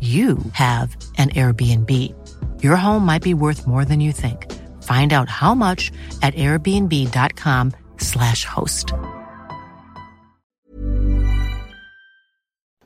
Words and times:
you 0.00 0.38
have 0.52 0.96
an 1.18 1.30
Airbnb. 1.30 1.90
Your 2.62 2.76
home 2.76 3.04
might 3.04 3.22
be 3.22 3.34
worth 3.34 3.66
more 3.66 3.84
than 3.84 4.00
you 4.00 4.12
think. 4.12 4.46
Find 4.84 5.12
out 5.12 5.28
how 5.28 5.54
much 5.54 5.90
at 6.22 6.34
airbnb.com 6.34 7.72
slash 7.98 8.44
host. 8.44 8.94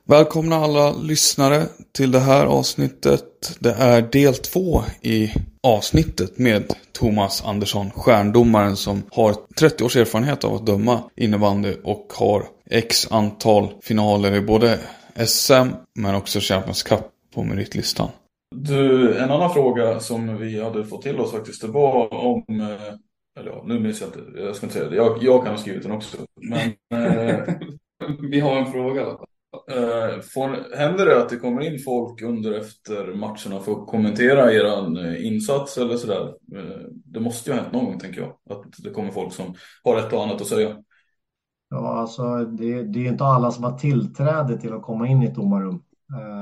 Välkomna 0.05 0.55
alla 0.55 0.91
lyssnare 0.91 1.65
till 1.91 2.11
det 2.11 2.19
här 2.19 2.45
avsnittet. 2.45 3.57
Det 3.59 3.73
är 3.73 4.01
del 4.01 4.33
två 4.33 4.83
i 5.01 5.33
avsnittet 5.63 6.37
med 6.37 6.73
Thomas 6.91 7.43
Andersson, 7.45 7.91
stjärndomaren 7.91 8.75
som 8.75 9.03
har 9.11 9.35
30 9.59 9.83
års 9.83 9.95
erfarenhet 9.95 10.43
av 10.43 10.53
att 10.53 10.65
döma 10.65 11.03
innebandy 11.15 11.75
och 11.83 12.13
har 12.15 12.43
x 12.69 13.07
antal 13.11 13.73
finaler 13.81 14.33
i 14.33 14.41
både 14.41 14.79
SM 15.15 15.69
men 15.99 16.15
också 16.15 16.39
Champions 16.39 16.83
Cup 16.83 17.01
på 17.33 17.43
meritlistan. 17.43 18.09
Du, 18.55 19.17
en 19.17 19.31
annan 19.31 19.53
fråga 19.53 19.99
som 19.99 20.37
vi 20.37 20.61
hade 20.61 20.85
fått 20.85 21.01
till 21.01 21.19
oss 21.19 21.31
faktiskt, 21.31 21.61
det 21.61 21.67
var 21.67 22.13
om, 22.13 22.43
eh, 22.49 22.93
eller 23.39 23.51
ja, 23.51 23.63
nu 23.67 23.79
minns 23.79 24.01
jag 24.01 24.07
inte, 24.07 24.39
jag 24.39 24.55
ska 24.55 24.65
inte 24.65 24.77
säga 24.77 24.89
det, 24.89 24.95
jag, 24.95 25.23
jag 25.23 25.43
kan 25.43 25.51
ha 25.51 25.57
skrivit 25.57 25.83
den 25.83 25.91
också. 25.91 26.17
Men 26.41 26.59
eh, 27.05 27.43
vi 28.31 28.39
har 28.39 28.57
en 28.57 28.71
fråga. 28.71 29.01
Eh, 29.71 30.19
får, 30.33 30.75
händer 30.77 31.05
det 31.05 31.21
att 31.21 31.29
det 31.29 31.37
kommer 31.37 31.61
in 31.61 31.79
folk 31.79 32.21
under 32.21 32.51
efter 32.51 33.13
matcherna 33.13 33.59
för 33.59 33.71
att 33.71 33.87
kommentera 33.87 34.53
eran 34.53 34.97
eh, 34.97 35.25
insats 35.25 35.77
eller 35.77 35.97
sådär? 35.97 36.33
Eh, 36.55 36.87
det 37.05 37.19
måste 37.19 37.49
ju 37.49 37.55
ha 37.55 37.61
hänt 37.61 37.73
någon 37.73 37.85
gång 37.85 37.99
tänker 37.99 38.21
jag, 38.21 38.29
att 38.49 38.63
det 38.77 38.89
kommer 38.89 39.11
folk 39.11 39.33
som 39.33 39.55
har 39.83 39.99
ett 39.99 40.13
och 40.13 40.23
annat 40.23 40.41
att 40.41 40.47
säga. 40.47 40.77
Ja, 41.73 41.99
alltså 41.99 42.45
det, 42.45 42.83
det 42.83 43.07
är 43.07 43.11
inte 43.11 43.25
alla 43.25 43.51
som 43.51 43.63
har 43.63 43.77
tillträde 43.77 44.57
till 44.57 44.73
att 44.73 44.81
komma 44.81 45.07
in 45.07 45.23
i 45.23 45.25
ett 45.25 45.35
domarrum. 45.35 45.83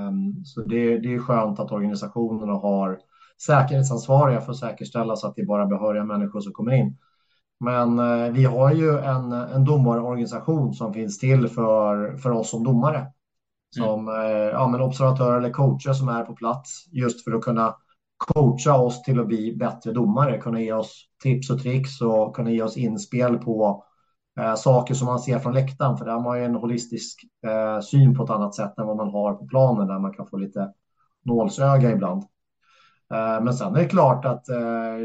Um, 0.07 0.45
så 0.45 0.61
det, 0.61 0.97
det 0.97 1.13
är 1.13 1.19
skönt 1.19 1.59
att 1.59 1.71
organisationerna 1.71 2.53
har 2.53 2.99
säkerhetsansvariga 3.45 4.41
för 4.41 4.51
att 4.51 4.57
säkerställa 4.57 5.15
så 5.15 5.27
att 5.27 5.35
det 5.35 5.41
är 5.41 5.45
bara 5.45 5.65
behöriga 5.65 6.03
människor 6.03 6.39
som 6.39 6.53
kommer 6.53 6.71
in. 6.71 6.97
Men 7.59 7.99
uh, 7.99 8.31
vi 8.31 8.45
har 8.45 8.73
ju 8.73 8.97
en, 8.97 9.31
en 9.31 9.65
domarorganisation 9.65 10.73
som 10.73 10.93
finns 10.93 11.19
till 11.19 11.47
för, 11.47 12.17
för 12.17 12.31
oss 12.31 12.49
som 12.49 12.63
domare. 12.63 13.07
Som 13.75 14.09
mm. 14.09 14.49
ja, 14.49 14.67
men 14.67 14.81
observatörer 14.81 15.37
eller 15.37 15.49
coacher 15.49 15.93
som 15.93 16.09
är 16.09 16.23
på 16.23 16.33
plats 16.33 16.85
just 16.91 17.23
för 17.23 17.31
att 17.31 17.41
kunna 17.41 17.75
coacha 18.17 18.77
oss 18.77 19.03
till 19.03 19.19
att 19.19 19.27
bli 19.27 19.55
bättre 19.55 19.91
domare, 19.91 20.37
kunna 20.37 20.61
ge 20.61 20.73
oss 20.73 21.07
tips 21.23 21.49
och 21.49 21.59
tricks 21.61 22.01
och 22.01 22.35
kunna 22.35 22.51
ge 22.51 22.61
oss 22.61 22.77
inspel 22.77 23.37
på 23.37 23.83
eh, 24.39 24.55
saker 24.55 24.93
som 24.93 25.07
man 25.07 25.19
ser 25.19 25.39
från 25.39 25.53
läktaren, 25.53 25.97
för 25.97 26.05
där 26.05 26.11
har 26.11 26.21
man 26.21 26.39
ju 26.39 26.45
en 26.45 26.55
holistisk 26.55 27.25
eh, 27.45 27.81
syn 27.81 28.15
på 28.15 28.23
ett 28.23 28.29
annat 28.29 28.55
sätt 28.55 28.77
än 28.77 28.87
vad 28.87 28.97
man 28.97 29.09
har 29.09 29.33
på 29.33 29.47
planen, 29.47 29.87
där 29.87 29.99
man 29.99 30.13
kan 30.13 30.27
få 30.27 30.37
lite 30.37 30.73
nålsöga 31.25 31.91
ibland. 31.91 32.23
Eh, 33.13 33.43
men 33.43 33.53
sen 33.53 33.75
är 33.75 33.79
det 33.79 33.89
klart 33.89 34.25
att 34.25 34.49
eh, 34.49 34.97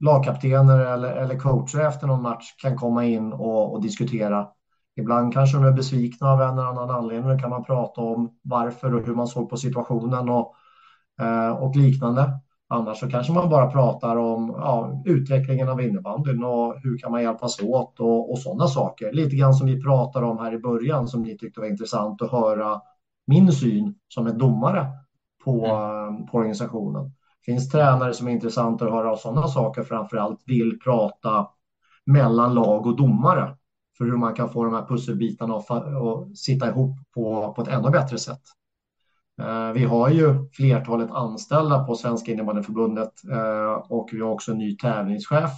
lagkaptener 0.00 0.78
eller, 0.78 1.12
eller 1.12 1.38
coacher 1.38 1.80
efter 1.80 2.06
någon 2.06 2.22
match 2.22 2.54
kan 2.62 2.76
komma 2.76 3.04
in 3.04 3.32
och, 3.32 3.72
och 3.72 3.82
diskutera. 3.82 4.48
Ibland 4.96 5.32
kanske 5.32 5.56
de 5.56 5.64
är 5.64 5.72
besvikna 5.72 6.28
av 6.28 6.42
en 6.42 6.58
eller 6.58 6.68
annan 6.68 6.90
anledning. 6.90 7.30
Då 7.30 7.38
kan 7.38 7.50
man 7.50 7.64
prata 7.64 8.00
om 8.00 8.38
varför 8.42 8.94
och 8.94 9.06
hur 9.06 9.14
man 9.14 9.26
såg 9.26 9.50
på 9.50 9.56
situationen 9.56 10.28
och, 10.28 10.54
eh, 11.20 11.50
och 11.50 11.76
liknande. 11.76 12.40
Annars 12.70 12.98
så 12.98 13.10
kanske 13.10 13.32
man 13.32 13.48
bara 13.48 13.70
pratar 13.70 14.16
om 14.16 14.54
ja, 14.56 15.02
utvecklingen 15.04 15.68
av 15.68 15.82
innebandyn 15.82 16.44
och 16.44 16.80
hur 16.82 16.98
kan 16.98 17.10
man 17.10 17.22
hjälpas 17.22 17.62
åt 17.62 18.00
och, 18.00 18.30
och 18.30 18.38
sådana 18.38 18.66
saker. 18.66 19.12
Lite 19.12 19.36
grann 19.36 19.54
som 19.54 19.66
vi 19.66 19.82
pratade 19.82 20.26
om 20.26 20.38
här 20.38 20.54
i 20.54 20.58
början 20.58 21.08
som 21.08 21.22
ni 21.22 21.38
tyckte 21.38 21.60
var 21.60 21.66
intressant 21.66 22.22
att 22.22 22.30
höra 22.30 22.80
min 23.26 23.52
syn 23.52 23.94
som 24.08 24.26
en 24.26 24.38
domare 24.38 24.86
på, 25.44 25.66
mm. 25.66 26.26
på 26.26 26.38
organisationen. 26.38 27.12
Finns 27.44 27.70
tränare 27.70 28.14
som 28.14 28.28
är 28.28 28.32
intressanta 28.32 28.84
att 28.84 28.92
höra 28.92 29.16
sådana 29.16 29.48
saker, 29.48 29.82
framför 29.82 30.16
allt 30.16 30.42
vill 30.46 30.78
prata 30.84 31.48
mellan 32.06 32.54
lag 32.54 32.86
och 32.86 32.96
domare 32.96 33.56
för 33.98 34.04
hur 34.04 34.16
man 34.16 34.34
kan 34.34 34.48
få 34.48 34.64
de 34.64 34.74
här 34.74 34.86
pusselbitarna 34.86 35.56
att 35.56 36.36
sitta 36.36 36.68
ihop 36.68 36.96
på, 37.14 37.52
på 37.56 37.62
ett 37.62 37.68
ännu 37.68 37.90
bättre 37.90 38.18
sätt. 38.18 38.42
Eh, 39.38 39.72
vi 39.72 39.84
har 39.84 40.08
ju 40.08 40.48
flertalet 40.52 41.10
anställda 41.10 41.84
på 41.84 41.94
Svenska 41.94 42.32
innebandyförbundet 42.32 43.12
eh, 43.32 43.72
och 43.88 44.08
vi 44.12 44.20
har 44.20 44.30
också 44.30 44.52
en 44.52 44.58
ny 44.58 44.76
tävlingschef 44.76 45.50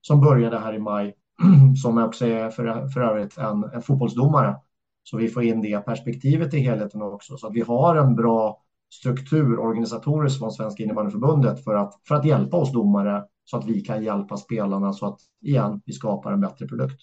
som 0.00 0.20
började 0.20 0.58
här 0.58 0.74
i 0.74 0.78
maj 0.78 1.14
som 1.82 1.98
också 1.98 2.26
är 2.26 2.50
för, 2.50 2.88
för 2.88 3.00
övrigt 3.00 3.38
en, 3.38 3.64
en 3.64 3.82
fotbollsdomare. 3.82 4.56
Så 5.02 5.16
vi 5.16 5.28
får 5.28 5.42
in 5.42 5.62
det 5.62 5.84
perspektivet 5.84 6.54
i 6.54 6.58
helheten 6.58 7.02
också. 7.02 7.36
Så 7.36 7.46
att 7.46 7.54
vi 7.54 7.60
har 7.60 7.96
en 7.96 8.16
bra 8.16 8.62
struktur 8.94 9.58
organisatoriskt 9.58 10.38
från 10.38 10.52
Svenska 10.52 10.82
innebandyförbundet 10.82 11.64
för 11.64 11.74
att, 11.74 11.94
för 12.08 12.14
att 12.14 12.24
hjälpa 12.24 12.56
oss 12.56 12.72
domare 12.72 13.24
så 13.44 13.56
att 13.56 13.64
vi 13.64 13.80
kan 13.80 14.04
hjälpa 14.04 14.36
spelarna 14.36 14.92
så 14.92 15.06
att 15.06 15.20
igen, 15.42 15.80
vi 15.84 15.92
skapar 15.92 16.32
en 16.32 16.40
bättre 16.40 16.66
produkt. 16.66 17.00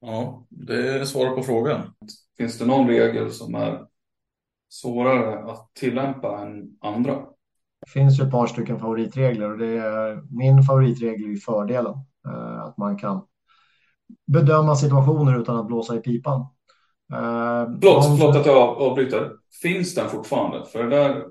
Ja, 0.00 0.46
det 0.48 0.88
är 0.88 1.04
svaret 1.04 1.36
på 1.36 1.42
frågan. 1.42 1.80
Finns 2.36 2.58
det 2.58 2.66
någon 2.66 2.88
regel 2.88 3.30
som 3.30 3.54
är 3.54 3.86
svårare 4.72 5.52
att 5.52 5.74
tillämpa 5.74 6.38
än 6.42 6.78
andra. 6.80 7.14
Det 7.80 7.90
finns 7.90 8.20
ju 8.20 8.24
ett 8.24 8.30
par 8.30 8.46
stycken 8.46 8.78
favoritregler 8.78 9.50
och 9.50 9.58
det 9.58 9.78
är 9.78 10.22
min 10.30 10.62
favoritregel 10.62 11.30
är 11.30 11.36
fördelen. 11.36 11.94
Eh, 12.28 12.62
att 12.62 12.76
man 12.76 12.98
kan 12.98 13.26
bedöma 14.26 14.76
situationer 14.76 15.40
utan 15.40 15.56
att 15.56 15.66
blåsa 15.66 15.96
i 15.96 16.00
pipan. 16.00 16.40
Eh, 17.12 17.66
förlåt, 17.80 18.04
de... 18.04 18.18
förlåt 18.18 18.36
att 18.36 18.46
jag 18.46 18.82
avbryter. 18.82 19.32
Finns 19.62 19.94
den 19.94 20.08
fortfarande? 20.08 20.66
För 20.66 20.82
det 20.82 20.90
där 20.90 21.26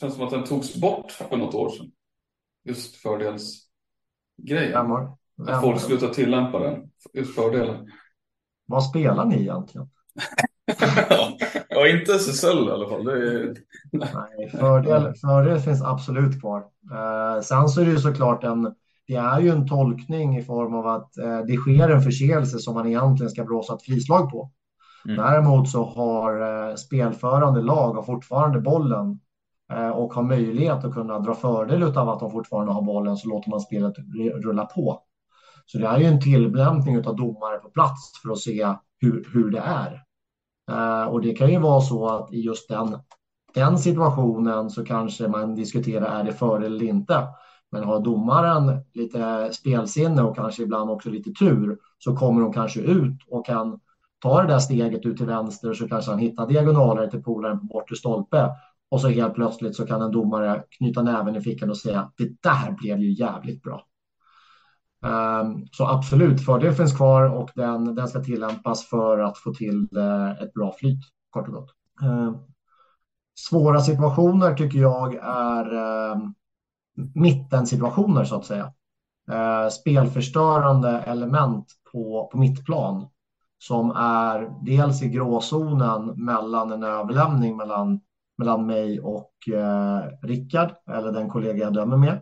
känns 0.00 0.14
som 0.14 0.24
att 0.24 0.30
den 0.30 0.44
togs 0.44 0.74
bort 0.74 1.10
för 1.10 1.36
något 1.36 1.54
år 1.54 1.70
sedan. 1.70 1.90
Just 2.64 2.96
fördelsgrejen. 2.96 4.92
Att 5.48 5.60
folk 5.60 5.80
slutar 5.80 6.08
tillämpa 6.08 6.58
den. 6.58 6.90
Just 7.12 7.34
fördelen. 7.34 7.90
Vad 8.66 8.84
spelar 8.84 9.24
ni 9.24 9.40
egentligen? 9.40 9.88
ja, 11.76 11.88
inte 11.88 12.12
SSL 12.12 12.68
i 12.68 12.70
alla 12.70 12.88
fall. 12.88 13.08
Är... 13.08 13.54
Nej, 13.92 14.50
fördel, 14.50 15.14
fördel 15.14 15.58
finns 15.58 15.82
absolut 15.82 16.40
kvar. 16.40 16.64
Eh, 16.92 17.42
sen 17.42 17.68
så 17.68 17.80
är 17.80 17.84
det 17.84 17.90
ju 17.90 17.98
såklart 17.98 18.44
en, 18.44 18.74
det 19.06 19.14
är 19.14 19.40
ju 19.40 19.48
en 19.48 19.68
tolkning 19.68 20.38
i 20.38 20.42
form 20.42 20.74
av 20.74 20.86
att 20.86 21.18
eh, 21.18 21.38
det 21.46 21.56
sker 21.56 21.88
en 21.88 22.00
förseelse 22.00 22.58
som 22.58 22.74
man 22.74 22.86
egentligen 22.86 23.30
ska 23.30 23.44
blåsa 23.44 23.74
ett 23.74 23.82
frislag 23.82 24.30
på. 24.30 24.50
Mm. 25.04 25.16
Däremot 25.16 25.68
så 25.68 25.84
har 25.84 26.68
eh, 26.68 26.74
spelförande 26.74 27.62
lag 27.62 27.94
har 27.94 28.02
fortfarande 28.02 28.60
bollen 28.60 29.20
eh, 29.72 29.88
och 29.88 30.14
har 30.14 30.22
möjlighet 30.22 30.84
att 30.84 30.94
kunna 30.94 31.18
dra 31.18 31.34
fördel 31.34 31.82
av 31.82 32.08
att 32.08 32.20
de 32.20 32.30
fortfarande 32.30 32.72
har 32.72 32.82
bollen 32.82 33.16
så 33.16 33.28
låter 33.28 33.50
man 33.50 33.60
spelet 33.60 33.94
rulla 34.44 34.64
på. 34.64 35.02
Så 35.66 35.78
det 35.78 35.86
är 35.86 35.98
ju 35.98 36.04
en 36.04 36.20
tillblämpning 36.20 37.06
av 37.06 37.16
domare 37.16 37.58
på 37.58 37.68
plats 37.68 38.22
för 38.22 38.32
att 38.32 38.38
se 38.38 38.74
hur, 39.00 39.28
hur 39.32 39.50
det 39.50 39.58
är. 39.58 40.05
Eh, 40.70 41.04
och 41.04 41.20
det 41.20 41.34
kan 41.34 41.50
ju 41.50 41.58
vara 41.58 41.80
så 41.80 42.06
att 42.08 42.32
i 42.32 42.40
just 42.40 42.68
den 42.68 42.98
den 43.56 43.78
situationen 43.78 44.70
så 44.70 44.84
kanske 44.84 45.28
man 45.28 45.54
diskuterar 45.54 46.20
är 46.20 46.24
det 46.24 46.32
före 46.32 46.66
eller 46.66 46.84
inte. 46.84 47.28
Men 47.70 47.84
har 47.84 48.00
domaren 48.00 48.80
lite 48.94 49.52
spelsinne 49.52 50.22
och 50.22 50.36
kanske 50.36 50.62
ibland 50.62 50.90
också 50.90 51.10
lite 51.10 51.32
tur 51.32 51.78
så 51.98 52.16
kommer 52.16 52.40
de 52.40 52.52
kanske 52.52 52.80
ut 52.80 53.18
och 53.28 53.46
kan 53.46 53.80
ta 54.22 54.42
det 54.42 54.48
där 54.48 54.58
steget 54.58 55.06
ut 55.06 55.16
till 55.16 55.26
vänster 55.26 55.74
så 55.74 55.88
kanske 55.88 56.10
han 56.10 56.20
hittar 56.20 56.46
diagonaler 56.46 57.06
till 57.06 57.22
polaren 57.22 57.60
på 57.60 57.66
bortre 57.66 57.96
stolpe 57.96 58.50
och 58.90 59.00
så 59.00 59.08
helt 59.08 59.34
plötsligt 59.34 59.76
så 59.76 59.86
kan 59.86 60.02
en 60.02 60.10
domare 60.10 60.62
knyta 60.78 61.02
näven 61.02 61.36
i 61.36 61.40
fickan 61.40 61.70
och 61.70 61.78
säga 61.78 62.12
det 62.16 62.42
där 62.42 62.72
blev 62.72 62.98
ju 62.98 63.12
jävligt 63.12 63.62
bra. 63.62 63.86
Ehm, 65.04 65.66
så 65.72 65.86
absolut, 65.86 66.44
fördel 66.44 66.74
finns 66.74 66.96
kvar 66.96 67.22
och 67.22 67.50
den, 67.54 67.94
den 67.94 68.08
ska 68.08 68.20
tillämpas 68.20 68.86
för 68.86 69.18
att 69.18 69.38
få 69.38 69.54
till 69.54 69.88
eh, 69.96 70.42
ett 70.42 70.52
bra 70.52 70.72
flyt, 70.78 71.00
kort 71.30 71.48
och 71.48 71.54
gott. 71.54 71.70
Ehm, 72.02 72.36
svåra 73.38 73.80
situationer 73.80 74.54
tycker 74.54 74.78
jag 74.78 75.14
är 75.22 75.74
ehm, 75.74 76.34
mittensituationer 77.14 78.24
så 78.24 78.36
att 78.36 78.44
säga. 78.44 78.72
Spelförstörande 79.70 80.90
element 80.90 81.66
på, 81.92 82.28
på 82.32 82.38
mittplan 82.38 83.06
som 83.58 83.90
är 83.90 84.64
dels 84.64 85.02
i 85.02 85.08
gråzonen 85.08 86.24
mellan 86.24 86.72
en 86.72 86.82
överlämning 86.82 87.56
mellan, 87.56 88.00
mellan 88.38 88.66
mig 88.66 89.00
och 89.00 89.48
eh, 89.48 90.02
Rickard, 90.22 90.70
eller 90.90 91.12
den 91.12 91.28
kollega 91.28 91.64
jag 91.64 91.74
dömer 91.74 91.96
med, 91.96 92.20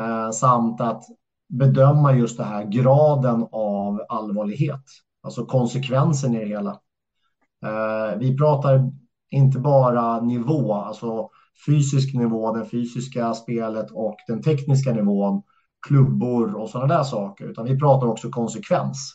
eh, 0.00 0.30
samt 0.30 0.80
att 0.80 1.04
bedöma 1.52 2.14
just 2.14 2.38
det 2.38 2.44
här 2.44 2.64
graden 2.64 3.46
av 3.52 4.00
allvarlighet, 4.08 4.82
alltså 5.22 5.46
konsekvensen 5.46 6.34
i 6.34 6.38
det 6.38 6.46
hela. 6.46 6.70
Eh, 7.64 8.18
vi 8.18 8.36
pratar 8.36 8.92
inte 9.30 9.58
bara 9.58 10.20
nivå, 10.20 10.74
alltså 10.74 11.28
fysisk 11.66 12.14
nivå, 12.14 12.56
det 12.56 12.64
fysiska 12.64 13.34
spelet 13.34 13.90
och 13.90 14.16
den 14.28 14.42
tekniska 14.42 14.92
nivån, 14.92 15.42
klubbor 15.86 16.54
och 16.54 16.68
sådana 16.68 16.96
där 16.96 17.04
saker, 17.04 17.44
utan 17.44 17.64
vi 17.64 17.78
pratar 17.78 18.06
också 18.06 18.30
konsekvens. 18.30 19.14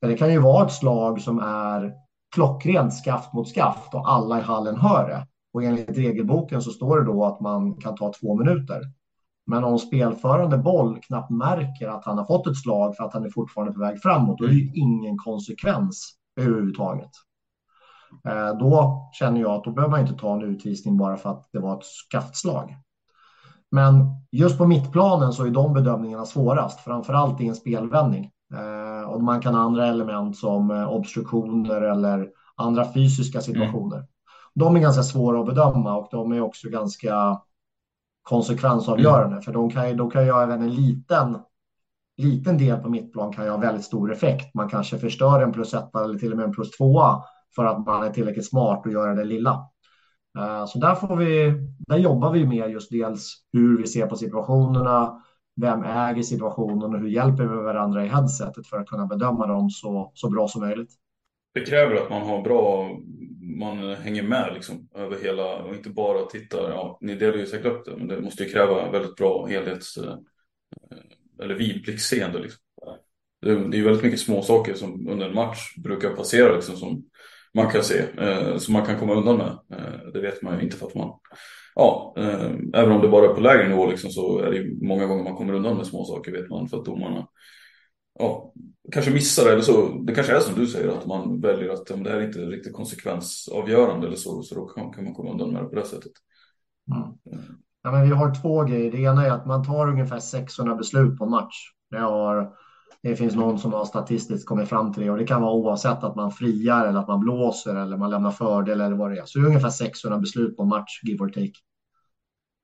Det 0.00 0.16
kan 0.16 0.32
ju 0.32 0.38
vara 0.38 0.66
ett 0.66 0.72
slag 0.72 1.20
som 1.20 1.38
är 1.38 1.92
klockrent 2.34 2.94
skaft 2.94 3.32
mot 3.32 3.48
skaft 3.48 3.94
och 3.94 4.10
alla 4.10 4.38
i 4.38 4.42
hallen 4.42 4.76
hör 4.76 5.08
det. 5.08 5.26
Och 5.52 5.62
enligt 5.62 5.98
regelboken 5.98 6.62
så 6.62 6.70
står 6.70 6.98
det 6.98 7.04
då 7.04 7.24
att 7.24 7.40
man 7.40 7.74
kan 7.74 7.94
ta 7.94 8.12
två 8.20 8.34
minuter. 8.34 8.80
Men 9.48 9.64
om 9.64 9.78
spelförande 9.78 10.58
boll 10.58 10.98
knappt 11.02 11.30
märker 11.30 11.88
att 11.88 12.04
han 12.04 12.18
har 12.18 12.24
fått 12.24 12.46
ett 12.46 12.56
slag 12.56 12.96
för 12.96 13.04
att 13.04 13.12
han 13.12 13.24
är 13.24 13.30
fortfarande 13.30 13.72
på 13.72 13.80
väg 13.80 14.02
framåt, 14.02 14.38
då 14.38 14.44
är 14.44 14.48
det 14.48 14.54
ju 14.54 14.72
ingen 14.74 15.18
konsekvens 15.18 16.14
överhuvudtaget. 16.40 17.10
Eh, 18.28 18.58
då 18.58 19.02
känner 19.12 19.40
jag 19.40 19.50
att 19.50 19.64
då 19.64 19.70
behöver 19.70 19.90
man 19.90 20.00
inte 20.00 20.20
ta 20.20 20.32
en 20.32 20.42
utvisning 20.42 20.96
bara 20.96 21.16
för 21.16 21.30
att 21.30 21.48
det 21.52 21.58
var 21.58 21.78
ett 21.78 21.84
skaftslag. 21.84 22.76
Men 23.70 24.06
just 24.32 24.58
på 24.58 24.66
mittplanen 24.66 25.32
så 25.32 25.44
är 25.44 25.50
de 25.50 25.72
bedömningarna 25.72 26.24
svårast, 26.24 26.80
framförallt 26.80 27.40
i 27.40 27.46
en 27.46 27.54
spelvändning. 27.54 28.30
Eh, 28.54 29.10
och 29.10 29.22
man 29.22 29.40
kan 29.40 29.54
ha 29.54 29.62
andra 29.62 29.86
element 29.86 30.36
som 30.36 30.70
eh, 30.70 30.88
obstruktioner 30.88 31.80
eller 31.80 32.28
andra 32.56 32.92
fysiska 32.92 33.40
situationer. 33.40 33.96
Mm. 33.96 34.08
De 34.54 34.76
är 34.76 34.80
ganska 34.80 35.02
svåra 35.02 35.40
att 35.40 35.46
bedöma 35.46 35.96
och 35.96 36.08
de 36.10 36.32
är 36.32 36.40
också 36.40 36.68
ganska 36.68 37.40
konsekvensavgörande. 38.28 39.32
Mm. 39.32 39.42
För 39.42 39.52
de 39.52 39.70
kan, 39.70 39.96
då 39.96 40.10
kan 40.10 40.26
jag 40.26 40.42
även 40.42 40.62
en 40.62 40.74
liten, 40.74 41.38
liten 42.16 42.58
del 42.58 42.78
på 42.78 42.88
mittplan 42.88 43.32
kan 43.32 43.44
ju 43.44 43.50
ha 43.50 43.58
väldigt 43.58 43.84
stor 43.84 44.12
effekt. 44.12 44.54
Man 44.54 44.68
kanske 44.68 44.98
förstör 44.98 45.42
en 45.42 45.52
plus 45.52 45.74
ett 45.74 45.94
eller 45.94 46.18
till 46.18 46.30
och 46.32 46.36
med 46.36 46.46
en 46.46 46.52
plus 46.52 46.70
tvåa 46.70 47.22
för 47.56 47.64
att 47.64 47.86
man 47.86 48.02
är 48.02 48.10
tillräckligt 48.10 48.48
smart 48.48 48.86
och 48.86 48.92
gör 48.92 49.14
det 49.14 49.24
lilla. 49.24 49.68
Eh, 50.38 50.66
så 50.66 50.78
där, 50.78 50.94
får 50.94 51.16
vi, 51.16 51.54
där 51.78 51.96
jobbar 51.96 52.32
vi 52.32 52.46
med 52.46 52.70
just 52.70 52.90
dels 52.90 53.32
hur 53.52 53.78
vi 53.78 53.86
ser 53.86 54.06
på 54.06 54.16
situationerna, 54.16 55.22
vem 55.60 55.84
äger 55.84 56.22
situationen 56.22 56.94
och 56.94 57.00
hur 57.00 57.08
hjälper 57.08 57.44
vi 57.44 57.56
varandra 57.56 58.04
i 58.04 58.08
headsetet 58.08 58.66
för 58.66 58.78
att 58.78 58.86
kunna 58.86 59.06
bedöma 59.06 59.46
dem 59.46 59.70
så, 59.70 60.12
så 60.14 60.30
bra 60.30 60.48
som 60.48 60.60
möjligt. 60.60 60.90
Det 61.54 61.60
kräver 61.60 61.94
att 61.94 62.10
man 62.10 62.22
har 62.22 62.42
bra, 62.42 62.88
man 63.56 63.94
hänger 63.94 64.22
med 64.22 64.54
liksom 64.54 64.88
över 64.94 65.18
hela 65.22 65.56
och 65.56 65.74
inte 65.74 65.90
bara 65.90 66.24
tittar, 66.24 66.70
ja 66.70 66.98
ni 67.00 67.14
delar 67.14 67.38
ju 67.38 67.46
säkert 67.46 67.66
upp 67.66 67.84
det, 67.84 67.96
men 67.96 68.08
det 68.08 68.20
måste 68.20 68.42
ju 68.44 68.50
kräva 68.50 68.90
väldigt 68.90 69.16
bra 69.16 69.46
helhets 69.46 69.96
eh, 69.96 70.12
eh, 70.90 71.44
eller 71.44 71.54
vidblicksseende 71.54 72.38
liksom. 72.38 72.62
Det 73.40 73.50
är 73.50 73.74
ju 73.74 73.84
väldigt 73.84 74.04
mycket 74.04 74.20
små 74.20 74.42
saker 74.42 74.74
som 74.74 75.08
under 75.08 75.28
en 75.28 75.34
match 75.34 75.74
brukar 75.76 76.10
passera 76.10 76.54
liksom 76.54 76.76
som 76.76 77.04
man 77.54 77.70
kan 77.70 77.84
se, 77.84 78.04
eh, 78.18 78.56
som 78.56 78.72
man 78.72 78.86
kan 78.86 78.98
komma 78.98 79.14
undan 79.14 79.36
med. 79.36 79.58
Eh, 79.78 80.12
det 80.12 80.20
vet 80.20 80.42
man 80.42 80.58
ju 80.58 80.64
inte 80.64 80.76
för 80.76 80.86
att 80.86 80.94
man 80.94 81.10
ja, 81.74 82.14
eh, 82.16 82.50
även 82.74 82.92
om 82.92 83.02
det 83.02 83.08
bara 83.08 83.30
är 83.30 83.34
på 83.34 83.40
lägre 83.40 83.68
nivå 83.68 83.90
liksom, 83.90 84.10
så 84.10 84.38
är 84.38 84.50
det 84.50 84.56
ju 84.56 84.78
många 84.82 85.06
gånger 85.06 85.24
man 85.24 85.34
kommer 85.34 85.52
undan 85.54 85.76
med 85.76 85.86
små 85.86 86.04
saker 86.04 86.32
vet 86.32 86.50
man 86.50 86.68
för 86.68 86.76
att 86.76 86.84
domarna 86.84 87.26
ja, 88.18 88.52
kanske 88.92 89.10
missar 89.10 89.44
det 89.44 89.52
eller 89.52 89.62
så. 89.62 89.88
Det 89.88 90.14
kanske 90.14 90.36
är 90.36 90.40
som 90.40 90.54
du 90.54 90.66
säger 90.66 90.88
att 90.88 91.06
man 91.06 91.40
väljer 91.40 91.70
att 91.72 91.90
om 91.90 92.02
det 92.02 92.10
här 92.10 92.18
är 92.18 92.26
inte 92.26 92.38
riktigt 92.38 92.72
konsekvensavgörande 92.72 94.06
eller 94.06 94.16
så, 94.16 94.42
så 94.42 94.54
då 94.54 94.66
kan, 94.66 94.92
kan 94.92 95.04
man 95.04 95.14
komma 95.14 95.30
undan 95.30 95.52
med 95.52 95.62
det 95.62 95.68
på 95.68 95.74
det 95.74 95.86
sättet. 95.86 96.12
Mm. 96.94 97.38
Ja, 97.82 97.92
men 97.92 98.02
vi 98.02 98.14
har 98.14 98.34
två 98.42 98.64
grejer. 98.64 98.92
Det 98.92 98.98
ena 98.98 99.26
är 99.26 99.30
att 99.30 99.46
man 99.46 99.64
tar 99.64 99.88
ungefär 99.88 100.18
600 100.18 100.74
beslut 100.74 101.18
på 101.18 101.24
en 101.24 101.30
match. 101.30 101.54
Det, 101.90 101.98
har, 101.98 102.52
det 103.02 103.16
finns 103.16 103.34
någon 103.34 103.58
som 103.58 103.72
har 103.72 103.84
statistiskt 103.84 104.48
kommit 104.48 104.68
fram 104.68 104.92
till 104.92 105.02
det 105.02 105.10
och 105.10 105.18
det 105.18 105.26
kan 105.26 105.42
vara 105.42 105.52
oavsett 105.52 106.04
att 106.04 106.16
man 106.16 106.32
friar 106.32 106.86
eller 106.86 107.00
att 107.00 107.08
man 107.08 107.20
blåser 107.20 107.76
eller 107.76 107.96
man 107.96 108.10
lämnar 108.10 108.30
fördel 108.30 108.80
eller 108.80 108.96
vad 108.96 109.10
det 109.10 109.18
är. 109.18 109.24
Så 109.24 109.38
det 109.38 109.44
är 109.44 109.48
ungefär 109.48 109.70
600 109.70 110.18
beslut 110.18 110.56
på 110.56 110.62
en 110.62 110.68
match, 110.68 111.00
give 111.02 111.24
or 111.24 111.28
take. 111.28 111.52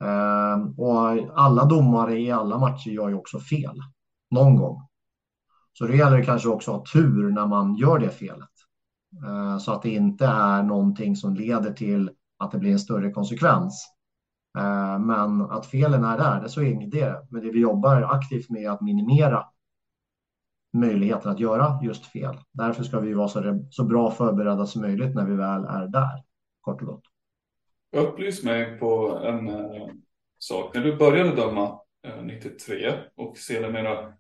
Ehm, 0.04 0.74
och 0.78 1.38
alla 1.40 1.64
domare 1.64 2.18
i 2.18 2.30
alla 2.30 2.58
matcher 2.58 2.90
gör 2.90 3.08
ju 3.08 3.14
också 3.14 3.38
fel 3.38 3.76
någon 4.30 4.56
gång. 4.56 4.80
Så 5.78 5.86
det 5.86 5.96
gäller 5.96 6.24
kanske 6.24 6.48
också 6.48 6.70
att 6.70 6.76
ha 6.76 6.84
tur 6.92 7.30
när 7.30 7.46
man 7.46 7.74
gör 7.74 7.98
det 7.98 8.10
felet. 8.10 8.50
Eh, 9.26 9.58
så 9.58 9.72
att 9.72 9.82
det 9.82 9.90
inte 9.90 10.26
är 10.26 10.62
någonting 10.62 11.16
som 11.16 11.34
leder 11.34 11.72
till 11.72 12.10
att 12.38 12.52
det 12.52 12.58
blir 12.58 12.72
en 12.72 12.78
större 12.78 13.10
konsekvens. 13.10 13.86
Eh, 14.58 14.98
men 14.98 15.40
att 15.40 15.66
felen 15.66 16.04
är 16.04 16.18
där, 16.18 16.40
det 16.40 16.46
är 16.46 16.48
så 16.48 16.62
inget 16.62 16.90
det. 16.90 17.26
Men 17.30 17.42
det 17.42 17.50
vi 17.50 17.60
jobbar 17.60 18.02
aktivt 18.02 18.50
med 18.50 18.62
är 18.62 18.70
att 18.70 18.80
minimera 18.80 19.44
möjligheten 20.72 21.30
att 21.30 21.40
göra 21.40 21.78
just 21.82 22.06
fel. 22.06 22.36
Därför 22.52 22.84
ska 22.84 23.00
vi 23.00 23.14
vara 23.14 23.28
så, 23.28 23.64
så 23.70 23.84
bra 23.84 24.10
förberedda 24.10 24.66
som 24.66 24.82
möjligt 24.82 25.14
när 25.14 25.24
vi 25.24 25.34
väl 25.34 25.64
är 25.64 25.86
där, 25.86 26.24
kort 26.60 26.82
och 26.82 26.88
gott. 26.88 27.04
Upplys 27.96 28.44
mig 28.44 28.78
på 28.78 29.18
en 29.22 29.48
eh, 29.48 29.88
sak. 30.38 30.74
När 30.74 30.82
du 30.82 30.96
började 30.96 31.36
döma 31.36 31.80
93 32.22 32.92
och 33.14 33.36
sedermera 33.38 34.12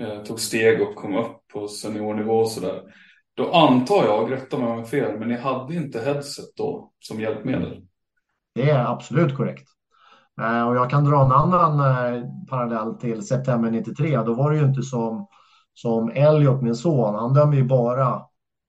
äh, 0.00 0.22
tog 0.22 0.40
steg 0.40 0.82
och 0.82 0.94
kom 0.94 1.16
upp 1.16 1.48
på 1.52 1.68
seniornivå 1.68 2.32
och 2.32 2.48
sådär. 2.48 2.82
Då 3.34 3.52
antar 3.52 4.04
jag, 4.04 4.32
rätta 4.32 4.58
mig 4.58 4.68
om 4.68 4.78
jag 4.78 4.88
fel, 4.88 5.18
men 5.18 5.28
ni 5.28 5.36
hade 5.36 5.74
inte 5.74 6.00
headset 6.00 6.56
då 6.56 6.92
som 7.00 7.20
hjälpmedel? 7.20 7.86
Det 8.54 8.70
är 8.70 8.84
absolut 8.84 9.36
korrekt. 9.36 9.68
Och 10.68 10.76
jag 10.76 10.90
kan 10.90 11.04
dra 11.04 11.24
en 11.24 11.32
annan 11.32 11.78
parallell 12.48 12.94
till 12.94 13.26
september 13.26 13.70
93. 13.70 14.16
Då 14.16 14.34
var 14.34 14.50
det 14.50 14.58
ju 14.58 14.64
inte 14.64 14.82
som, 14.82 15.26
som 15.74 16.10
Elliot, 16.10 16.62
min 16.62 16.74
son, 16.74 17.14
han 17.14 17.34
dömer 17.34 17.56
ju 17.56 17.64
bara 17.64 18.08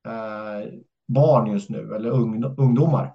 eh, 0.08 0.70
barn 1.08 1.52
just 1.52 1.70
nu, 1.70 1.96
eller 1.96 2.10
ungdomar. 2.60 3.14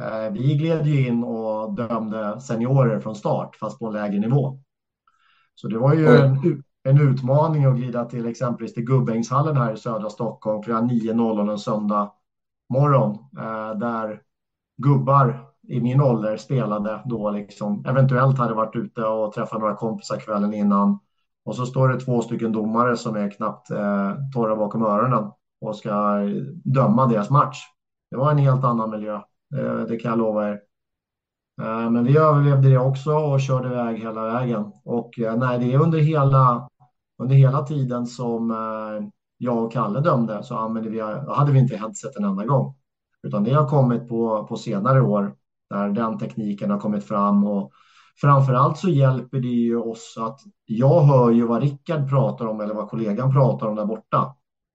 Eh, 0.00 0.32
vi 0.32 0.54
gled 0.54 0.86
ju 0.86 1.06
in 1.06 1.24
och 1.24 1.74
dömde 1.74 2.40
seniorer 2.40 3.00
från 3.00 3.14
start, 3.14 3.56
fast 3.56 3.78
på 3.78 3.86
en 3.86 3.92
lägre 3.92 4.18
nivå. 4.18 4.60
Så 5.54 5.68
det 5.68 5.78
var 5.78 5.94
ju 5.94 6.06
en, 6.06 6.62
en 6.84 7.00
utmaning 7.00 7.64
att 7.64 7.76
glida 7.76 8.04
till 8.04 8.26
exempelvis 8.26 8.74
till 8.74 8.84
Gubbängshallen 8.84 9.56
här 9.56 9.72
i 9.72 9.76
södra 9.76 10.10
Stockholm 10.10 10.62
klockan 10.62 10.90
9.00 10.90 11.50
en 11.50 11.58
söndag 11.58 12.12
morgon, 12.68 13.10
eh, 13.38 13.78
där 13.78 14.20
gubbar 14.82 15.46
i 15.68 15.80
min 15.80 16.00
ålder 16.00 16.36
spelade 16.36 17.02
då 17.04 17.30
liksom, 17.30 17.84
eventuellt 17.86 18.38
hade 18.38 18.54
varit 18.54 18.76
ute 18.76 19.04
och 19.04 19.32
träffat 19.32 19.60
några 19.60 19.76
kompisar 19.76 20.16
kvällen 20.16 20.54
innan. 20.54 20.98
Och 21.44 21.56
så 21.56 21.66
står 21.66 21.88
det 21.88 22.00
två 22.00 22.22
stycken 22.22 22.52
domare 22.52 22.96
som 22.96 23.16
är 23.16 23.30
knappt 23.30 23.70
eh, 23.70 24.12
torra 24.34 24.56
bakom 24.56 24.82
öronen 24.82 25.30
och 25.60 25.76
ska 25.76 26.18
döma 26.64 27.06
deras 27.06 27.30
match. 27.30 27.58
Det 28.10 28.16
var 28.16 28.30
en 28.30 28.38
helt 28.38 28.64
annan 28.64 28.90
miljö. 28.90 29.14
Eh, 29.56 29.80
det 29.88 29.96
kan 29.96 30.10
jag 30.10 30.18
lova 30.18 30.48
er. 30.48 30.60
Eh, 31.62 31.90
men 31.90 32.04
vi 32.04 32.16
överlevde 32.16 32.68
det 32.68 32.78
också 32.78 33.10
och 33.10 33.40
körde 33.40 33.68
iväg 33.68 33.98
hela 33.98 34.24
vägen. 34.24 34.72
Och 34.84 35.18
eh, 35.18 35.36
nej, 35.36 35.58
det 35.58 35.72
är 35.72 35.78
under 35.78 35.98
hela, 35.98 36.68
under 37.18 37.36
hela 37.36 37.62
tiden 37.62 38.06
som 38.06 38.50
eh, 38.50 39.08
jag 39.38 39.64
och 39.64 39.72
Kalle 39.72 40.00
dömde 40.00 40.42
så 40.42 40.56
använde 40.56 40.90
vi, 40.90 41.00
hade 41.28 41.52
vi 41.52 41.58
inte 41.58 41.76
headset 41.76 42.16
en 42.16 42.24
enda 42.24 42.44
gång. 42.44 42.74
Utan 43.22 43.44
det 43.44 43.52
har 43.52 43.68
kommit 43.68 44.08
på, 44.08 44.46
på 44.46 44.56
senare 44.56 45.02
år 45.02 45.34
där 45.70 45.88
den 45.88 46.18
tekniken 46.18 46.70
har 46.70 46.80
kommit 46.80 47.04
fram. 47.04 47.44
Och 47.46 47.72
framförallt 48.20 48.78
så 48.78 48.88
hjälper 48.88 49.38
det 49.38 49.48
ju 49.48 49.76
oss 49.76 50.14
att 50.20 50.40
jag 50.64 51.00
hör 51.02 51.30
ju 51.30 51.46
vad 51.46 51.62
Rickard 51.62 52.08
pratar 52.08 52.46
om 52.46 52.60
eller 52.60 52.74
vad 52.74 52.88
kollegan 52.88 53.32
pratar 53.32 53.66
om 53.66 53.74
där 53.74 53.84
borta 53.84 54.34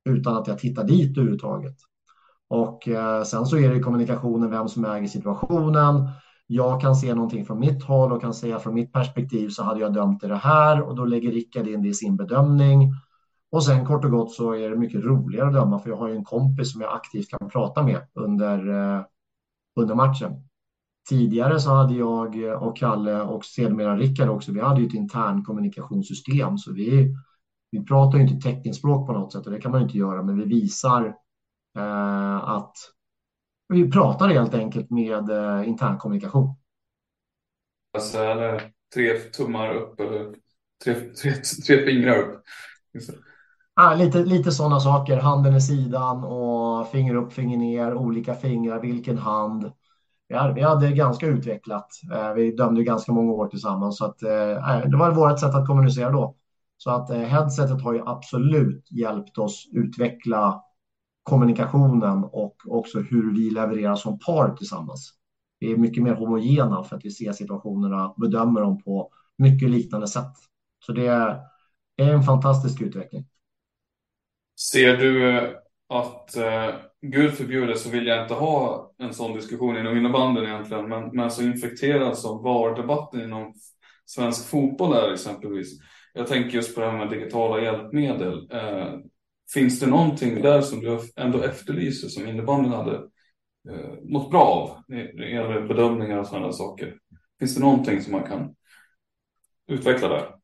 utan 0.10 0.38
att 0.38 0.48
jag 0.48 0.60
tittar 0.60 0.84
dit 0.84 1.17
överhuvudtaget. 1.17 1.75
Och 2.48 2.88
eh, 2.88 3.24
sen 3.24 3.46
så 3.46 3.58
är 3.58 3.74
det 3.74 3.79
kommunikationen, 3.79 4.51
vem 4.51 4.67
som 4.67 4.86
äger 4.86 5.08
situationen. 5.08 6.10
Jag 6.51 6.81
kan 6.81 6.95
se 6.95 7.13
någonting 7.13 7.45
från 7.45 7.59
mitt 7.59 7.83
håll 7.83 8.11
och 8.11 8.21
kan 8.21 8.33
säga 8.33 8.59
från 8.59 8.73
mitt 8.73 8.93
perspektiv 8.93 9.49
så 9.49 9.63
hade 9.63 9.79
jag 9.79 9.93
dömt 9.93 10.21
det 10.21 10.35
här 10.35 10.81
och 10.81 10.95
då 10.95 11.05
lägger 11.05 11.31
Rickard 11.31 11.67
in 11.67 11.81
det 11.81 11.87
i 11.87 11.93
sin 11.93 12.15
bedömning. 12.17 12.91
Och 13.51 13.63
sen 13.63 13.85
kort 13.85 14.05
och 14.05 14.11
gott 14.11 14.31
så 14.31 14.55
är 14.55 14.69
det 14.69 14.75
mycket 14.75 15.03
roligare 15.03 15.47
att 15.47 15.53
döma 15.53 15.79
för 15.79 15.89
jag 15.89 15.97
har 15.97 16.07
ju 16.07 16.15
en 16.15 16.23
kompis 16.23 16.71
som 16.71 16.81
jag 16.81 16.95
aktivt 16.95 17.29
kan 17.29 17.49
prata 17.49 17.83
med 17.83 18.01
under, 18.13 18.69
eh, 18.69 19.01
under 19.75 19.95
matchen. 19.95 20.31
Tidigare 21.09 21.59
så 21.59 21.69
hade 21.69 21.93
jag 21.93 22.43
eh, 22.43 22.63
och 22.63 22.77
Kalle 22.77 23.21
och 23.21 23.45
sedermera 23.45 23.97
Rickard 23.97 24.29
också, 24.29 24.51
vi 24.51 24.61
hade 24.61 24.81
ju 24.81 24.87
ett 24.87 24.93
intern 24.93 25.43
kommunikationssystem 25.43 26.57
så 26.57 26.73
vi, 26.73 27.15
vi 27.71 27.85
pratar 27.85 28.17
ju 28.17 28.27
inte 28.27 28.49
teckenspråk 28.49 29.07
på 29.07 29.13
något 29.13 29.33
sätt 29.33 29.45
och 29.45 29.51
det 29.51 29.61
kan 29.61 29.71
man 29.71 29.81
ju 29.81 29.85
inte 29.85 29.97
göra 29.97 30.23
men 30.23 30.37
vi 30.37 30.45
visar 30.45 31.05
eh, 31.77 32.49
att 32.49 32.75
vi 33.69 33.91
pratar 33.91 34.27
helt 34.27 34.53
enkelt 34.53 34.89
med 34.89 35.29
eh, 35.29 35.69
intern 35.69 35.97
kommunikation. 35.97 36.55
Alltså, 37.93 38.17
eller 38.17 38.71
tre 38.93 39.19
tummar 39.19 39.73
upp 39.73 39.99
eller 39.99 40.35
tre, 40.83 40.93
tre, 40.93 41.31
tre 41.67 41.85
fingrar 41.85 42.17
upp. 42.17 42.43
Ah, 43.73 43.95
lite 43.95 44.17
lite 44.17 44.51
sådana 44.51 44.79
saker, 44.79 45.17
handen 45.17 45.55
i 45.55 45.61
sidan 45.61 46.23
och 46.23 46.91
finger 46.91 47.15
upp, 47.15 47.33
finger 47.33 47.57
ner, 47.57 47.93
olika 47.93 48.33
fingrar, 48.33 48.79
vilken 48.79 49.17
hand. 49.17 49.71
Vi 50.27 50.35
hade, 50.35 50.53
vi 50.53 50.61
hade 50.61 50.91
ganska 50.91 51.25
utvecklat. 51.25 51.88
Eh, 52.13 52.33
vi 52.33 52.51
dömde 52.51 52.83
ganska 52.83 53.11
många 53.11 53.31
år 53.31 53.47
tillsammans 53.47 53.97
så 53.97 54.05
att 54.05 54.23
eh, 54.23 54.89
det 54.89 54.97
var 54.97 55.11
vårt 55.11 55.39
sätt 55.39 55.55
att 55.55 55.67
kommunicera 55.67 56.09
då. 56.09 56.35
Så 56.77 56.91
att 56.91 57.09
eh, 57.09 57.19
headsetet 57.19 57.81
har 57.81 57.93
ju 57.93 58.01
absolut 58.05 58.91
hjälpt 58.91 59.38
oss 59.38 59.69
utveckla 59.73 60.63
kommunikationen 61.23 62.23
och 62.23 62.55
också 62.67 62.99
hur 62.99 63.33
vi 63.33 63.49
levererar 63.49 63.95
som 63.95 64.19
par 64.19 64.55
tillsammans. 64.55 65.13
Vi 65.59 65.71
är 65.71 65.77
mycket 65.77 66.03
mer 66.03 66.13
homogena 66.13 66.83
för 66.83 66.95
att 66.95 67.05
vi 67.05 67.11
ser 67.11 67.31
situationerna, 67.31 68.13
bedömer 68.17 68.61
dem 68.61 68.83
på 68.83 69.11
mycket 69.38 69.69
liknande 69.69 70.07
sätt. 70.07 70.33
Så 70.85 70.91
det 70.91 71.07
är 71.07 71.39
en 71.97 72.23
fantastisk 72.23 72.81
utveckling. 72.81 73.25
Ser 74.71 74.97
du 74.97 75.38
eh, 75.38 75.49
att, 75.89 76.35
eh, 76.35 76.75
gud 77.01 77.33
förbjude 77.33 77.77
så 77.77 77.89
vill 77.89 78.07
jag 78.07 78.23
inte 78.23 78.33
ha 78.33 78.91
en 78.97 79.13
sån 79.13 79.33
diskussion 79.33 79.77
inom 79.77 79.97
innebandyn 79.97 80.43
egentligen, 80.43 80.89
men, 80.89 81.09
men 81.15 81.31
så 81.31 81.43
infekterad 81.43 82.17
som 82.17 82.43
VAR-debatten 82.43 83.21
inom 83.21 83.53
svensk 84.05 84.49
fotboll 84.49 84.93
är 84.93 85.13
exempelvis. 85.13 85.79
Jag 86.13 86.27
tänker 86.27 86.55
just 86.55 86.75
på 86.75 86.81
det 86.81 86.88
här 86.88 86.97
med 86.97 87.09
digitala 87.09 87.61
hjälpmedel. 87.61 88.49
Eh, 88.51 88.93
finns 89.53 89.79
det 89.79 89.87
någonting 89.87 90.41
där 90.41 90.61
som 90.61 90.79
du 90.79 90.99
ändå 91.15 91.41
efterlyser 91.41 92.07
som 92.07 92.27
innebandyn 92.27 92.73
hade 92.73 92.95
eh, 93.69 93.93
mått 94.03 94.31
bra 94.31 94.41
av? 94.41 94.83
När 94.87 94.97
det 94.97 95.29
gäller 95.29 95.67
bedömningar 95.67 96.17
och 96.17 96.27
sådana 96.27 96.51
saker. 96.51 96.97
Finns 97.39 97.55
det 97.55 97.61
någonting 97.61 98.01
som 98.01 98.11
man 98.11 98.23
kan 98.23 98.55
utveckla 99.67 100.07
där? 100.07 100.35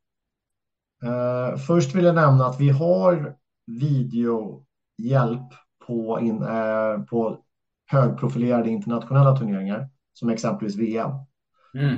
Uh, 1.04 1.56
först 1.56 1.94
vill 1.94 2.04
jag 2.04 2.14
nämna 2.14 2.46
att 2.46 2.60
vi 2.60 2.68
har 2.68 3.36
videohjälp 3.66 5.52
på, 5.86 6.20
in, 6.20 6.42
uh, 6.42 7.02
på 7.02 7.38
högprofilerade 7.86 8.70
internationella 8.70 9.36
turneringar, 9.36 9.88
som 10.12 10.28
exempelvis 10.28 10.76
VM. 10.76 11.10
Mm. 11.74 11.96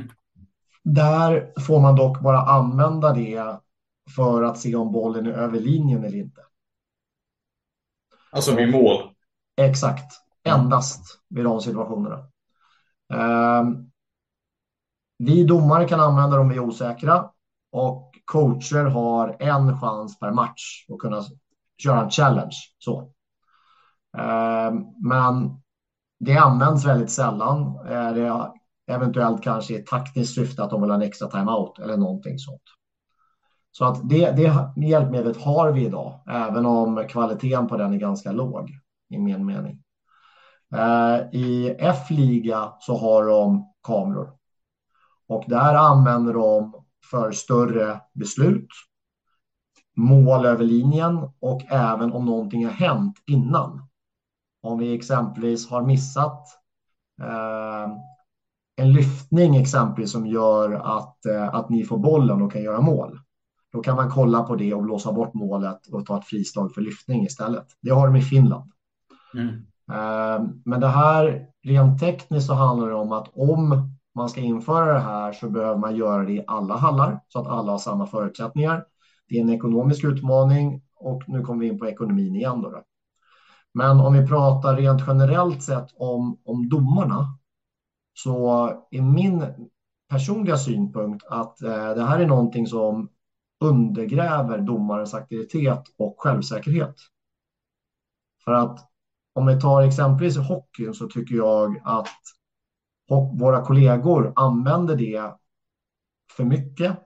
Där 0.84 1.52
får 1.60 1.80
man 1.80 1.96
dock 1.96 2.20
bara 2.20 2.38
använda 2.38 3.12
det 3.12 3.58
för 4.16 4.42
att 4.42 4.58
se 4.58 4.74
om 4.74 4.92
bollen 4.92 5.26
är 5.26 5.32
över 5.32 5.60
linjen 5.60 6.04
eller 6.04 6.18
inte. 6.18 6.40
Alltså 8.30 8.54
vid 8.54 8.70
mål? 8.70 9.11
Exakt, 9.56 10.12
endast 10.44 11.20
vid 11.28 11.44
de 11.44 11.61
situationerna. 11.61 12.25
Ehm, 13.14 13.90
vi 15.18 15.44
domare 15.44 15.88
kan 15.88 16.00
använda 16.00 16.37
dem 16.37 16.49
vid 16.49 16.61
osäkra 16.61 17.30
och 17.73 18.11
coacher 18.25 18.85
har 18.85 19.37
en 19.38 19.80
chans 19.80 20.18
per 20.18 20.30
match 20.30 20.87
att 20.92 20.99
kunna 20.99 21.23
köra 21.82 22.02
en 22.02 22.11
challenge. 22.11 22.56
Så. 22.78 23.12
Ehm, 24.18 24.85
men 25.08 25.62
det 26.20 26.37
används 26.37 26.85
väldigt 26.85 27.11
sällan. 27.11 27.75
Det 28.14 28.52
eventuellt 28.88 29.42
kanske 29.42 29.75
i 29.75 29.82
taktiskt 29.82 30.35
syfte 30.35 30.64
att 30.64 30.70
de 30.70 30.80
vill 30.80 30.90
ha 30.90 30.97
en 30.97 31.02
extra 31.02 31.28
timeout 31.28 31.78
eller 31.78 31.97
någonting 31.97 32.38
sånt. 32.38 32.62
Så 33.70 33.84
att 33.84 34.08
det, 34.08 34.30
det 34.30 34.87
hjälpmedlet 34.87 35.37
har 35.37 35.72
vi 35.72 35.84
idag, 35.84 36.20
även 36.28 36.66
om 36.66 37.04
kvaliteten 37.08 37.68
på 37.68 37.76
den 37.76 37.92
är 37.92 37.98
ganska 37.98 38.32
låg 38.32 38.70
i 39.10 39.18
min 39.18 39.46
mening. 39.46 39.82
Eh, 40.75 41.40
I 41.40 41.76
F-liga 41.78 42.72
så 42.80 42.96
har 42.96 43.25
de 43.26 43.72
kameror 43.82 44.38
och 45.28 45.44
där 45.46 45.75
använder 45.75 46.32
de 46.32 46.84
för 47.10 47.32
större 47.32 48.00
beslut, 48.14 48.68
mål 49.96 50.46
över 50.46 50.64
linjen 50.64 51.30
och 51.40 51.62
även 51.68 52.12
om 52.12 52.25
någonting 52.25 52.64
har 52.64 52.72
hänt 52.72 53.16
innan. 53.26 53.88
Om 54.62 54.78
vi 54.78 54.94
exempelvis 54.94 55.70
har 55.70 55.82
missat 55.82 56.46
eh, 57.22 57.92
en 58.76 58.92
lyftning 58.92 59.56
exempelvis 59.56 60.12
som 60.12 60.26
gör 60.26 60.72
att, 60.72 61.26
eh, 61.26 61.54
att 61.54 61.68
ni 61.68 61.84
får 61.84 61.98
bollen 61.98 62.42
och 62.42 62.52
kan 62.52 62.62
göra 62.62 62.80
mål. 62.80 63.18
Då 63.78 63.82
kan 63.82 63.97
man 63.97 64.11
kolla 64.11 64.42
på 64.42 64.56
det 64.56 64.75
och 64.75 64.82
blåsa 64.82 65.12
bort 65.12 65.35
målet 65.35 65.87
och 65.87 66.06
ta 66.06 66.18
ett 66.18 66.25
frislag 66.25 66.75
för 66.75 66.80
lyftning 66.80 67.23
istället. 67.25 67.66
Det 67.80 67.90
har 67.90 68.06
de 68.06 68.16
i 68.16 68.23
Finland. 68.23 68.73
Mm. 69.35 69.49
Ehm, 69.92 70.62
men 70.64 70.80
det 70.80 70.87
här 70.87 71.47
rent 71.62 72.00
tekniskt 72.00 72.47
så 72.47 72.54
handlar 72.54 72.88
det 72.88 72.94
om 72.94 73.12
att 73.12 73.28
om 73.32 73.90
man 74.14 74.28
ska 74.28 74.40
införa 74.40 74.92
det 74.92 75.00
här 75.00 75.32
så 75.32 75.50
behöver 75.50 75.76
man 75.76 75.97
göra 75.97 76.25
det 76.25 76.32
i 76.32 76.44
alla 76.47 76.76
hallar 76.76 77.20
så 77.28 77.38
att 77.38 77.47
alla 77.47 77.73
har 77.73 77.78
samma 77.78 78.06
förutsättningar. 78.06 78.85
Det 79.28 79.38
är 79.38 79.42
en 79.42 79.50
ekonomisk 79.50 80.04
utmaning 80.04 80.82
och 80.97 81.23
nu 81.26 81.42
kommer 81.42 81.61
vi 81.61 81.68
in 81.68 81.78
på 81.78 81.87
ekonomin 81.87 82.35
igen. 82.37 82.62
Då, 82.62 82.82
Men 83.75 84.00
om 84.00 84.12
vi 84.12 84.26
pratar 84.26 84.76
rent 84.76 85.02
generellt 85.06 85.62
sett 85.62 85.88
om, 85.97 86.40
om 86.44 86.68
domarna 86.68 87.38
så 88.14 88.68
är 88.90 89.02
min 89.02 89.44
personliga 90.08 90.56
synpunkt 90.56 91.26
att 91.30 91.62
eh, 91.62 91.94
det 91.94 92.04
här 92.04 92.18
är 92.18 92.26
någonting 92.26 92.66
som 92.66 93.08
undergräver 93.60 94.58
domarens 94.58 95.14
aktivitet 95.14 95.82
och 95.98 96.14
självsäkerhet. 96.18 96.94
För 98.44 98.52
att 98.52 98.78
om 99.34 99.46
vi 99.46 99.60
tar 99.60 99.82
exempelvis 99.82 100.36
i 100.36 100.40
hockeyn 100.40 100.94
så 100.94 101.08
tycker 101.08 101.34
jag 101.34 101.82
att 101.84 102.08
våra 103.40 103.64
kollegor 103.64 104.32
använder 104.36 104.96
det 104.96 105.34
för 106.36 106.44
mycket. 106.44 106.98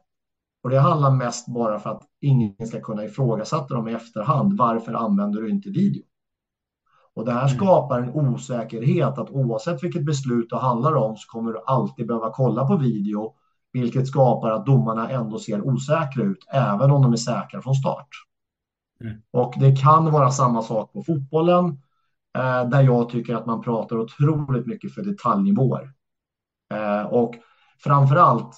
Och 0.62 0.71
det 0.71 0.80
handlar 0.80 1.11
mest 1.11 1.49
bara 1.49 1.78
för 1.78 1.90
att 1.90 2.02
ingen 2.21 2.66
ska 2.66 2.80
kunna 2.80 3.04
ifrågasätta 3.04 3.75
dem 3.75 3.88
i 3.88 3.92
efterhand. 3.92 4.59
Varför 4.59 4.92
använder 4.92 5.42
du 5.42 5.50
inte 5.50 5.71
video? 5.71 6.02
Och 7.14 7.25
det 7.25 7.32
här 7.32 7.49
mm. 7.49 7.56
skapar 7.56 8.00
en 8.00 8.11
osäkerhet 8.11 9.18
att 9.18 9.30
oavsett 9.30 9.82
vilket 9.82 10.04
beslut 10.04 10.50
det 10.50 10.59
handlar 10.59 10.94
om 10.94 11.16
så 11.16 11.28
kommer 11.28 11.52
du 11.52 11.62
alltid 11.66 12.06
behöva 12.06 12.30
kolla 12.32 12.66
på 12.66 12.76
video 12.76 13.35
vilket 13.73 14.09
skapar 14.09 14.50
att 14.50 14.67
domarna 14.67 15.11
ändå 15.11 15.38
ser 15.38 15.67
osäkra 15.67 16.23
ut, 16.23 16.47
även 16.52 16.91
om 16.91 17.02
de 17.02 17.12
är 17.12 17.17
säkra 17.17 17.62
från 17.62 17.75
start. 17.75 18.09
Mm. 19.00 19.23
Och 19.31 19.55
det 19.61 19.76
kan 19.76 20.12
vara 20.12 20.31
samma 20.31 20.62
sak 20.62 20.93
på 20.93 21.02
fotbollen, 21.02 21.64
eh, 22.38 22.69
där 22.69 22.83
jag 22.83 23.09
tycker 23.09 23.35
att 23.35 23.47
man 23.47 23.62
pratar 23.62 23.97
otroligt 23.97 24.67
mycket 24.67 24.95
för 24.95 25.02
detaljnivåer. 25.02 25.93
Eh, 26.75 27.02
och 27.02 27.35
framför 27.85 28.17
allt, 28.17 28.57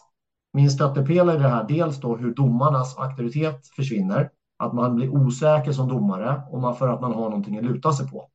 min 0.52 0.70
stöttepelare 0.70 1.36
i 1.36 1.38
det 1.38 1.48
här, 1.48 1.64
dels 1.68 2.00
då 2.00 2.16
hur 2.16 2.34
domarnas 2.34 2.98
auktoritet 2.98 3.66
försvinner, 3.76 4.30
att 4.56 4.72
man 4.72 4.94
blir 4.94 5.08
osäker 5.08 5.72
som 5.72 5.88
domare 5.88 6.42
och 6.50 6.60
man 6.60 6.76
för 6.76 6.88
att 6.88 7.00
man 7.00 7.14
har 7.14 7.28
någonting 7.30 7.58
att 7.58 7.64
luta 7.64 7.92
sig 7.92 8.10
på. 8.10 8.30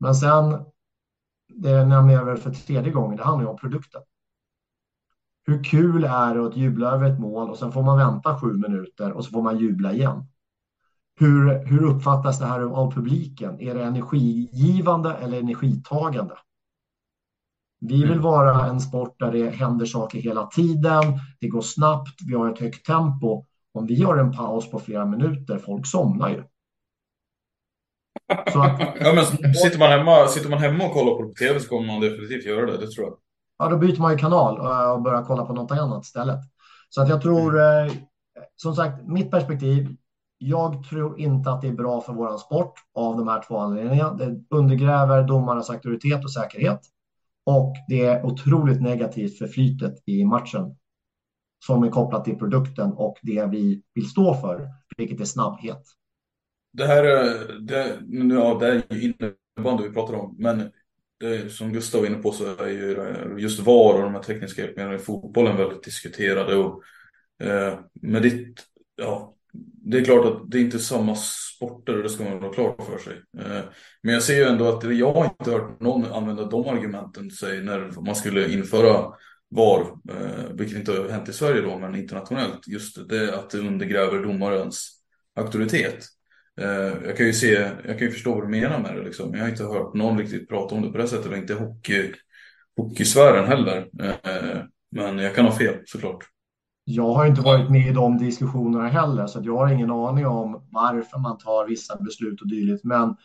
Men 0.00 0.14
sen, 0.14 0.64
det 1.48 1.84
nämner 1.84 2.14
jag 2.14 2.24
väl 2.24 2.36
för 2.36 2.50
tredje 2.50 2.92
gången, 2.92 3.16
det 3.16 3.24
handlar 3.24 3.44
ju 3.44 3.50
om 3.50 3.56
produkten 3.56 4.02
hur 5.46 5.64
kul 5.64 6.04
är 6.04 6.34
det 6.34 6.46
att 6.46 6.56
jubla 6.56 6.90
över 6.90 7.10
ett 7.10 7.18
mål 7.18 7.50
och 7.50 7.58
sen 7.58 7.72
får 7.72 7.82
man 7.82 7.98
vänta 7.98 8.40
sju 8.40 8.52
minuter 8.52 9.12
och 9.12 9.24
så 9.24 9.30
får 9.30 9.42
man 9.42 9.58
jubla 9.58 9.92
igen? 9.92 10.24
Hur, 11.20 11.64
hur 11.66 11.84
uppfattas 11.84 12.38
det 12.38 12.46
här 12.46 12.60
av 12.60 12.92
publiken? 12.92 13.60
Är 13.60 13.74
det 13.74 13.84
energigivande 13.84 15.14
eller 15.14 15.38
energitagande? 15.38 16.34
Vi 17.80 18.02
vill 18.02 18.10
mm. 18.10 18.22
vara 18.22 18.66
en 18.66 18.80
sport 18.80 19.18
där 19.18 19.32
det 19.32 19.50
händer 19.50 19.86
saker 19.86 20.18
hela 20.18 20.46
tiden. 20.46 21.04
Det 21.40 21.48
går 21.48 21.60
snabbt. 21.60 22.20
Vi 22.26 22.34
har 22.34 22.52
ett 22.52 22.58
högt 22.58 22.86
tempo. 22.86 23.44
Om 23.72 23.86
vi 23.86 24.02
har 24.02 24.16
en 24.16 24.32
paus 24.32 24.70
på 24.70 24.78
flera 24.78 25.06
minuter, 25.06 25.58
folk 25.58 25.86
somnar 25.86 26.28
ju. 26.28 26.44
Att, 28.28 28.54
ja, 29.00 29.12
men 29.14 29.54
sitter, 29.54 29.78
man 29.78 29.90
hemma, 29.90 30.26
sitter 30.26 30.50
man 30.50 30.58
hemma 30.58 30.84
och 30.84 30.92
kollar 30.92 31.14
på 31.14 31.34
tv 31.34 31.60
så 31.60 31.68
kommer 31.68 31.86
man 31.86 32.00
definitivt 32.00 32.44
göra 32.44 32.66
det, 32.66 32.78
det 32.78 32.90
tror 32.90 33.06
jag 33.06 33.16
ja, 33.58 33.68
då 33.68 33.76
byter 33.76 34.00
man 34.00 34.12
ju 34.12 34.18
kanal 34.18 34.58
och 34.94 35.02
börjar 35.02 35.24
kolla 35.24 35.44
på 35.44 35.52
något 35.52 35.70
annat 35.70 36.04
istället. 36.04 36.40
Så 36.88 37.02
att 37.02 37.08
jag 37.08 37.22
tror, 37.22 37.60
mm. 37.60 37.86
eh, 37.86 37.92
som 38.56 38.74
sagt, 38.74 39.06
mitt 39.06 39.30
perspektiv, 39.30 39.96
jag 40.38 40.84
tror 40.88 41.20
inte 41.20 41.50
att 41.50 41.62
det 41.62 41.68
är 41.68 41.72
bra 41.72 42.00
för 42.00 42.12
våran 42.12 42.38
sport 42.38 42.74
av 42.94 43.16
de 43.16 43.28
här 43.28 43.42
två 43.42 43.58
anledningarna. 43.58 44.14
Det 44.14 44.40
undergräver 44.50 45.22
domarnas 45.22 45.70
auktoritet 45.70 46.24
och 46.24 46.32
säkerhet 46.32 46.80
och 47.46 47.74
det 47.88 48.04
är 48.04 48.26
otroligt 48.26 48.82
negativt 48.82 49.38
för 49.38 49.46
flytet 49.46 49.94
i 50.06 50.24
matchen 50.24 50.76
som 51.66 51.82
är 51.82 51.90
kopplat 51.90 52.24
till 52.24 52.38
produkten 52.38 52.92
och 52.92 53.16
det 53.22 53.46
vi 53.46 53.82
vill 53.94 54.10
stå 54.10 54.34
för, 54.34 54.68
vilket 54.96 55.20
är 55.20 55.24
snabbhet. 55.24 55.82
Det 56.72 56.86
här 56.86 57.02
det, 57.60 57.98
ja, 58.34 58.56
det 58.60 58.66
är 58.66 58.82
ju 58.90 59.02
innebandy 59.02 59.88
vi 59.88 59.94
pratar 59.94 60.14
om, 60.14 60.36
men 60.38 60.70
det, 61.20 61.52
som 61.52 61.72
Gustav 61.72 62.00
var 62.00 62.08
inne 62.08 62.22
på 62.22 62.32
så 62.32 62.56
är 62.56 62.68
ju 62.68 63.00
eh, 63.00 63.38
just 63.38 63.60
VAR 63.60 63.94
och 63.94 64.02
de 64.02 64.14
här 64.14 64.22
tekniska 64.22 64.62
hjälpmedlen 64.62 64.96
i 64.96 64.98
fotbollen 64.98 65.56
väldigt 65.56 65.84
diskuterade. 65.84 66.56
Och, 66.56 66.82
eh, 67.42 67.78
med 68.02 68.22
ditt, 68.22 68.62
ja, 68.96 69.36
det 69.84 69.98
är 69.98 70.04
klart 70.04 70.26
att 70.26 70.50
det 70.50 70.58
är 70.58 70.62
inte 70.62 70.78
samma 70.78 71.14
sporter 71.14 71.96
och 71.96 72.02
det 72.02 72.08
ska 72.08 72.24
man 72.24 72.40
vara 72.40 72.52
klar 72.52 72.76
för 72.78 72.98
sig. 72.98 73.22
Eh, 73.38 73.64
men 74.02 74.14
jag 74.14 74.22
ser 74.22 74.36
ju 74.36 74.44
ändå 74.44 74.68
att 74.68 74.96
jag 74.96 75.12
har 75.12 75.24
inte 75.24 75.50
hört 75.50 75.80
någon 75.80 76.04
använda 76.04 76.44
de 76.44 76.68
argumenten 76.68 77.30
sig 77.30 77.62
när 77.62 78.00
man 78.00 78.16
skulle 78.16 78.52
införa 78.52 79.12
VAR, 79.48 79.80
eh, 80.10 80.54
vilket 80.54 80.78
inte 80.78 80.92
har 80.92 81.08
hänt 81.08 81.28
i 81.28 81.32
Sverige 81.32 81.60
då, 81.60 81.78
men 81.78 81.94
internationellt. 81.94 82.68
Just 82.68 83.08
det 83.08 83.34
att 83.34 83.50
det 83.50 83.58
undergräver 83.58 84.22
domarens 84.22 85.02
auktoritet. 85.34 86.06
Eh, 86.60 87.06
jag 87.06 87.16
kan 87.16 87.26
ju 87.26 87.32
se, 87.32 87.52
jag 87.84 87.98
kan 87.98 88.06
ju 88.06 88.10
förstå 88.10 88.34
vad 88.34 88.44
du 88.44 88.48
menar 88.48 88.78
med 88.78 88.96
det 88.96 89.02
liksom. 89.02 89.34
Jag 89.34 89.40
har 89.40 89.48
inte 89.48 89.64
hört 89.64 89.94
någon 89.94 90.18
riktigt 90.18 90.48
prata 90.48 90.74
om 90.74 90.82
det 90.82 90.88
på 90.88 90.98
det 90.98 91.08
sättet 91.08 91.26
och 91.26 91.36
inte 91.36 91.54
hockey, 91.54 92.12
hockeysfären 92.76 93.46
heller. 93.46 93.88
Eh, 94.02 94.62
men 94.90 95.18
jag 95.18 95.34
kan 95.34 95.44
ha 95.44 95.52
fel 95.52 95.74
såklart. 95.86 96.24
Jag 96.84 97.12
har 97.12 97.26
inte 97.26 97.40
varit 97.40 97.70
med 97.70 97.88
i 97.88 97.92
de 97.92 98.18
diskussionerna 98.18 98.88
heller, 98.88 99.26
så 99.26 99.40
jag 99.42 99.56
har 99.56 99.68
ingen 99.68 99.90
aning 99.90 100.26
om 100.26 100.68
varför 100.70 101.18
man 101.18 101.38
tar 101.38 101.68
vissa 101.68 101.96
beslut 101.96 102.40
och 102.40 102.48
dylikt. 102.48 102.84
Men 102.84 103.16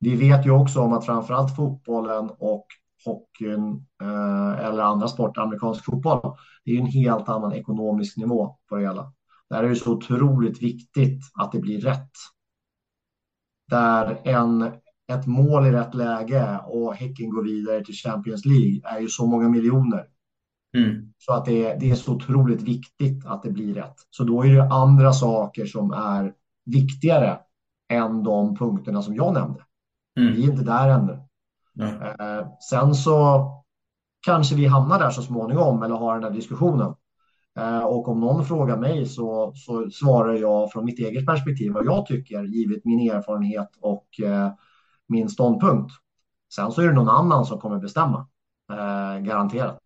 vi 0.00 0.16
vet 0.16 0.46
ju 0.46 0.50
också 0.50 0.80
om 0.80 0.92
att 0.92 1.06
framförallt 1.06 1.56
fotbollen 1.56 2.30
och 2.38 2.66
hockeyn 3.04 3.86
eh, 4.02 4.66
eller 4.66 4.82
andra 4.82 5.08
sporter, 5.08 5.40
amerikansk 5.40 5.84
fotboll, 5.84 6.36
det 6.64 6.70
är 6.70 6.80
en 6.80 6.86
helt 6.86 7.28
annan 7.28 7.52
ekonomisk 7.52 8.16
nivå 8.16 8.56
på 8.68 8.76
det 8.76 8.82
hela. 8.82 9.12
Där 9.50 9.64
är 9.64 9.68
det 9.68 9.76
så 9.76 9.92
otroligt 9.92 10.62
viktigt 10.62 11.20
att 11.34 11.52
det 11.52 11.58
blir 11.58 11.80
rätt 11.80 12.10
där 13.70 14.20
en, 14.24 14.62
ett 15.12 15.26
mål 15.26 15.66
i 15.66 15.70
rätt 15.70 15.94
läge 15.94 16.60
och 16.66 16.94
Häcken 16.94 17.30
går 17.30 17.42
vidare 17.42 17.84
till 17.84 17.94
Champions 17.94 18.44
League 18.44 18.80
är 18.84 19.00
ju 19.00 19.08
så 19.08 19.26
många 19.26 19.48
miljoner. 19.48 20.06
Mm. 20.76 21.12
Så 21.18 21.32
att 21.32 21.44
det, 21.44 21.74
det 21.74 21.90
är 21.90 21.94
så 21.94 22.14
otroligt 22.14 22.62
viktigt 22.62 23.26
att 23.26 23.42
det 23.42 23.50
blir 23.50 23.74
rätt. 23.74 23.96
Så 24.10 24.24
då 24.24 24.44
är 24.44 24.54
det 24.54 24.72
andra 24.72 25.12
saker 25.12 25.66
som 25.66 25.92
är 25.92 26.32
viktigare 26.64 27.38
än 27.92 28.22
de 28.22 28.56
punkterna 28.56 29.02
som 29.02 29.14
jag 29.14 29.34
nämnde. 29.34 29.60
Mm. 30.18 30.34
Vi 30.34 30.44
är 30.44 30.50
inte 30.50 30.64
där 30.64 30.88
ännu. 30.88 31.18
Mm. 31.80 32.02
Eh, 32.02 32.46
sen 32.70 32.94
så 32.94 33.48
kanske 34.26 34.54
vi 34.54 34.66
hamnar 34.66 34.98
där 34.98 35.10
så 35.10 35.22
småningom 35.22 35.82
eller 35.82 35.94
har 35.94 36.14
den 36.14 36.24
här 36.24 36.30
diskussionen. 36.30 36.94
Eh, 37.58 37.84
och 37.84 38.08
om 38.08 38.20
någon 38.20 38.44
frågar 38.44 38.76
mig 38.76 39.06
så, 39.06 39.52
så 39.54 39.90
svarar 39.90 40.34
jag 40.34 40.72
från 40.72 40.84
mitt 40.84 40.98
eget 40.98 41.26
perspektiv 41.26 41.72
vad 41.72 41.86
jag 41.86 42.06
tycker, 42.06 42.42
givet 42.42 42.84
min 42.84 43.10
erfarenhet 43.10 43.68
och 43.80 44.20
eh, 44.20 44.52
min 45.06 45.28
ståndpunkt. 45.28 45.92
Sen 46.54 46.72
så 46.72 46.82
är 46.82 46.86
det 46.86 46.92
någon 46.92 47.08
annan 47.08 47.46
som 47.46 47.60
kommer 47.60 47.78
bestämma, 47.78 48.26
eh, 48.70 49.22
garanterat. 49.22 49.78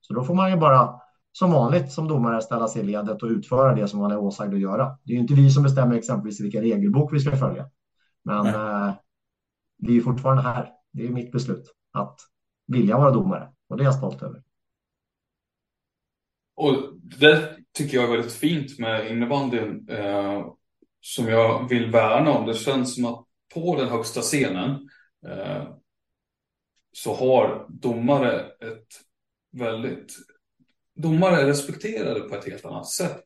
Så 0.00 0.14
då 0.14 0.24
får 0.24 0.34
man 0.34 0.50
ju 0.50 0.56
bara 0.56 1.00
som 1.32 1.50
vanligt 1.50 1.92
som 1.92 2.08
domare 2.08 2.42
ställa 2.42 2.68
sig 2.68 2.82
i 2.82 2.84
ledet 2.84 3.22
och 3.22 3.28
utföra 3.28 3.74
det 3.74 3.88
som 3.88 4.00
man 4.00 4.10
är 4.10 4.18
åsagd 4.18 4.54
att 4.54 4.60
göra. 4.60 4.98
Det 5.02 5.12
är 5.12 5.14
ju 5.14 5.20
inte 5.20 5.34
vi 5.34 5.50
som 5.50 5.62
bestämmer 5.62 5.96
exempelvis 5.96 6.40
vilka 6.40 6.60
regelbok 6.60 7.12
vi 7.12 7.20
ska 7.20 7.36
följa. 7.36 7.66
Men 8.24 8.46
eh, 8.46 8.94
vi 9.78 9.96
är 9.96 10.00
fortfarande 10.00 10.42
här. 10.42 10.70
Det 10.92 11.06
är 11.06 11.10
mitt 11.10 11.32
beslut 11.32 11.74
att 11.92 12.20
vilja 12.66 12.98
vara 12.98 13.10
domare 13.10 13.48
och 13.68 13.76
det 13.76 13.82
är 13.82 13.84
jag 13.84 13.94
stolt 13.94 14.22
över. 14.22 14.43
Och 16.56 16.74
det 16.94 17.56
tycker 17.72 17.96
jag 17.96 18.04
är 18.04 18.10
väldigt 18.10 18.32
fint 18.32 18.78
med 18.78 19.10
innebandyn 19.10 19.88
eh, 19.88 20.46
som 21.00 21.28
jag 21.28 21.68
vill 21.68 21.90
värna 21.90 22.30
om. 22.30 22.46
Det 22.46 22.54
känns 22.54 22.94
som 22.94 23.04
att 23.04 23.24
på 23.54 23.76
den 23.76 23.88
högsta 23.88 24.20
scenen 24.20 24.88
eh, 25.26 25.62
så 26.92 27.14
har 27.14 27.66
domare 27.68 28.40
ett 28.40 28.86
väldigt... 29.52 30.12
Domare 30.96 31.40
är 31.40 31.46
respekterade 31.46 32.20
på 32.20 32.34
ett 32.34 32.46
helt 32.46 32.64
annat 32.64 32.88
sätt 32.88 33.24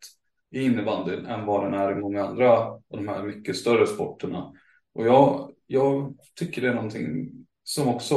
i 0.51 0.63
innebandyn 0.63 1.27
än 1.27 1.47
vad 1.47 1.65
den 1.65 1.75
är 1.75 1.93
i 1.93 2.01
många 2.01 2.25
andra 2.25 2.59
av 2.59 2.83
de 2.89 3.09
här 3.09 3.23
mycket 3.23 3.57
större 3.57 3.87
sporterna. 3.87 4.53
Och 4.95 5.07
jag, 5.07 5.51
jag 5.67 6.17
tycker 6.39 6.63
det 6.63 6.69
är 6.69 6.75
någonting 6.75 7.31
som 7.63 7.89
också 7.89 8.17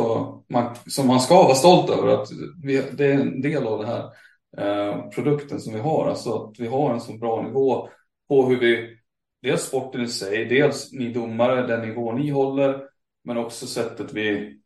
man, 0.50 0.76
som 0.88 1.08
man 1.08 1.20
ska 1.20 1.44
vara 1.44 1.56
stolt 1.56 1.90
över 1.90 2.08
att 2.08 2.28
vi, 2.64 2.84
det 2.92 3.06
är 3.06 3.20
en 3.20 3.42
del 3.42 3.68
av 3.68 3.80
det 3.80 3.88
här 3.88 4.10
Eh, 4.58 5.10
produkten 5.10 5.60
som 5.60 5.74
vi 5.74 5.80
har. 5.80 6.08
Alltså 6.08 6.34
att 6.34 6.60
vi 6.60 6.68
har 6.68 6.94
en 6.94 7.02
så 7.02 7.18
bra 7.18 7.42
nivå 7.42 7.90
på 8.30 8.46
hur 8.46 8.60
vi, 8.60 8.98
dels 9.42 9.62
sporten 9.62 10.02
i 10.02 10.08
sig, 10.08 10.46
dels 10.46 10.94
ni 10.94 11.14
domare, 11.14 11.68
den 11.68 11.88
nivå 11.90 12.12
ni 12.12 12.30
håller, 12.30 12.84
men 13.24 13.38
också 13.38 13.68
sättet 13.68 14.14
vi 14.14 14.58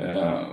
eh, 0.00 0.46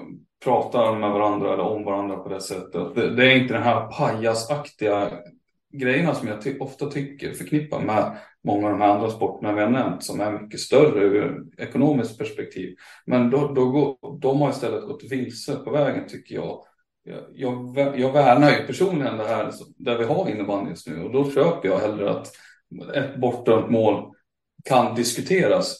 pratar 0.43 1.00
med 1.00 1.12
varandra 1.12 1.54
eller 1.54 1.63
om 1.63 1.84
varandra 1.84 2.17
på 2.17 2.30
det 2.30 2.41
sättet. 2.41 2.95
Det, 2.95 3.15
det 3.15 3.32
är 3.32 3.38
inte 3.38 3.54
den 3.54 3.63
här 3.63 3.88
pajasaktiga 3.88 5.12
grejerna 5.74 6.15
som 6.15 6.28
jag 6.28 6.41
ty 6.41 6.60
ofta 6.60 6.86
tycker 6.86 7.34
förknippar 7.34 7.82
med 7.82 8.17
många 8.43 8.65
av 8.65 8.71
de 8.71 8.82
här 8.82 8.89
andra 8.89 9.10
sporterna 9.10 9.54
vi 9.54 9.62
har 9.62 9.69
nämnt 9.69 10.04
som 10.04 10.21
är 10.21 10.32
mycket 10.32 10.60
större 10.60 11.04
ur 11.04 11.43
ekonomiskt 11.58 12.17
perspektiv. 12.17 12.76
Men 13.06 13.30
då, 13.30 13.48
då 13.48 13.71
går, 13.71 14.19
de 14.19 14.41
har 14.41 14.50
istället 14.50 14.88
gått 14.88 15.12
vilse 15.12 15.56
på 15.56 15.71
vägen 15.71 16.08
tycker 16.08 16.36
jag 16.36 16.60
jag, 17.34 17.78
jag 17.98 18.12
värnar 18.12 18.52
ju 18.52 18.68
personligen 18.68 19.18
det 19.18 19.28
här 19.28 19.52
där 19.78 19.98
vi 19.98 20.04
har 20.04 20.30
innebandy 20.30 20.70
just 20.70 20.88
nu 20.88 21.04
och 21.04 21.12
då 21.12 21.32
köper 21.32 21.68
jag 21.68 21.80
hellre 21.80 22.12
att 22.12 22.32
ett 22.94 23.15
bortdömt 23.20 23.70
mål 23.70 24.12
kan 24.63 24.96
diskuteras. 24.96 25.78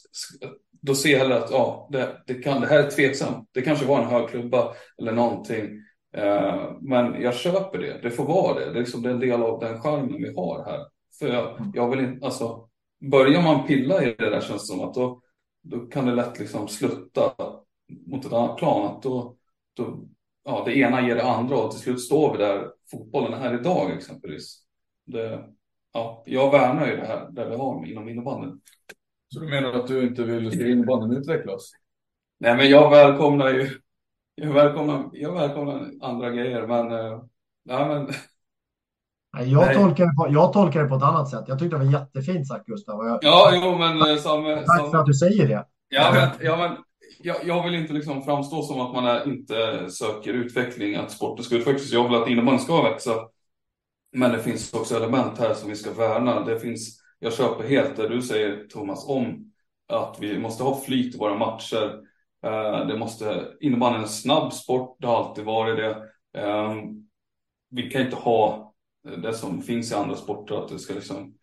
Då 0.82 0.96
ser 0.96 1.10
jag 1.10 1.20
hellre 1.20 1.38
att 1.38 1.52
ja, 1.52 1.90
det, 1.92 2.22
det, 2.28 2.34
kan, 2.34 2.62
det 2.62 2.68
här 2.68 2.80
är 2.80 2.92
tveksamt. 2.92 3.50
Det 3.52 3.62
kanske 3.62 3.86
var 3.86 4.02
en 4.02 4.10
hög 4.10 4.30
klubba 4.30 4.74
eller 4.98 5.12
någonting. 5.12 5.82
Eh, 6.18 6.72
men 6.82 7.22
jag 7.22 7.36
köper 7.36 7.78
det. 7.78 8.00
Det 8.04 8.12
får 8.12 8.26
vara 8.26 8.54
det. 8.60 8.66
Det 8.66 8.72
är, 8.72 8.80
liksom, 8.80 9.02
det 9.02 9.10
är 9.10 9.14
en 9.14 9.20
del 9.20 9.44
av 9.44 9.60
den 9.60 9.82
charmen 9.82 10.24
vi 10.24 10.36
har 10.36 10.66
här. 10.66 10.80
För 11.20 11.28
jag, 11.28 11.72
jag 11.74 11.90
vill 11.90 12.00
inte, 12.00 12.26
alltså, 12.26 12.70
börjar 13.12 13.42
man 13.42 13.68
pilla 13.68 14.04
i 14.04 14.16
det 14.18 14.30
där 14.30 14.42
känns 14.42 14.62
det 14.62 14.74
som 14.74 14.82
att 14.82 14.94
då, 14.94 15.22
då 15.64 15.80
kan 15.80 16.06
det 16.06 16.16
lätt 16.16 16.40
liksom 16.40 16.68
slutta 16.68 17.34
mot 18.08 18.26
ett 18.26 18.34
annat 18.34 18.58
plan. 18.58 18.88
Att 18.88 19.04
då, 19.04 19.36
då 19.74 20.08
ja, 20.46 20.64
det 20.66 20.78
ena 20.78 21.08
ger 21.08 21.16
det 21.16 21.24
andra 21.24 21.58
och 21.58 21.72
till 21.72 21.80
slut 21.80 22.02
står 22.02 22.32
vi 22.32 22.38
där, 22.38 22.68
fotbollen 22.92 23.34
är 23.34 23.38
här 23.38 23.60
idag 23.60 23.92
exempelvis. 23.92 24.62
Det, 25.06 25.44
ja, 25.94 26.24
jag 26.26 26.52
värnar 26.52 26.88
ju 26.88 26.96
det 26.96 27.06
här 27.06 27.28
där 27.32 27.50
vi 27.50 27.56
har 27.56 27.86
inom 27.86 28.10
innebandyn. 28.10 28.62
Så 29.34 29.40
du 29.40 29.48
menar 29.48 29.74
att 29.74 29.88
du 29.88 30.08
inte 30.08 30.24
vill 30.24 30.52
se 30.52 30.72
innebandyn 30.72 31.18
utvecklas? 31.18 31.72
Nej, 32.40 32.58
men 32.58 32.70
jag 32.70 32.90
välkomnar 32.90 33.50
ju, 33.50 33.70
jag 34.36 34.54
välkomnar, 34.54 35.10
jag 35.14 35.34
välkomnar 35.34 35.92
andra 36.02 36.30
grejer, 36.30 36.68
men, 36.68 36.92
äh, 36.92 37.24
nej, 37.66 37.88
men 37.88 38.08
jag 39.38 39.74
tolkar, 39.74 40.06
det 40.06 40.16
på, 40.16 40.34
jag 40.34 40.54
tolkar 40.54 40.84
det 40.84 40.90
på 40.90 40.96
ett 40.96 41.04
annat 41.04 41.30
sätt. 41.30 41.44
Jag 41.48 41.60
tyckte 41.60 41.78
det 41.78 41.86
var 41.86 41.92
jättefint 41.92 42.48
sagt 42.48 42.66
Gustav. 42.66 43.06
Jag, 43.06 43.20
ja, 43.22 43.52
jo, 43.54 43.78
men 43.78 44.12
eh, 44.12 44.18
som, 44.18 44.64
Tack 44.68 44.80
som, 44.80 44.92
för 44.92 44.98
att 44.98 45.06
du 45.06 45.14
säger 45.14 45.48
det. 45.48 45.66
Ja, 45.90 46.12
men, 46.14 46.48
ja, 46.48 46.58
men 46.58 46.78
jag, 47.26 47.38
jag, 47.46 47.64
vill 47.64 47.76
inte 47.76 47.94
liksom 47.94 48.24
framstå 48.24 48.62
som 48.62 48.82
att 48.82 48.94
man 48.94 49.06
är, 49.06 49.28
inte 49.28 49.90
söker 49.90 50.34
utveckling, 50.34 50.96
att 50.96 51.12
sporten 51.12 51.46
ska 51.46 51.56
utvecklas. 51.56 51.92
Jag 51.92 52.04
vill 52.04 52.22
att 52.22 52.30
innebandyn 52.30 52.60
ska 52.60 52.82
växa. 52.82 53.12
Men 54.12 54.32
det 54.32 54.44
finns 54.44 54.74
också 54.74 54.96
element 54.96 55.40
här 55.40 55.54
som 55.54 55.70
vi 55.70 55.76
ska 55.76 55.94
värna. 55.94 56.46
Det 56.46 56.60
finns, 56.60 57.02
jag 57.20 57.34
köper 57.34 57.68
helt 57.68 57.96
det 57.96 58.10
du 58.10 58.22
säger 58.22 58.68
Thomas 58.68 59.08
om 59.08 59.52
att 59.88 60.18
vi 60.20 60.40
måste 60.40 60.64
ha 60.64 60.82
flyt 60.82 61.16
i 61.16 61.18
våra 61.18 61.38
matcher. 61.38 62.02
Eh, 62.46 62.88
det 62.88 62.98
måste, 62.98 63.46
innebandyn 63.60 64.00
är 64.00 64.04
en 64.04 64.10
snabb 64.10 64.54
sport, 64.54 64.98
det 65.00 65.08
har 65.08 65.18
alltid 65.18 65.46
varit 65.46 65.78
det. 65.78 66.04
Ehm, 66.42 67.08
vi 67.70 67.90
kan 67.90 68.02
inte 68.02 68.16
ha 68.16 68.74
det 69.18 69.34
som 69.34 69.62
finns 69.62 69.92
i 69.92 69.96
andra 69.96 70.16
sporter, 70.16 70.56
att 70.56 70.70
det 70.70 70.80
ska 70.80 70.94
liksom 70.94 71.34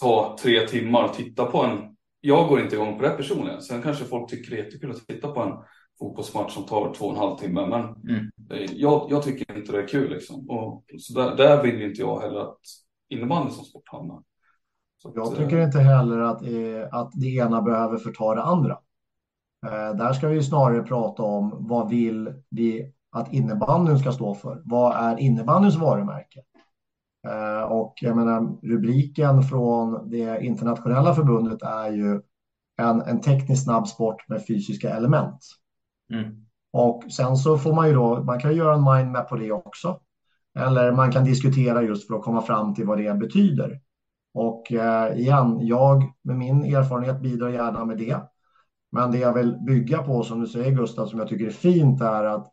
ta 0.00 0.36
tre 0.42 0.66
timmar 0.66 1.04
att 1.04 1.14
titta 1.14 1.44
på 1.44 1.62
en 1.62 1.93
jag 2.26 2.48
går 2.48 2.60
inte 2.60 2.76
igång 2.76 2.96
på 2.96 3.02
det 3.02 3.10
personligen. 3.10 3.62
Sen 3.62 3.82
kanske 3.82 4.04
folk 4.04 4.30
tycker 4.30 4.50
det 4.50 4.56
är 4.56 4.64
jättekul 4.64 4.90
att 4.90 5.06
titta 5.06 5.28
på 5.28 5.40
en 5.40 5.52
fotbollsmatch 5.98 6.54
som 6.54 6.62
tar 6.64 6.94
två 6.94 7.04
och 7.04 7.12
en 7.12 7.18
halv 7.18 7.36
timme. 7.36 7.66
Men 7.66 7.80
mm. 7.80 8.30
jag, 8.72 9.06
jag, 9.10 9.22
tycker 9.22 9.56
inte 9.56 9.72
det 9.72 9.82
är 9.82 9.88
kul 9.88 10.10
liksom. 10.10 10.50
Och, 10.50 10.84
så 10.98 11.20
där, 11.20 11.36
där 11.36 11.62
vill 11.62 11.82
inte 11.82 12.00
jag 12.00 12.20
heller 12.20 12.40
att 12.40 12.60
innebandy 13.08 13.52
som 13.52 13.64
sport 13.64 13.88
hamnar. 13.92 14.22
jag 15.14 15.18
att, 15.18 15.36
tycker 15.36 15.60
inte 15.60 15.78
heller 15.78 16.18
att, 16.18 16.42
eh, 16.42 16.98
att 16.98 17.10
det 17.14 17.34
ena 17.34 17.62
behöver 17.62 17.98
förta 17.98 18.34
det 18.34 18.42
andra. 18.42 18.78
Eh, 19.66 19.96
där 19.96 20.12
ska 20.12 20.28
vi 20.28 20.42
snarare 20.42 20.82
prata 20.82 21.22
om 21.22 21.56
vad 21.68 21.88
vill 21.88 22.34
vi 22.50 22.92
att 23.10 23.32
innebandyn 23.32 23.98
ska 23.98 24.12
stå 24.12 24.34
för? 24.34 24.62
Vad 24.64 24.96
är 24.96 25.20
innebandyns 25.20 25.76
varumärke? 25.76 26.40
Och 27.68 27.94
jag 28.00 28.16
menar, 28.16 28.56
rubriken 28.62 29.42
från 29.42 30.10
det 30.10 30.44
internationella 30.44 31.14
förbundet 31.14 31.62
är 31.62 31.92
ju 31.92 32.20
en, 32.76 33.00
en 33.00 33.20
tekniskt 33.20 33.64
snabb 33.64 33.88
sport 33.88 34.28
med 34.28 34.46
fysiska 34.46 34.90
element. 34.90 35.38
Mm. 36.12 36.44
Och 36.72 37.04
sen 37.12 37.36
så 37.36 37.58
får 37.58 37.74
man 37.74 37.88
ju 37.88 37.94
då, 37.94 38.22
man 38.22 38.40
kan 38.40 38.56
göra 38.56 38.74
en 38.74 38.84
mindmap 38.84 39.28
på 39.28 39.36
det 39.36 39.52
också. 39.52 40.00
Eller 40.58 40.92
man 40.92 41.12
kan 41.12 41.24
diskutera 41.24 41.82
just 41.82 42.06
för 42.06 42.14
att 42.14 42.22
komma 42.22 42.42
fram 42.42 42.74
till 42.74 42.86
vad 42.86 42.98
det 42.98 43.14
betyder. 43.14 43.80
Och 44.34 44.72
eh, 44.72 45.18
igen, 45.18 45.58
jag 45.66 46.12
med 46.22 46.36
min 46.36 46.64
erfarenhet 46.64 47.20
bidrar 47.20 47.48
gärna 47.48 47.84
med 47.84 47.98
det. 47.98 48.16
Men 48.92 49.10
det 49.10 49.18
jag 49.18 49.34
vill 49.34 49.58
bygga 49.66 50.02
på, 50.02 50.22
som 50.22 50.40
du 50.40 50.46
säger 50.46 50.70
Gustav, 50.70 51.06
som 51.06 51.18
jag 51.18 51.28
tycker 51.28 51.46
är 51.46 51.50
fint 51.50 52.00
är 52.00 52.24
att 52.24 52.48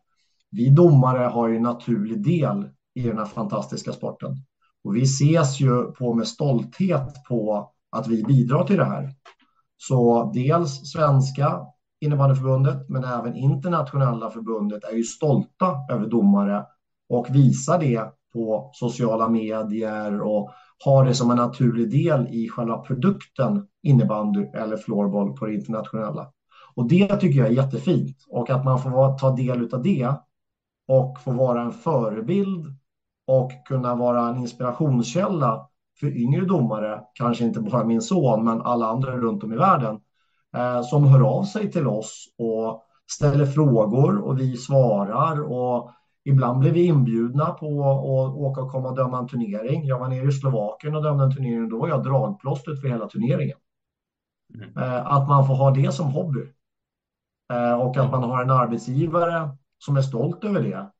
vi 0.51 0.69
domare 0.69 1.23
har 1.23 1.47
ju 1.47 1.55
en 1.55 1.63
naturlig 1.63 2.23
del 2.23 2.69
i 2.93 3.03
den 3.03 3.17
här 3.17 3.25
fantastiska 3.25 3.91
sporten. 3.91 4.35
Och 4.83 4.95
vi 4.95 5.01
ses 5.01 5.59
ju 5.59 5.91
på 5.91 6.13
med 6.13 6.27
stolthet 6.27 7.23
på 7.27 7.71
att 7.91 8.07
vi 8.07 8.23
bidrar 8.23 8.63
till 8.63 8.77
det 8.77 8.85
här. 8.85 9.09
Så 9.77 10.31
dels 10.33 10.91
svenska 10.91 11.59
innebandyförbundet 12.01 12.89
men 12.89 13.03
även 13.03 13.35
internationella 13.35 14.29
förbundet 14.29 14.83
är 14.83 14.95
ju 14.95 15.03
stolta 15.03 15.75
över 15.91 16.07
domare 16.07 16.65
och 17.09 17.27
visar 17.29 17.79
det 17.79 18.11
på 18.33 18.69
sociala 18.73 19.29
medier 19.29 20.21
och 20.21 20.51
har 20.85 21.05
det 21.05 21.13
som 21.13 21.31
en 21.31 21.37
naturlig 21.37 21.91
del 21.91 22.27
i 22.27 22.49
själva 22.49 22.77
produkten 22.77 23.67
innebandy 23.83 24.43
eller 24.53 24.77
floorball 24.77 25.37
på 25.37 25.45
det 25.45 25.53
internationella. 25.53 26.31
Och 26.75 26.87
det 26.87 27.15
tycker 27.15 27.39
jag 27.39 27.47
är 27.47 27.53
jättefint 27.53 28.17
och 28.29 28.49
att 28.49 28.65
man 28.65 28.79
får 28.79 29.17
ta 29.17 29.35
del 29.35 29.73
av 29.73 29.83
det 29.83 30.13
och 30.87 31.19
få 31.19 31.31
vara 31.31 31.61
en 31.61 31.71
förebild 31.71 32.80
och 33.27 33.51
kunna 33.65 33.95
vara 33.95 34.27
en 34.27 34.37
inspirationskälla 34.37 35.67
för 35.99 36.17
yngre 36.17 36.45
domare, 36.45 37.01
kanske 37.13 37.43
inte 37.43 37.59
bara 37.59 37.83
min 37.83 38.01
son, 38.01 38.43
men 38.45 38.61
alla 38.61 38.85
andra 38.85 39.17
runt 39.17 39.43
om 39.43 39.53
i 39.53 39.57
världen, 39.57 39.99
eh, 40.57 40.81
som 40.81 41.07
hör 41.07 41.21
av 41.21 41.43
sig 41.43 41.71
till 41.71 41.87
oss 41.87 42.25
och 42.37 42.83
ställer 43.11 43.45
frågor 43.45 44.17
och 44.17 44.39
vi 44.39 44.57
svarar 44.57 45.41
och 45.41 45.91
ibland 46.23 46.59
blir 46.59 46.71
vi 46.71 46.85
inbjudna 46.85 47.45
på 47.45 47.65
att 47.67 48.35
åka 48.35 48.61
och 48.61 48.71
komma 48.71 48.89
och 48.89 48.95
döma 48.95 49.19
en 49.19 49.27
turnering. 49.27 49.85
Jag 49.85 49.99
var 49.99 50.07
nere 50.07 50.27
i 50.27 50.31
Slovakien 50.31 50.95
och 50.95 51.03
dömde 51.03 51.23
en 51.23 51.35
turnering, 51.35 51.69
då 51.69 51.79
var 51.79 51.87
jag 51.87 52.03
dragplåstret 52.03 52.81
för 52.81 52.87
hela 52.87 53.07
turneringen. 53.07 53.57
Mm. 54.53 54.77
Eh, 54.77 55.07
att 55.07 55.27
man 55.27 55.47
får 55.47 55.55
ha 55.55 55.71
det 55.71 55.91
som 55.91 56.07
hobby 56.07 56.53
eh, 57.53 57.81
och 57.81 57.97
att 57.97 58.11
man 58.11 58.23
har 58.23 58.43
en 58.43 58.51
arbetsgivare 58.51 59.49
som 59.77 59.97
är 59.97 60.01
stolt 60.01 60.43
över 60.43 60.61
det. 60.61 60.91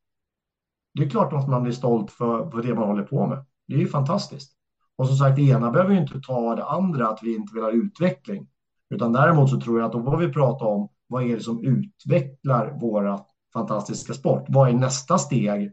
Det 0.94 1.04
är 1.04 1.08
klart 1.08 1.32
att 1.32 1.48
man 1.48 1.62
blir 1.62 1.72
stolt 1.72 2.10
för, 2.10 2.50
för 2.50 2.62
det 2.62 2.74
man 2.74 2.88
håller 2.88 3.02
på 3.02 3.26
med. 3.26 3.44
Det 3.68 3.74
är 3.74 3.78
ju 3.78 3.88
fantastiskt. 3.88 4.52
Och 4.96 5.06
som 5.06 5.16
sagt, 5.16 5.36
det 5.36 5.42
ena 5.42 5.70
behöver 5.70 5.94
ju 5.94 6.00
inte 6.00 6.20
ta 6.20 6.54
det 6.54 6.64
andra, 6.64 7.08
att 7.08 7.22
vi 7.22 7.36
inte 7.36 7.54
vill 7.54 7.62
ha 7.62 7.70
utveckling. 7.70 8.48
Utan 8.90 9.12
däremot 9.12 9.50
så 9.50 9.60
tror 9.60 9.78
jag 9.80 9.86
att 9.86 9.92
då 9.92 10.02
får 10.02 10.16
vi 10.16 10.32
prata 10.32 10.64
om 10.64 10.88
vad 11.06 11.22
är 11.22 11.36
det 11.36 11.42
som 11.42 11.64
utvecklar 11.64 12.78
våra 12.80 13.20
fantastiska 13.52 14.12
sport? 14.12 14.44
Vad 14.48 14.68
är 14.68 14.72
nästa 14.72 15.18
steg 15.18 15.72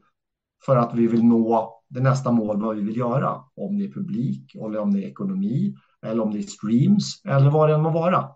för 0.66 0.76
att 0.78 0.94
vi 0.94 1.08
vill 1.08 1.24
nå 1.24 1.82
det 1.90 2.02
nästa 2.02 2.32
mål, 2.32 2.62
vad 2.62 2.76
vi 2.76 2.82
vill 2.82 2.98
göra? 2.98 3.44
Om 3.56 3.78
det 3.78 3.86
är 3.86 3.92
publik, 3.92 4.56
eller 4.56 4.80
om 4.80 4.94
det 4.94 5.04
är 5.04 5.08
ekonomi, 5.08 5.76
eller 6.06 6.24
om 6.24 6.32
det 6.32 6.40
är 6.40 6.44
streams, 6.44 7.22
eller 7.26 7.50
vad 7.50 7.70
det 7.70 7.76
än 7.76 7.82
må 7.82 7.90
vara. 7.90 8.30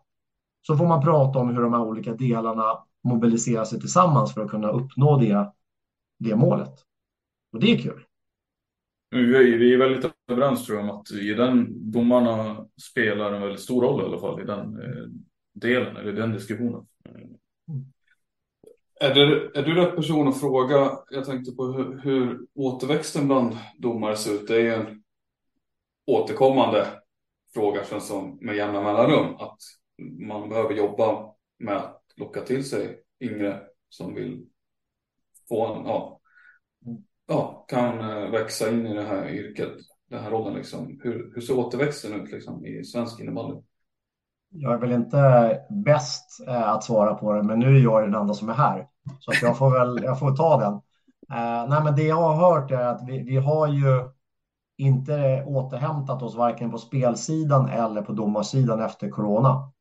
Så 0.61 0.77
får 0.77 0.87
man 0.87 1.01
prata 1.01 1.39
om 1.39 1.49
hur 1.49 1.61
de 1.61 1.73
här 1.73 1.81
olika 1.81 2.13
delarna 2.13 2.63
mobiliserar 3.03 3.65
sig 3.65 3.79
tillsammans 3.79 4.33
för 4.33 4.41
att 4.41 4.51
kunna 4.51 4.69
uppnå 4.69 5.17
det, 5.17 5.51
det 6.23 6.35
målet. 6.35 6.73
Och 7.51 7.59
det 7.59 7.71
är 7.71 7.77
kul. 7.77 8.05
Vi 9.09 9.73
är 9.73 9.77
väldigt 9.77 10.11
överens 10.31 10.65
tror 10.65 10.79
jag 10.79 10.89
om 10.89 10.99
att 10.99 11.11
i 11.11 11.33
den 11.33 11.91
domarna 11.91 12.67
spelar 12.81 13.33
en 13.33 13.41
väldigt 13.41 13.59
stor 13.59 13.81
roll 13.81 14.01
i 14.01 14.05
alla 14.05 14.19
fall 14.19 14.41
i 14.41 14.45
den 14.45 14.81
eh, 14.81 15.05
delen 15.53 15.97
eller 15.97 16.13
den 16.13 16.31
diskussionen. 16.31 16.87
Är, 18.99 19.15
det, 19.15 19.59
är 19.59 19.63
du 19.63 19.75
rätt 19.75 19.95
person 19.95 20.27
att 20.27 20.39
fråga? 20.39 20.99
Jag 21.09 21.25
tänkte 21.25 21.51
på 21.51 21.65
hur, 21.65 21.99
hur 21.99 22.47
återväxten 22.53 23.27
bland 23.27 23.57
domare 23.77 24.15
ser 24.15 24.33
ut. 24.33 24.47
Det 24.47 24.67
är 24.67 24.79
en 24.79 25.03
återkommande 26.05 26.87
fråga 27.53 27.85
känns 27.85 28.07
som 28.07 28.37
med 28.41 28.55
jämna 28.55 28.81
mellanrum. 28.81 29.35
Att 29.35 29.57
man 30.01 30.49
behöver 30.49 30.73
jobba 30.73 31.33
med 31.59 31.77
att 31.77 32.03
locka 32.15 32.41
till 32.41 32.69
sig 32.69 33.01
yngre 33.19 33.61
som 33.89 34.15
vill 34.15 34.47
få 35.49 35.67
en, 35.67 35.85
ja, 35.85 36.12
ja, 37.27 37.65
kan 37.67 37.99
eh, 37.99 38.29
växa 38.29 38.69
in 38.69 38.87
i 38.87 38.93
det 38.93 39.03
här 39.03 39.29
yrket, 39.29 39.73
den 40.09 40.23
här 40.23 40.31
rollen 40.31 40.53
liksom. 40.53 40.99
Hur, 41.03 41.31
hur 41.33 41.41
ser 41.41 41.57
återväxten 41.57 42.21
ut 42.21 42.31
liksom 42.31 42.65
i 42.65 42.83
svensk 42.83 43.19
innebandy? 43.19 43.55
Jag 44.49 44.73
är 44.73 44.77
väl 44.77 44.91
inte 44.91 45.59
bäst 45.69 46.47
eh, 46.47 46.69
att 46.69 46.83
svara 46.83 47.13
på 47.13 47.33
det, 47.33 47.43
men 47.43 47.59
nu 47.59 47.77
är 47.77 47.83
jag 47.83 48.03
den 48.03 48.15
enda 48.15 48.33
som 48.33 48.49
är 48.49 48.53
här. 48.53 48.87
Så 49.19 49.31
att 49.31 49.41
jag 49.41 49.57
får 49.57 49.71
väl 49.71 50.03
jag 50.03 50.19
får 50.19 50.35
ta 50.35 50.59
den. 50.59 50.73
Eh, 51.37 51.69
nej, 51.69 51.83
men 51.83 51.95
det 51.95 52.03
jag 52.03 52.15
har 52.15 52.35
hört 52.35 52.71
är 52.71 52.85
att 52.85 53.07
vi, 53.07 53.23
vi 53.23 53.37
har 53.37 53.67
ju 53.67 54.09
inte 54.77 55.43
återhämtat 55.47 56.21
oss 56.23 56.35
varken 56.35 56.71
på 56.71 56.77
spelsidan 56.77 57.69
eller 57.69 58.01
på 58.01 58.11
domarsidan 58.11 58.81
efter 58.81 59.09
corona. 59.09 59.71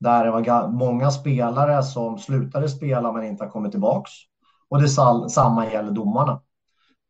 Där 0.00 0.24
det 0.24 0.30
var 0.30 0.68
många 0.68 1.10
spelare 1.10 1.82
som 1.82 2.18
slutade 2.18 2.68
spela 2.68 3.12
men 3.12 3.24
inte 3.24 3.44
har 3.44 3.50
kommit 3.50 3.72
tillbaks. 3.72 4.10
Och 4.68 4.82
det 4.82 4.88
samma 5.28 5.72
gäller 5.72 5.90
domarna. 5.90 6.40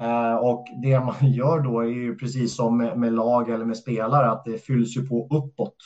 Eh, 0.01 0.35
och 0.35 0.67
det 0.83 1.01
man 1.01 1.15
gör 1.33 1.61
då 1.61 1.81
är 1.81 1.87
ju 1.87 2.17
precis 2.17 2.57
som 2.57 2.77
med, 2.79 2.99
med 2.99 3.13
lag 3.13 3.51
eller 3.51 3.65
med 3.65 3.77
spelare 3.77 4.31
att 4.31 4.45
det 4.45 4.59
fylls 4.59 4.97
ju 4.97 5.09
på 5.09 5.29
uppåt. 5.31 5.77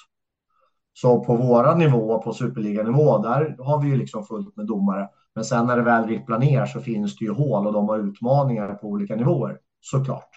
Så 0.92 1.24
på 1.24 1.36
våra 1.36 1.74
nivå, 1.74 2.22
på 2.22 2.32
superliganivå, 2.32 3.18
där 3.18 3.56
har 3.58 3.82
vi 3.82 3.88
ju 3.88 3.96
liksom 3.96 4.24
fullt 4.24 4.56
med 4.56 4.66
domare. 4.66 5.08
Men 5.34 5.44
sen 5.44 5.66
när 5.66 5.76
det 5.76 5.82
väl 5.82 6.06
ripplar 6.06 6.38
ner 6.38 6.66
så 6.66 6.80
finns 6.80 7.16
det 7.16 7.24
ju 7.24 7.32
hål 7.32 7.66
och 7.66 7.72
de 7.72 7.88
har 7.88 7.98
utmaningar 7.98 8.74
på 8.74 8.88
olika 8.88 9.16
nivåer, 9.16 9.58
såklart. 9.80 10.30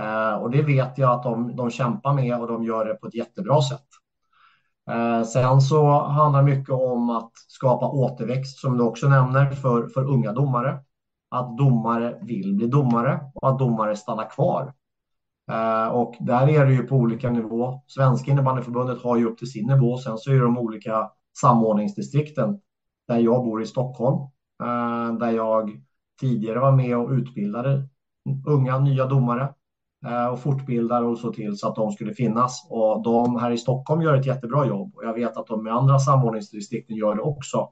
Eh, 0.00 0.34
och 0.34 0.50
det 0.50 0.62
vet 0.62 0.98
jag 0.98 1.10
att 1.10 1.22
de, 1.22 1.56
de 1.56 1.70
kämpar 1.70 2.14
med 2.14 2.40
och 2.40 2.46
de 2.46 2.64
gör 2.64 2.84
det 2.84 2.94
på 2.94 3.06
ett 3.06 3.14
jättebra 3.14 3.62
sätt. 3.62 3.86
Eh, 4.90 5.22
sen 5.22 5.60
så 5.60 6.02
handlar 6.02 6.42
det 6.42 6.56
mycket 6.56 6.74
om 6.74 7.10
att 7.10 7.32
skapa 7.34 7.88
återväxt, 7.88 8.58
som 8.58 8.76
du 8.78 8.84
också 8.84 9.08
nämner, 9.08 9.50
för, 9.50 9.86
för 9.86 10.10
unga 10.10 10.32
domare. 10.32 10.78
Att 11.30 11.58
domare 11.58 12.18
vill 12.22 12.54
bli 12.54 12.66
domare 12.66 13.20
och 13.34 13.48
att 13.48 13.58
domare 13.58 13.96
stannar 13.96 14.30
kvar. 14.30 14.72
Eh, 15.50 15.88
och 15.88 16.14
där 16.20 16.48
är 16.48 16.66
det 16.66 16.72
ju 16.72 16.82
på 16.82 16.96
olika 16.96 17.30
nivå. 17.30 17.82
Svenska 17.86 18.30
innebandyförbundet 18.30 19.02
har 19.02 19.16
ju 19.16 19.24
upp 19.24 19.38
till 19.38 19.50
sin 19.50 19.66
nivå. 19.66 19.98
Sen 19.98 20.18
så 20.18 20.30
är 20.30 20.34
det 20.34 20.40
de 20.40 20.58
olika 20.58 21.10
samordningsdistrikten 21.40 22.60
där 23.08 23.18
jag 23.18 23.44
bor 23.44 23.62
i 23.62 23.66
Stockholm, 23.66 24.16
eh, 24.62 25.18
där 25.18 25.30
jag 25.30 25.70
tidigare 26.20 26.58
var 26.58 26.72
med 26.72 26.96
och 26.96 27.10
utbildade 27.10 27.88
unga 28.46 28.78
nya 28.78 29.06
domare 29.06 29.54
eh, 30.06 30.26
och 30.26 30.40
fortbildade 30.40 31.06
och 31.06 31.18
så 31.18 31.32
till 31.32 31.58
så 31.58 31.68
att 31.68 31.76
de 31.76 31.92
skulle 31.92 32.14
finnas. 32.14 32.66
Och 32.70 33.02
de 33.02 33.36
här 33.36 33.50
i 33.50 33.58
Stockholm 33.58 34.02
gör 34.02 34.14
ett 34.14 34.26
jättebra 34.26 34.66
jobb 34.66 34.96
och 34.96 35.04
jag 35.04 35.14
vet 35.14 35.36
att 35.36 35.46
de 35.46 35.64
med 35.64 35.74
andra 35.74 35.98
samordningsdistrikten 35.98 36.96
gör 36.96 37.14
det 37.14 37.22
också 37.22 37.68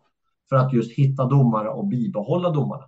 för 0.48 0.56
att 0.56 0.72
just 0.72 0.98
hitta 0.98 1.24
domare 1.24 1.68
och 1.68 1.86
bibehålla 1.86 2.50
domarna. 2.50 2.84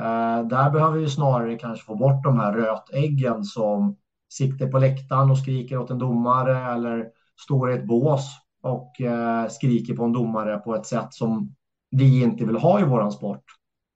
Eh, 0.00 0.46
där 0.48 0.70
behöver 0.70 0.98
vi 0.98 1.08
snarare 1.08 1.58
kanske 1.58 1.84
få 1.86 1.94
bort 1.94 2.24
de 2.24 2.40
här 2.40 2.52
rötäggen 2.52 3.44
som 3.44 3.96
sitter 4.28 4.66
på 4.66 4.78
läktaren 4.78 5.30
och 5.30 5.38
skriker 5.38 5.78
åt 5.78 5.90
en 5.90 5.98
domare 5.98 6.72
eller 6.72 7.06
står 7.40 7.70
i 7.70 7.74
ett 7.74 7.86
bås 7.86 8.30
och 8.62 9.00
eh, 9.00 9.48
skriker 9.48 9.96
på 9.96 10.04
en 10.04 10.12
domare 10.12 10.58
på 10.58 10.74
ett 10.74 10.86
sätt 10.86 11.14
som 11.14 11.54
vi 11.90 12.22
inte 12.22 12.44
vill 12.44 12.56
ha 12.56 12.80
i 12.80 12.84
våran 12.84 13.12
sport. 13.12 13.44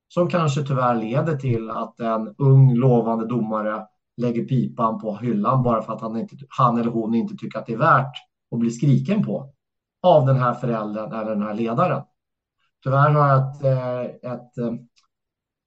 Som 0.08 0.28
kanske 0.28 0.62
tyvärr 0.62 0.94
leder 0.94 1.36
till 1.36 1.70
att 1.70 2.00
en 2.00 2.34
ung 2.38 2.74
lovande 2.74 3.26
domare 3.26 3.86
lägger 4.16 4.44
pipan 4.44 5.00
på 5.00 5.16
hyllan 5.16 5.62
bara 5.62 5.82
för 5.82 5.92
att 5.92 6.00
han, 6.00 6.16
inte, 6.16 6.36
han 6.48 6.78
eller 6.78 6.90
hon 6.90 7.14
inte 7.14 7.36
tycker 7.36 7.58
att 7.58 7.66
det 7.66 7.72
är 7.72 7.78
värt 7.78 8.12
att 8.52 8.58
bli 8.58 8.70
skriken 8.70 9.24
på 9.24 9.52
av 10.02 10.26
den 10.26 10.36
här 10.36 10.54
föräldern 10.54 11.12
eller 11.12 11.30
den 11.30 11.42
här 11.42 11.54
ledaren. 11.54 12.02
Tyvärr 12.82 13.10
har 13.10 13.28
jag 13.28 13.38
ett, 13.38 13.64
eh, 13.64 14.32
ett 14.32 14.58
eh, 14.58 14.72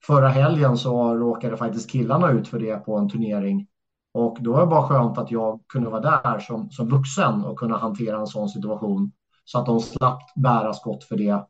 förra 0.05 0.29
helgen 0.29 0.77
så 0.77 1.15
råkade 1.15 1.57
faktiskt 1.57 1.91
killarna 1.91 2.31
ut 2.31 2.47
för 2.47 2.59
det 2.59 2.85
på 2.85 2.97
en 2.97 3.09
turnering 3.09 3.67
och 4.13 4.37
då 4.41 4.51
var 4.53 4.59
det 4.59 4.67
bara 4.67 4.87
skönt 4.87 5.17
att 5.17 5.31
jag 5.31 5.59
kunde 5.67 5.89
vara 5.89 6.01
där 6.01 6.39
som, 6.39 6.71
som 6.71 6.89
vuxen 6.89 7.43
och 7.43 7.59
kunna 7.59 7.77
hantera 7.77 8.19
en 8.19 8.27
sån 8.27 8.49
situation 8.49 9.11
så 9.45 9.59
att 9.59 9.65
de 9.65 9.79
slapp 9.79 10.21
bära 10.35 10.73
skott 10.73 11.03
för 11.03 11.17
det. 11.17 11.45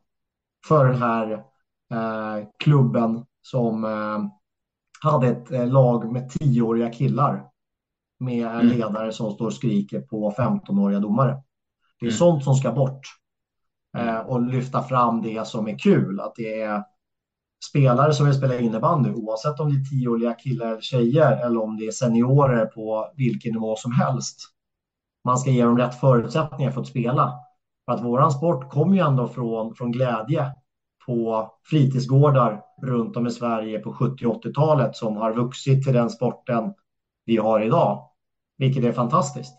För 0.68 0.86
den 0.86 1.02
här 1.02 1.32
eh, 1.92 2.46
klubben 2.58 3.24
som 3.42 3.84
eh, 3.84 4.18
hade 5.10 5.28
ett 5.28 5.50
eh, 5.50 5.66
lag 5.66 6.12
med 6.12 6.30
tioåriga 6.30 6.90
killar 6.90 7.44
med 8.18 8.46
mm. 8.46 8.66
ledare 8.66 9.12
som 9.12 9.32
står 9.32 9.46
och 9.46 9.52
skriker 9.52 10.00
på 10.00 10.30
15-åriga 10.30 11.00
domare. 11.00 11.42
Det 12.00 12.06
är 12.06 12.10
mm. 12.10 12.18
sånt 12.18 12.44
som 12.44 12.54
ska 12.54 12.72
bort. 12.72 13.00
Eh, 13.96 14.18
och 14.18 14.42
lyfta 14.42 14.82
fram 14.82 15.22
det 15.22 15.46
som 15.46 15.68
är 15.68 15.78
kul, 15.78 16.20
att 16.20 16.34
det 16.34 16.60
är 16.60 16.84
spelare 17.70 18.12
som 18.12 18.26
vill 18.26 18.34
spela 18.34 18.58
innebandy, 18.58 19.10
oavsett 19.10 19.60
om 19.60 19.72
det 19.72 19.80
är 19.80 19.84
tioåriga 19.84 20.34
killar 20.34 20.66
eller 20.66 20.80
tjejer 20.80 21.46
eller 21.46 21.62
om 21.62 21.76
det 21.76 21.86
är 21.86 21.90
seniorer 21.90 22.66
på 22.66 23.12
vilken 23.16 23.52
nivå 23.52 23.76
som 23.76 23.92
helst. 23.92 24.40
Man 25.24 25.38
ska 25.38 25.50
ge 25.50 25.64
dem 25.64 25.78
rätt 25.78 26.00
förutsättningar 26.00 26.70
för 26.70 26.80
att 26.80 26.86
spela. 26.86 27.32
För 27.86 27.92
att 27.92 28.04
våran 28.04 28.32
sport 28.32 28.70
kommer 28.70 28.96
ju 28.96 29.02
ändå 29.02 29.28
från, 29.28 29.74
från 29.74 29.92
glädje 29.92 30.52
på 31.06 31.50
fritidsgårdar 31.70 32.62
runt 32.82 33.16
om 33.16 33.26
i 33.26 33.30
Sverige 33.30 33.78
på 33.78 33.92
70 33.92 34.24
80-talet 34.24 34.96
som 34.96 35.16
har 35.16 35.32
vuxit 35.32 35.84
till 35.84 35.92
den 35.92 36.10
sporten 36.10 36.74
vi 37.24 37.36
har 37.36 37.60
idag, 37.60 38.10
vilket 38.58 38.84
är 38.84 38.92
fantastiskt. 38.92 39.54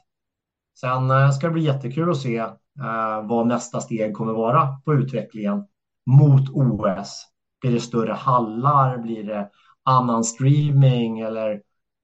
Sen 0.79 1.11
eh, 1.11 1.31
ska 1.31 1.47
det 1.47 1.53
bli 1.53 1.63
jättekul 1.63 2.11
att 2.11 2.17
se 2.17 2.37
eh, 2.37 3.21
vad 3.23 3.47
nästa 3.47 3.81
steg 3.81 4.13
kommer 4.13 4.33
vara 4.33 4.67
på 4.85 4.93
utvecklingen 4.93 5.63
mot 6.05 6.49
OS. 6.53 7.34
Blir 7.65 7.73
det 7.73 7.79
större 7.79 8.13
hallar? 8.13 8.97
Blir 8.97 9.23
det 9.23 9.49
annan 9.83 10.23
streaming? 10.23 11.19
Eller 11.19 11.61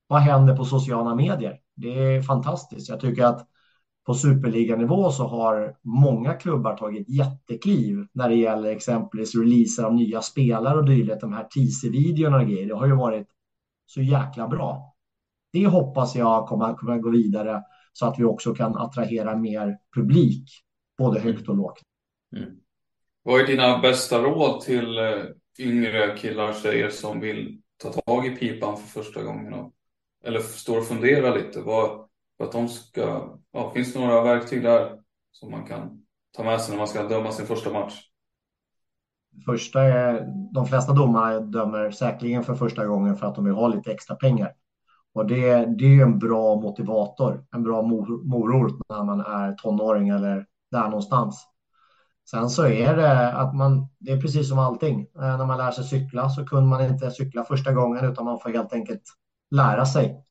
vad 0.08 0.22
händer 0.22 0.56
på 0.56 0.66
sociala 0.66 1.16
medier? 1.16 1.60
Det 1.76 2.00
är 2.00 2.22
fantastiskt. 2.22 2.90
Jag 2.90 3.00
tycker 3.00 3.26
att 3.26 3.48
på 4.06 4.14
superliganivå 4.14 5.12
så 5.12 5.28
har 5.28 5.76
många 5.82 6.34
klubbar 6.34 6.78
tagit 6.78 7.10
jättekliv 7.10 8.06
när 8.14 8.30
det 8.30 8.36
gäller 8.36 8.72
exempelvis 8.72 9.36
releaser 9.36 9.84
av 9.84 9.94
nya 9.94 10.22
spelare 10.22 10.78
och 10.78 10.86
dylikt. 10.86 11.22
De 11.22 11.34
här 11.34 11.44
teaser-videorna 11.44 12.38
och 12.38 12.48
grejer. 12.48 12.68
Det 12.68 12.76
har 12.76 12.88
ju 12.88 12.96
varit 12.96 13.28
så 13.86 14.02
jäkla 14.02 14.48
bra. 14.48 14.96
Det 15.54 15.68
hoppas 15.68 16.16
jag 16.16 16.48
kommer, 16.48 16.74
kommer 16.74 16.96
att 16.96 17.02
gå 17.02 17.10
vidare 17.10 17.64
så 17.94 18.06
att 18.06 18.20
vi 18.20 18.24
också 18.24 18.54
kan 18.54 18.78
attrahera 18.78 19.38
mer 19.38 19.78
publik, 19.96 20.50
både 20.98 21.20
högt 21.20 21.50
och 21.50 21.56
lågt. 21.56 21.80
Mm. 22.38 22.50
Vad 23.24 23.42
är 23.42 23.48
dina 23.48 23.78
bästa 23.78 24.22
råd 24.22 24.62
till 24.62 24.98
eh, 24.98 25.24
yngre 25.60 26.18
killar 26.18 26.50
och 26.50 26.56
tjejer 26.56 26.90
som 26.90 27.20
vill 27.20 27.62
ta 27.78 27.92
tag 27.92 28.26
i 28.26 28.36
pipan 28.36 28.78
för 28.78 28.88
första 28.88 29.24
gången? 29.24 29.72
eller 30.24 30.40
står 30.40 30.78
och 30.78 30.86
funderar 30.86 31.36
lite? 31.36 31.62
Vad, 31.62 31.90
för 32.38 32.44
att 32.44 32.52
de 32.52 32.68
ska, 32.68 33.30
ja, 33.52 33.72
finns 33.74 33.94
det 33.94 34.00
några 34.00 34.24
verktyg 34.24 34.64
där 34.64 35.00
som 35.32 35.52
man 35.52 35.66
kan 35.66 36.04
ta 36.38 36.44
med 36.44 36.62
sig 36.62 36.72
när 36.72 36.78
man 36.78 36.88
ska 36.88 37.04
döma 37.04 37.32
sin 37.32 37.46
första 37.46 37.74
match? 37.74 38.02
Första 39.46 39.82
är, 39.82 40.28
de 40.54 40.66
flesta 40.68 40.94
domare 40.94 41.40
dömer 41.40 41.92
säkerligen 41.92 42.44
för 42.44 42.56
första 42.56 42.86
gången 42.86 43.16
för 43.16 43.28
att 43.28 43.36
de 43.36 43.46
vill 43.46 43.54
ha 43.54 43.68
lite 43.68 43.92
extra 43.92 44.16
pengar. 44.16 44.54
Och 45.14 45.28
det, 45.28 45.66
det 45.66 45.86
är 45.86 46.02
en 46.02 46.20
bra 46.20 46.56
motivator, 46.56 47.46
en 47.56 47.64
bra 47.64 47.82
morot 48.24 48.74
när 48.90 49.04
man 49.04 49.20
är 49.20 49.54
tonåring 49.54 50.10
eller 50.10 50.46
där 50.72 50.84
någonstans. 50.84 51.48
Sen 52.30 52.50
så 52.50 52.66
är 52.66 52.96
det 52.96 53.34
att 53.34 53.56
man, 53.56 53.88
det 54.00 54.12
är 54.12 54.22
precis 54.22 54.50
som 54.50 54.60
allting. 54.60 55.02
Eh, 55.02 55.38
när 55.38 55.46
man 55.46 55.58
lär 55.58 55.72
sig 55.72 55.84
cykla 55.84 56.30
så 56.30 56.46
kunde 56.46 56.70
man 56.70 56.86
inte 56.86 57.12
cykla 57.12 57.44
första 57.44 57.74
gången 57.74 58.06
utan 58.06 58.26
man 58.26 58.40
får 58.40 58.50
helt 58.50 58.74
enkelt 58.74 59.04
lära 59.52 59.86
sig 59.86 60.26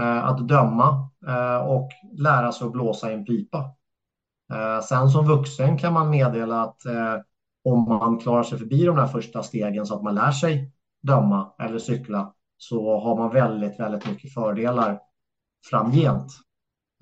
eh, 0.00 0.24
att 0.24 0.48
döma 0.48 1.10
eh, 1.28 1.56
och 1.56 1.88
lära 2.12 2.52
sig 2.52 2.66
att 2.66 2.72
blåsa 2.72 3.10
i 3.10 3.14
en 3.14 3.24
pipa. 3.24 3.74
Sen 4.88 5.08
som 5.08 5.26
vuxen 5.26 5.78
kan 5.78 5.92
man 5.92 6.10
meddela 6.10 6.62
att 6.62 6.82
om 7.64 7.88
man 7.88 8.18
klarar 8.18 8.42
sig 8.42 8.58
förbi 8.58 8.84
de 8.84 8.96
där 8.96 9.06
första 9.06 9.42
stegen 9.42 9.86
så 9.86 9.94
att 9.94 10.02
man 10.02 10.14
lär 10.14 10.30
sig 10.30 10.72
döma 11.02 11.52
eller 11.58 11.78
cykla 11.78 12.32
så 12.56 13.00
har 13.00 13.16
man 13.16 13.30
väldigt, 13.32 13.80
väldigt 13.80 14.06
mycket 14.06 14.34
fördelar 14.34 15.00
framgent. 15.70 16.32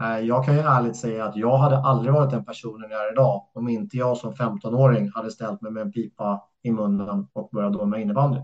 Eh, 0.02 0.18
jag 0.18 0.44
kan 0.44 0.54
ju 0.54 0.60
ärligt 0.60 0.96
säga 0.96 1.24
att 1.24 1.36
jag 1.36 1.58
hade 1.58 1.78
aldrig 1.78 2.14
varit 2.14 2.30
den 2.30 2.44
personen 2.44 2.90
jag 2.90 3.06
är 3.06 3.12
idag 3.12 3.44
om 3.54 3.68
inte 3.68 3.96
jag 3.96 4.16
som 4.16 4.32
15-åring 4.32 5.10
hade 5.14 5.30
ställt 5.30 5.60
mig 5.60 5.72
med 5.72 5.80
en 5.80 5.92
pipa 5.92 6.42
i 6.62 6.70
munnen 6.70 7.26
och 7.32 7.48
börjat 7.52 7.72
döma 7.72 7.98
innebandy. 7.98 8.38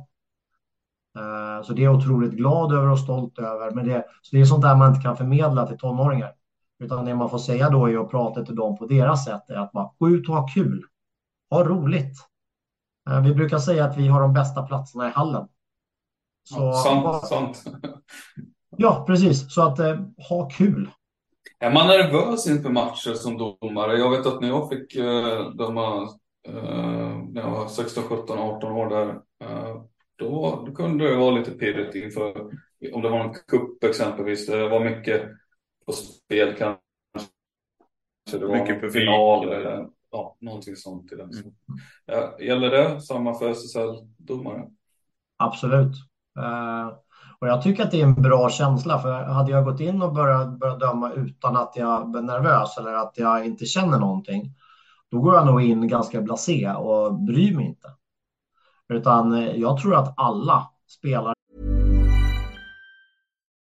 Eh, 1.18 1.62
så 1.62 1.72
det 1.72 1.82
är 1.82 1.84
jag 1.84 1.96
otroligt 1.96 2.32
glad 2.32 2.72
över 2.72 2.88
och 2.88 2.98
stolt 2.98 3.38
över. 3.38 3.70
Men 3.70 3.88
det, 3.88 4.04
så 4.22 4.36
det 4.36 4.40
är 4.40 4.44
sånt 4.44 4.62
där 4.62 4.76
man 4.76 4.88
inte 4.88 5.02
kan 5.02 5.16
förmedla 5.16 5.66
till 5.66 5.78
tonåringar. 5.78 6.32
Utan 6.78 7.04
det 7.04 7.14
man 7.14 7.30
får 7.30 7.38
säga 7.38 7.70
då 7.70 7.90
är 7.90 7.98
att 7.98 8.10
prata 8.10 8.44
till 8.44 8.56
dem 8.56 8.76
på 8.78 8.86
deras 8.86 9.24
sätt 9.24 9.50
är 9.50 9.54
att 9.54 9.72
bara 9.72 9.90
gå 9.98 10.08
ut 10.08 10.28
och 10.28 10.34
ha 10.34 10.46
kul. 10.46 10.84
Ha 11.50 11.64
roligt. 11.64 12.18
Eh, 13.10 13.20
vi 13.20 13.34
brukar 13.34 13.58
säga 13.58 13.84
att 13.84 13.96
vi 13.96 14.08
har 14.08 14.20
de 14.20 14.32
bästa 14.32 14.62
platserna 14.62 15.08
i 15.08 15.10
hallen. 15.10 15.48
Så, 16.42 16.60
ja, 16.60 16.72
sant, 16.72 17.26
sant. 17.26 17.64
Ja, 18.76 19.04
precis. 19.06 19.54
Så 19.54 19.62
att 19.62 19.78
eh, 19.78 19.96
ha 20.28 20.48
kul. 20.48 20.90
Är 21.64 21.72
man 21.72 21.86
nervös 21.86 22.46
inför 22.46 22.70
matcher 22.70 23.14
som 23.14 23.38
domare? 23.38 23.98
Jag 23.98 24.10
vet 24.10 24.26
att 24.26 24.40
när 24.40 24.48
jag 24.48 24.68
fick 24.68 24.96
eh, 24.96 25.50
döma 25.50 26.02
eh, 26.48 27.18
när 27.32 27.40
jag 27.40 27.50
var 27.50 27.68
16, 27.68 28.04
17, 28.04 28.38
18 28.38 28.72
år 28.72 28.88
där, 28.88 29.08
eh, 29.44 29.82
då, 30.16 30.64
då 30.66 30.74
kunde 30.74 31.08
det 31.08 31.16
vara 31.16 31.30
lite 31.30 31.50
pirrigt 31.50 31.94
inför, 31.94 32.40
om 32.92 33.02
det 33.02 33.08
var 33.08 33.20
en 33.20 33.34
kupp 33.34 33.84
exempelvis. 33.84 34.46
Det 34.46 34.68
var 34.68 34.80
mycket 34.84 35.22
på 35.86 35.92
spel 35.92 36.54
kanske. 36.58 36.78
Det 38.32 38.46
var 38.46 38.58
mycket 38.58 38.80
publik. 38.80 38.92
Final, 38.92 39.52
eller, 39.52 39.88
ja, 40.10 40.36
någonting 40.40 40.76
sånt 40.76 41.12
i 41.12 41.16
den. 41.16 41.30
Mm. 41.30 42.46
Gäller 42.46 42.70
det 42.70 43.00
samma 43.00 43.34
för 43.34 43.50
SSL-domare? 43.50 44.70
Absolut. 45.36 45.94
Uh, 46.38 46.98
och 47.40 47.48
jag 47.48 47.62
tycker 47.62 47.82
att 47.82 47.90
det 47.90 48.00
är 48.00 48.04
en 48.04 48.22
bra 48.22 48.50
känsla, 48.50 48.98
för 48.98 49.22
hade 49.22 49.50
jag 49.50 49.64
gått 49.64 49.80
in 49.80 50.02
och 50.02 50.14
börjat, 50.14 50.58
börjat 50.58 50.80
döma 50.80 51.12
utan 51.12 51.56
att 51.56 51.72
jag 51.76 52.16
är 52.16 52.22
nervös 52.22 52.78
eller 52.78 52.94
att 52.94 53.12
jag 53.16 53.46
inte 53.46 53.66
känner 53.66 53.98
någonting, 53.98 54.54
då 55.10 55.20
går 55.20 55.34
jag 55.34 55.46
nog 55.46 55.62
in 55.62 55.88
ganska 55.88 56.20
blasé 56.20 56.70
och 56.70 57.14
bryr 57.14 57.56
mig 57.56 57.66
inte. 57.66 57.88
Utan 58.88 59.32
eh, 59.32 59.56
jag 59.56 59.80
tror 59.80 59.94
att 59.94 60.14
alla 60.16 60.70
spelare 60.88 61.34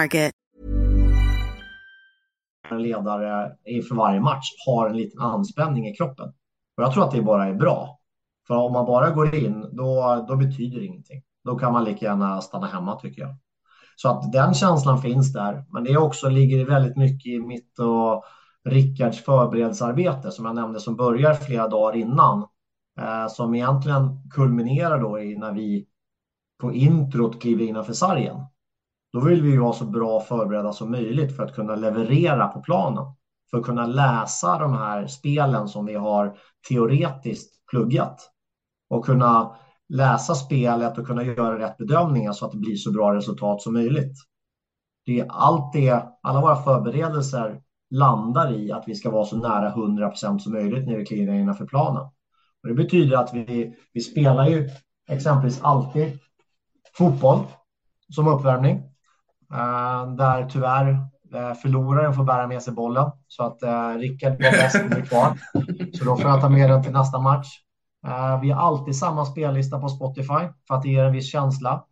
Target. 0.00 0.32
En 2.70 2.82
ledare 2.82 3.52
inför 3.64 3.94
varje 3.94 4.20
match 4.20 4.46
har 4.66 4.88
en 4.88 4.96
liten 4.96 5.20
anspänning 5.20 5.86
i 5.86 5.94
kroppen. 5.94 6.28
Och 6.76 6.82
jag 6.82 6.92
tror 6.92 7.04
att 7.04 7.10
det 7.10 7.22
bara 7.22 7.46
är 7.46 7.54
bra. 7.54 7.98
För 8.46 8.54
om 8.54 8.72
man 8.72 8.86
bara 8.86 9.10
går 9.10 9.34
in, 9.34 9.60
då, 9.72 10.24
då 10.28 10.36
betyder 10.36 10.80
det 10.80 10.86
ingenting. 10.86 11.22
Då 11.44 11.58
kan 11.58 11.72
man 11.72 11.84
lika 11.84 12.06
gärna 12.06 12.40
stanna 12.40 12.66
hemma 12.66 12.96
tycker 12.96 13.22
jag. 13.22 13.36
Så 13.96 14.08
att 14.08 14.32
den 14.32 14.54
känslan 14.54 15.02
finns 15.02 15.32
där. 15.32 15.64
Men 15.68 15.84
det 15.84 15.96
också 15.96 16.28
ligger 16.28 16.66
väldigt 16.66 16.96
mycket 16.96 17.26
i 17.26 17.38
mitt 17.38 17.78
och 17.78 18.24
Rickards 18.64 19.24
förberedelsearbete 19.24 20.30
som 20.30 20.44
jag 20.44 20.54
nämnde 20.54 20.80
som 20.80 20.96
börjar 20.96 21.34
flera 21.34 21.68
dagar 21.68 21.96
innan. 21.96 22.46
Eh, 23.00 23.28
som 23.28 23.54
egentligen 23.54 24.28
kulminerar 24.30 25.00
då 25.00 25.20
i 25.20 25.38
när 25.38 25.52
vi 25.52 25.86
på 26.60 26.72
introt 26.72 27.40
kliver 27.40 27.64
innanför 27.64 27.92
sargen. 27.92 28.36
Då 29.12 29.20
vill 29.20 29.42
vi 29.42 29.50
ju 29.50 29.58
vara 29.58 29.72
så 29.72 29.84
bra 29.84 30.20
förberedda 30.20 30.72
som 30.72 30.90
möjligt 30.90 31.36
för 31.36 31.42
att 31.42 31.54
kunna 31.54 31.74
leverera 31.74 32.48
på 32.48 32.60
planen. 32.60 33.04
För 33.50 33.58
att 33.58 33.64
kunna 33.64 33.86
läsa 33.86 34.58
de 34.58 34.72
här 34.72 35.06
spelen 35.06 35.68
som 35.68 35.86
vi 35.86 35.94
har 35.94 36.36
teoretiskt 36.68 37.66
pluggat. 37.70 38.30
Och 38.88 39.04
kunna 39.04 39.56
läsa 39.88 40.34
spelet 40.34 40.98
och 40.98 41.06
kunna 41.06 41.24
göra 41.24 41.58
rätt 41.58 41.76
bedömningar 41.76 42.32
så 42.32 42.44
att 42.44 42.52
det 42.52 42.58
blir 42.58 42.76
så 42.76 42.92
bra 42.92 43.14
resultat 43.14 43.62
som 43.62 43.72
möjligt. 43.72 44.16
Det 45.06 45.20
är 45.20 45.26
allt 45.28 45.72
det, 45.72 46.02
alla 46.22 46.40
våra 46.40 46.56
förberedelser 46.56 47.60
landar 47.90 48.52
i 48.52 48.72
att 48.72 48.84
vi 48.86 48.94
ska 48.94 49.10
vara 49.10 49.24
så 49.24 49.36
nära 49.36 49.72
100% 49.72 50.38
som 50.38 50.52
möjligt 50.52 50.86
när 50.86 50.96
vi 50.96 51.04
kliver 51.04 51.34
innanför 51.34 51.64
planen. 51.64 52.02
Och 52.62 52.68
det 52.68 52.74
betyder 52.74 53.16
att 53.16 53.34
vi, 53.34 53.74
vi 53.92 54.00
spelar 54.00 54.46
ju 54.46 54.68
exempelvis 55.08 55.60
alltid 55.62 56.18
fotboll 56.96 57.38
som 58.14 58.28
uppvärmning. 58.28 58.89
Eh, 59.52 60.14
där 60.14 60.48
tyvärr 60.48 60.90
eh, 61.34 61.54
förloraren 61.54 62.14
får 62.14 62.24
bära 62.24 62.46
med 62.46 62.62
sig 62.62 62.74
bollen. 62.74 63.10
Så 63.28 63.42
att 63.42 63.62
eh, 63.62 63.94
Rickard 63.98 64.32
var 64.32 64.50
bäst 64.50 64.84
och 64.84 64.90
blir 64.90 65.02
kvar. 65.02 65.38
Så 65.98 66.04
då 66.04 66.16
får 66.16 66.30
jag 66.30 66.40
ta 66.40 66.48
med 66.48 66.70
den 66.70 66.82
till 66.82 66.92
nästa 66.92 67.18
match. 67.18 67.48
Eh, 68.06 68.40
vi 68.40 68.50
har 68.50 68.62
alltid 68.62 68.96
samma 68.96 69.24
spellista 69.24 69.80
på 69.80 69.88
Spotify 69.88 70.48
för 70.68 70.74
att 70.74 70.82
det 70.82 70.88
ger 70.88 71.04
en 71.04 71.12
viss 71.12 71.32
känsla. 71.32 71.84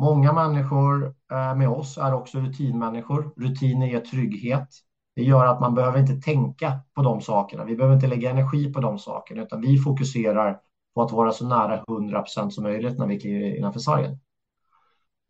Många 0.00 0.32
människor 0.32 1.14
med 1.56 1.68
oss 1.68 1.98
är 1.98 2.14
också 2.14 2.38
rutinmänniskor. 2.38 3.32
Rutiner 3.36 3.86
ger 3.86 4.00
trygghet. 4.00 4.68
Det 5.16 5.22
gör 5.22 5.46
att 5.46 5.60
man 5.60 5.74
behöver 5.74 5.98
inte 5.98 6.14
tänka 6.14 6.80
på 6.94 7.02
de 7.02 7.20
sakerna. 7.20 7.64
Vi 7.64 7.76
behöver 7.76 7.94
inte 7.94 8.06
lägga 8.06 8.30
energi 8.30 8.72
på 8.72 8.80
de 8.80 8.98
sakerna, 8.98 9.42
utan 9.42 9.60
vi 9.60 9.78
fokuserar 9.78 10.58
på 10.94 11.02
att 11.02 11.12
vara 11.12 11.32
så 11.32 11.46
nära 11.46 11.84
100 11.88 12.18
procent 12.18 12.54
som 12.54 12.64
möjligt 12.64 12.98
när 12.98 13.06
vi 13.06 13.20
kliver 13.20 13.56
innanför 13.56 13.80
sargen. 13.80 14.18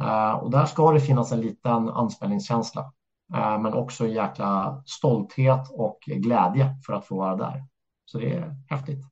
Eh, 0.03 0.33
och 0.33 0.51
där 0.51 0.67
ska 0.67 0.93
det 0.93 1.01
finnas 1.01 1.33
en 1.33 1.41
liten 1.41 1.89
anspänningskänsla, 1.89 2.93
eh, 3.35 3.63
men 3.63 3.75
också 3.75 4.05
en 4.05 4.13
jäkla 4.13 4.83
stolthet 4.87 5.71
och 5.71 5.99
glädje 6.07 6.77
för 6.87 6.93
att 6.93 7.07
få 7.07 7.17
vara 7.17 7.37
där. 7.37 7.65
Så 8.05 8.19
det 8.19 8.31
är 8.31 8.57
häftigt. 8.69 9.05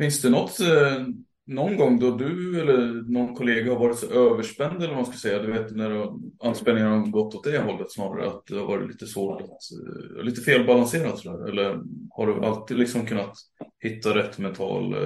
Finns 0.00 0.22
det 0.22 0.30
något 0.30 0.60
eh, 0.60 1.06
någon 1.46 1.76
gång 1.76 1.98
då 1.98 2.16
du 2.16 2.60
eller 2.60 3.12
någon 3.12 3.34
kollega 3.34 3.72
har 3.72 3.80
varit 3.80 3.98
så 3.98 4.06
överspänd 4.06 4.76
eller 4.76 4.88
vad 4.88 4.96
man 4.96 5.06
ska 5.06 5.16
säga, 5.18 5.42
du 5.42 5.52
vet 5.52 5.76
när 5.76 6.12
anspänningen 6.42 6.90
har 6.90 7.06
gått 7.06 7.34
åt 7.34 7.44
det 7.44 7.58
hållet 7.58 7.92
snarare, 7.92 8.26
att 8.26 8.46
det 8.46 8.58
har 8.58 8.66
varit 8.66 8.88
lite 8.88 9.06
svårt, 9.06 9.40
att, 9.40 10.24
lite 10.24 10.40
felbalanserat 10.40 11.18
sådär, 11.18 11.48
eller 11.48 11.80
har 12.10 12.26
du 12.26 12.46
alltid 12.46 12.78
liksom 12.78 13.06
kunnat 13.06 13.32
hitta 13.80 14.14
rätt 14.14 14.38
mental 14.38 14.96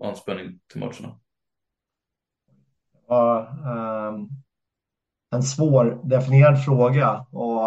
anspänning 0.00 0.58
till 0.72 0.80
matcherna? 0.80 1.18
Um, 3.64 4.28
en 5.34 5.42
svårdefinierad 5.42 6.64
fråga 6.64 7.26
och 7.30 7.60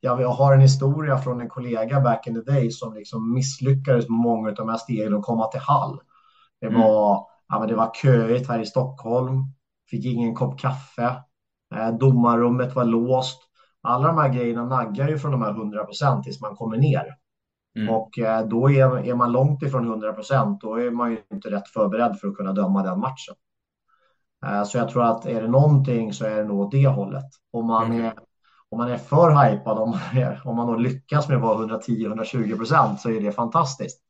jag 0.00 0.28
har 0.28 0.54
en 0.54 0.60
historia 0.60 1.18
från 1.18 1.40
en 1.40 1.48
kollega 1.48 2.00
back 2.00 2.26
in 2.26 2.34
the 2.34 2.52
day 2.52 2.70
som 2.70 2.94
liksom 2.94 3.34
misslyckades 3.34 4.08
med 4.08 4.18
många 4.18 4.48
av 4.48 4.54
de 4.54 4.68
här 4.68 4.76
stegen 4.76 5.14
att 5.14 5.22
komma 5.22 5.46
till 5.46 5.60
Hall. 5.60 6.00
Det 6.60 6.66
mm. 6.66 6.80
var 6.80 7.14
mm 7.14 7.24
ja, 7.48 7.58
men 7.58 7.68
det 7.68 7.74
var 7.74 7.94
köigt 8.02 8.48
här 8.48 8.60
i 8.60 8.66
Stockholm, 8.66 9.44
fick 9.90 10.04
ingen 10.04 10.34
kopp 10.34 10.60
kaffe, 10.60 11.16
eh, 11.74 11.90
domarrummet 11.90 12.74
var 12.74 12.84
låst. 12.84 13.42
Alla 13.82 14.06
de 14.06 14.18
här 14.18 14.28
grejerna 14.28 14.64
naggar 14.64 15.08
ju 15.08 15.18
från 15.18 15.32
de 15.32 15.42
här 15.42 15.50
100 15.50 15.84
procent 15.84 16.24
tills 16.24 16.40
man 16.40 16.56
kommer 16.56 16.76
ner. 16.76 17.16
Mm. 17.76 17.94
Och 17.94 18.18
eh, 18.18 18.46
då 18.46 18.70
är, 18.70 19.06
är 19.06 19.14
man 19.14 19.32
långt 19.32 19.62
ifrån 19.62 19.86
100 19.86 20.12
procent, 20.12 20.60
då 20.60 20.74
är 20.80 20.90
man 20.90 21.10
ju 21.10 21.18
inte 21.32 21.50
rätt 21.50 21.68
förberedd 21.68 22.18
för 22.20 22.28
att 22.28 22.36
kunna 22.36 22.52
döma 22.52 22.82
den 22.82 23.00
matchen. 23.00 23.34
Eh, 24.46 24.64
så 24.64 24.78
jag 24.78 24.88
tror 24.88 25.04
att 25.04 25.26
är 25.26 25.42
det 25.42 25.48
någonting 25.48 26.12
så 26.12 26.24
är 26.24 26.36
det 26.36 26.44
nog 26.44 26.60
åt 26.60 26.70
det 26.70 26.86
hållet. 26.86 27.24
Om 27.52 27.66
man 27.66 27.86
mm. 27.86 28.04
är, 28.04 28.12
om 28.68 28.78
man 28.78 28.90
är 28.90 28.96
för 28.96 29.30
hypad, 29.30 29.78
om 29.78 29.90
man, 29.90 30.22
är, 30.22 30.42
om 30.44 30.56
man 30.56 30.66
då 30.66 30.76
lyckas 30.76 31.28
med 31.28 31.36
att 31.36 31.42
vara 31.42 31.66
110-120 31.66 32.56
procent 32.56 33.00
så 33.00 33.10
är 33.10 33.20
det 33.20 33.32
fantastiskt. 33.32 34.00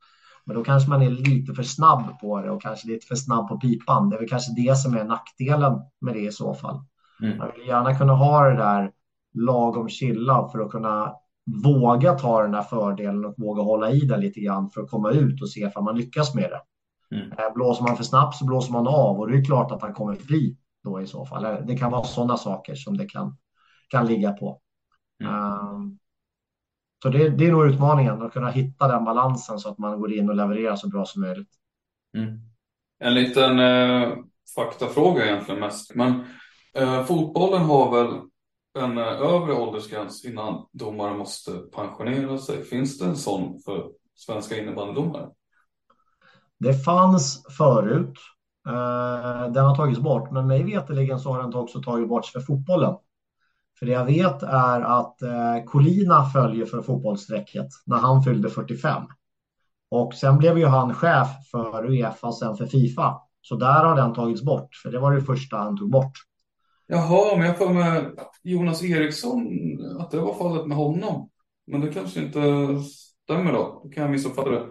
Men 0.45 0.55
då 0.55 0.63
kanske 0.63 0.89
man 0.89 1.01
är 1.01 1.09
lite 1.09 1.53
för 1.53 1.63
snabb 1.63 2.19
på 2.21 2.41
det 2.41 2.51
och 2.51 2.61
kanske 2.61 2.87
lite 2.87 3.07
för 3.07 3.15
snabb 3.15 3.47
på 3.47 3.59
pipan. 3.59 4.09
Det 4.09 4.15
är 4.15 4.19
väl 4.19 4.29
kanske 4.29 4.51
det 4.55 4.77
som 4.77 4.97
är 4.97 5.03
nackdelen 5.03 5.79
med 6.01 6.13
det 6.13 6.19
i 6.19 6.31
så 6.31 6.53
fall. 6.53 6.79
Mm. 7.21 7.37
Man 7.37 7.51
vill 7.55 7.67
gärna 7.67 7.95
kunna 7.95 8.13
ha 8.13 8.43
det 8.43 8.55
där 8.55 8.91
lagom 9.33 9.89
chilla 9.89 10.49
för 10.51 10.59
att 10.59 10.71
kunna 10.71 11.13
våga 11.63 12.13
ta 12.13 12.41
den 12.41 12.53
här 12.53 12.63
fördelen 12.63 13.25
och 13.25 13.33
våga 13.37 13.61
hålla 13.61 13.91
i 13.91 13.99
den 13.99 14.21
lite 14.21 14.39
grann 14.39 14.69
för 14.69 14.81
att 14.81 14.89
komma 14.89 15.11
ut 15.11 15.41
och 15.41 15.49
se 15.49 15.71
om 15.75 15.85
man 15.85 15.97
lyckas 15.97 16.35
med 16.35 16.49
det. 16.49 16.61
Mm. 17.11 17.31
Eh, 17.31 17.53
blåser 17.55 17.83
man 17.83 17.97
för 17.97 18.03
snabbt 18.03 18.35
så 18.35 18.45
blåser 18.45 18.73
man 18.73 18.87
av 18.87 19.19
och 19.19 19.31
det 19.31 19.37
är 19.37 19.45
klart 19.45 19.71
att 19.71 19.81
han 19.81 19.93
kommer 19.93 20.15
fri 20.15 20.57
då 20.83 21.01
i 21.01 21.07
så 21.07 21.25
fall. 21.25 21.65
Det 21.67 21.77
kan 21.77 21.91
vara 21.91 22.03
sådana 22.03 22.37
saker 22.37 22.75
som 22.75 22.97
det 22.97 23.05
kan, 23.05 23.37
kan 23.89 24.05
ligga 24.05 24.31
på. 24.31 24.61
Mm. 25.23 25.33
Um, 25.33 25.99
så 27.03 27.09
det, 27.09 27.29
det 27.29 27.47
är 27.47 27.51
nog 27.51 27.65
utmaningen, 27.65 28.21
att 28.21 28.33
kunna 28.33 28.49
hitta 28.49 28.87
den 28.87 29.05
balansen 29.05 29.59
så 29.59 29.69
att 29.69 29.77
man 29.77 29.99
går 29.99 30.13
in 30.13 30.29
och 30.29 30.35
levererar 30.35 30.75
så 30.75 30.87
bra 30.87 31.05
som 31.05 31.21
möjligt. 31.21 31.49
Mm. 32.17 32.39
En 32.99 33.13
liten 33.13 33.59
eh, 33.59 34.17
faktafråga 34.55 35.25
egentligen 35.25 35.59
mest. 35.59 35.95
Men 35.95 36.23
eh, 36.73 37.03
fotbollen 37.03 37.61
har 37.61 37.91
väl 37.91 38.21
en 38.79 38.97
eh, 38.97 39.07
övre 39.07 39.53
åldersgräns 39.53 40.25
innan 40.25 40.65
domare 40.71 41.17
måste 41.17 41.51
pensionera 41.51 42.37
sig. 42.37 42.63
Finns 42.63 42.99
det 42.99 43.05
en 43.05 43.15
sån 43.15 43.59
för 43.59 43.91
svenska 44.15 44.57
innebandydomare? 44.61 45.29
Det 46.59 46.73
fanns 46.73 47.45
förut. 47.57 48.13
Eh, 48.67 49.51
den 49.51 49.65
har 49.65 49.75
tagits 49.75 49.99
bort, 49.99 50.31
men 50.31 50.47
mig 50.47 50.63
veterligen 50.63 51.19
så 51.19 51.33
har 51.33 51.43
den 51.43 51.53
också 51.53 51.81
tagits 51.81 52.09
bort 52.09 52.25
för 52.25 52.39
fotbollen. 52.39 52.95
För 53.79 53.85
det 53.85 53.91
jag 53.91 54.05
vet 54.05 54.43
är 54.43 54.81
att 54.81 55.21
eh, 55.21 55.63
Colina 55.65 56.25
följer 56.25 56.65
för 56.65 56.81
fotbollsstrecket 56.81 57.67
när 57.85 57.97
han 57.97 58.23
fyllde 58.23 58.49
45. 58.49 59.03
Och 59.91 60.13
sen 60.13 60.37
blev 60.37 60.57
ju 60.57 60.65
han 60.65 60.93
chef 60.93 61.27
för 61.51 61.85
Uefa 61.85 62.27
och 62.27 62.37
sen 62.37 62.57
för 62.57 62.65
Fifa. 62.65 63.21
Så 63.41 63.55
där 63.55 63.83
har 63.83 63.95
den 63.95 64.13
tagits 64.13 64.43
bort, 64.43 64.75
för 64.83 64.91
det 64.91 64.99
var 64.99 65.15
det 65.15 65.21
första 65.21 65.57
han 65.57 65.77
tog 65.77 65.91
bort. 65.91 66.11
Jaha, 66.87 67.37
men 67.37 67.47
jag 67.47 67.57
får 67.57 67.69
med 67.69 68.11
Jonas 68.43 68.83
Eriksson, 68.83 69.47
att 69.99 70.11
det 70.11 70.19
var 70.19 70.33
fallet 70.33 70.67
med 70.67 70.77
honom. 70.77 71.29
Men 71.67 71.81
det 71.81 71.93
kanske 71.93 72.19
inte 72.19 72.39
stämmer 73.23 73.53
då? 73.53 73.81
Då 73.83 73.89
kan 73.89 74.03
jag 74.03 74.11
missuppfatta 74.11 74.49
det. 74.49 74.65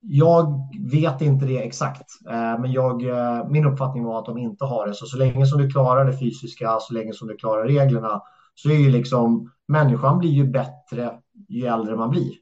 Jag 0.00 0.68
vet 0.92 1.20
inte 1.20 1.46
det 1.46 1.58
exakt, 1.58 2.06
eh, 2.28 2.60
men 2.60 2.72
jag, 2.72 3.02
eh, 3.02 3.48
min 3.48 3.66
uppfattning 3.66 4.04
var 4.04 4.18
att 4.18 4.26
de 4.26 4.38
inte 4.38 4.64
har 4.64 4.86
det. 4.86 4.94
Så, 4.94 5.06
så 5.06 5.16
länge 5.16 5.46
som 5.46 5.58
du 5.58 5.70
klarar 5.70 6.04
det 6.04 6.18
fysiska, 6.18 6.78
så 6.80 6.94
länge 6.94 7.12
som 7.12 7.28
du 7.28 7.36
klarar 7.36 7.64
reglerna, 7.64 8.22
så 8.54 8.70
är 8.70 8.74
ju 8.74 8.90
liksom 8.90 9.52
människan 9.68 10.18
blir 10.18 10.30
ju 10.30 10.50
bättre 10.50 11.18
ju 11.48 11.66
äldre 11.66 11.96
man 11.96 12.10
blir. 12.10 12.32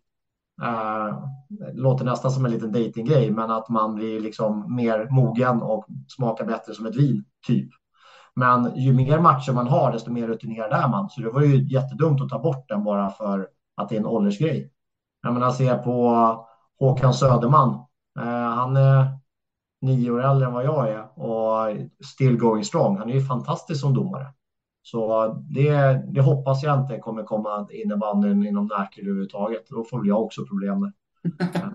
Uh, 0.63 1.25
det 1.49 1.73
låter 1.73 2.05
nästan 2.05 2.31
som 2.31 2.45
en 2.45 2.51
liten 2.51 2.73
datinggrej, 2.73 3.31
men 3.31 3.51
att 3.51 3.69
man 3.69 3.95
blir 3.95 4.21
liksom 4.21 4.77
mer 4.77 5.09
mogen 5.11 5.63
och 5.63 5.87
smakar 6.09 6.45
bättre 6.45 6.75
som 6.75 6.87
ett 6.87 6.97
vin, 6.97 7.25
typ. 7.47 7.69
Men 8.35 8.77
ju 8.77 8.93
mer 8.93 9.21
matcher 9.21 9.53
man 9.53 9.67
har, 9.67 9.93
desto 9.93 10.11
mer 10.11 10.27
rutinerad 10.27 10.73
är 10.73 10.89
man. 10.89 11.11
Så 11.11 11.21
det 11.21 11.31
var 11.31 11.43
ju 11.43 11.69
jättedumt 11.69 12.21
att 12.21 12.29
ta 12.29 12.39
bort 12.39 12.69
den 12.69 12.85
bara 12.85 13.11
för 13.11 13.49
att 13.77 13.89
det 13.89 13.95
är 13.95 14.01
en 14.01 14.07
åldersgrej. 14.07 14.73
Jag 15.23 15.35
menar, 15.35 15.51
se 15.51 15.75
på 15.75 16.46
Håkan 16.79 17.15
Söderman. 17.15 17.71
Eh, 18.19 18.25
han 18.55 18.77
är 18.77 19.07
nio 19.81 20.11
år 20.11 20.25
äldre 20.25 20.47
än 20.47 20.53
vad 20.53 20.65
jag 20.65 20.89
är 20.89 21.21
och 21.21 21.77
still 22.05 22.37
going 22.37 22.65
strong. 22.65 22.97
Han 22.99 23.11
är 23.11 23.15
ju 23.15 23.27
fantastisk 23.27 23.81
som 23.81 23.95
domare. 23.95 24.27
Så 24.83 25.27
det, 25.51 26.03
det 26.15 26.21
hoppas 26.21 26.63
jag 26.63 26.81
inte 26.81 26.99
kommer 26.99 27.23
komma 27.23 27.69
innebandyn 27.71 28.47
inom 28.47 28.67
närtid 28.67 29.05
överhuvudtaget. 29.05 29.67
Då 29.69 29.85
får 29.85 30.07
jag 30.07 30.23
också 30.23 30.47
problem 30.47 30.81
med. 30.81 30.93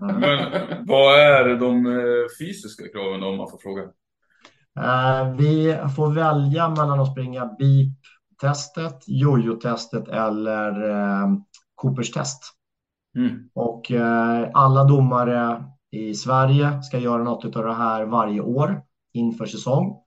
Men 0.00 0.86
vad 0.86 1.18
är 1.18 1.56
de 1.56 1.86
eh, 1.86 2.26
fysiska 2.40 2.84
kraven 2.92 3.22
om 3.22 3.36
man 3.36 3.50
får 3.50 3.58
fråga? 3.58 3.82
Eh, 4.80 5.34
vi 5.36 5.78
får 5.96 6.12
välja 6.14 6.68
mellan 6.68 7.00
att 7.00 7.12
springa 7.12 7.46
BIP-testet, 7.58 9.04
jojo-testet 9.06 10.08
eller 10.08 10.72
Coopers 11.74 12.10
test. 12.10 12.42
Mm. 13.16 13.50
Och 13.54 13.90
eh, 13.90 14.48
alla 14.54 14.84
domare 14.84 15.64
i 15.90 16.14
Sverige 16.14 16.82
ska 16.82 16.98
göra 16.98 17.22
något 17.22 17.56
av 17.56 17.64
det 17.64 17.74
här 17.74 18.04
varje 18.04 18.40
år 18.40 18.82
inför 19.12 19.46
säsong. 19.46 19.98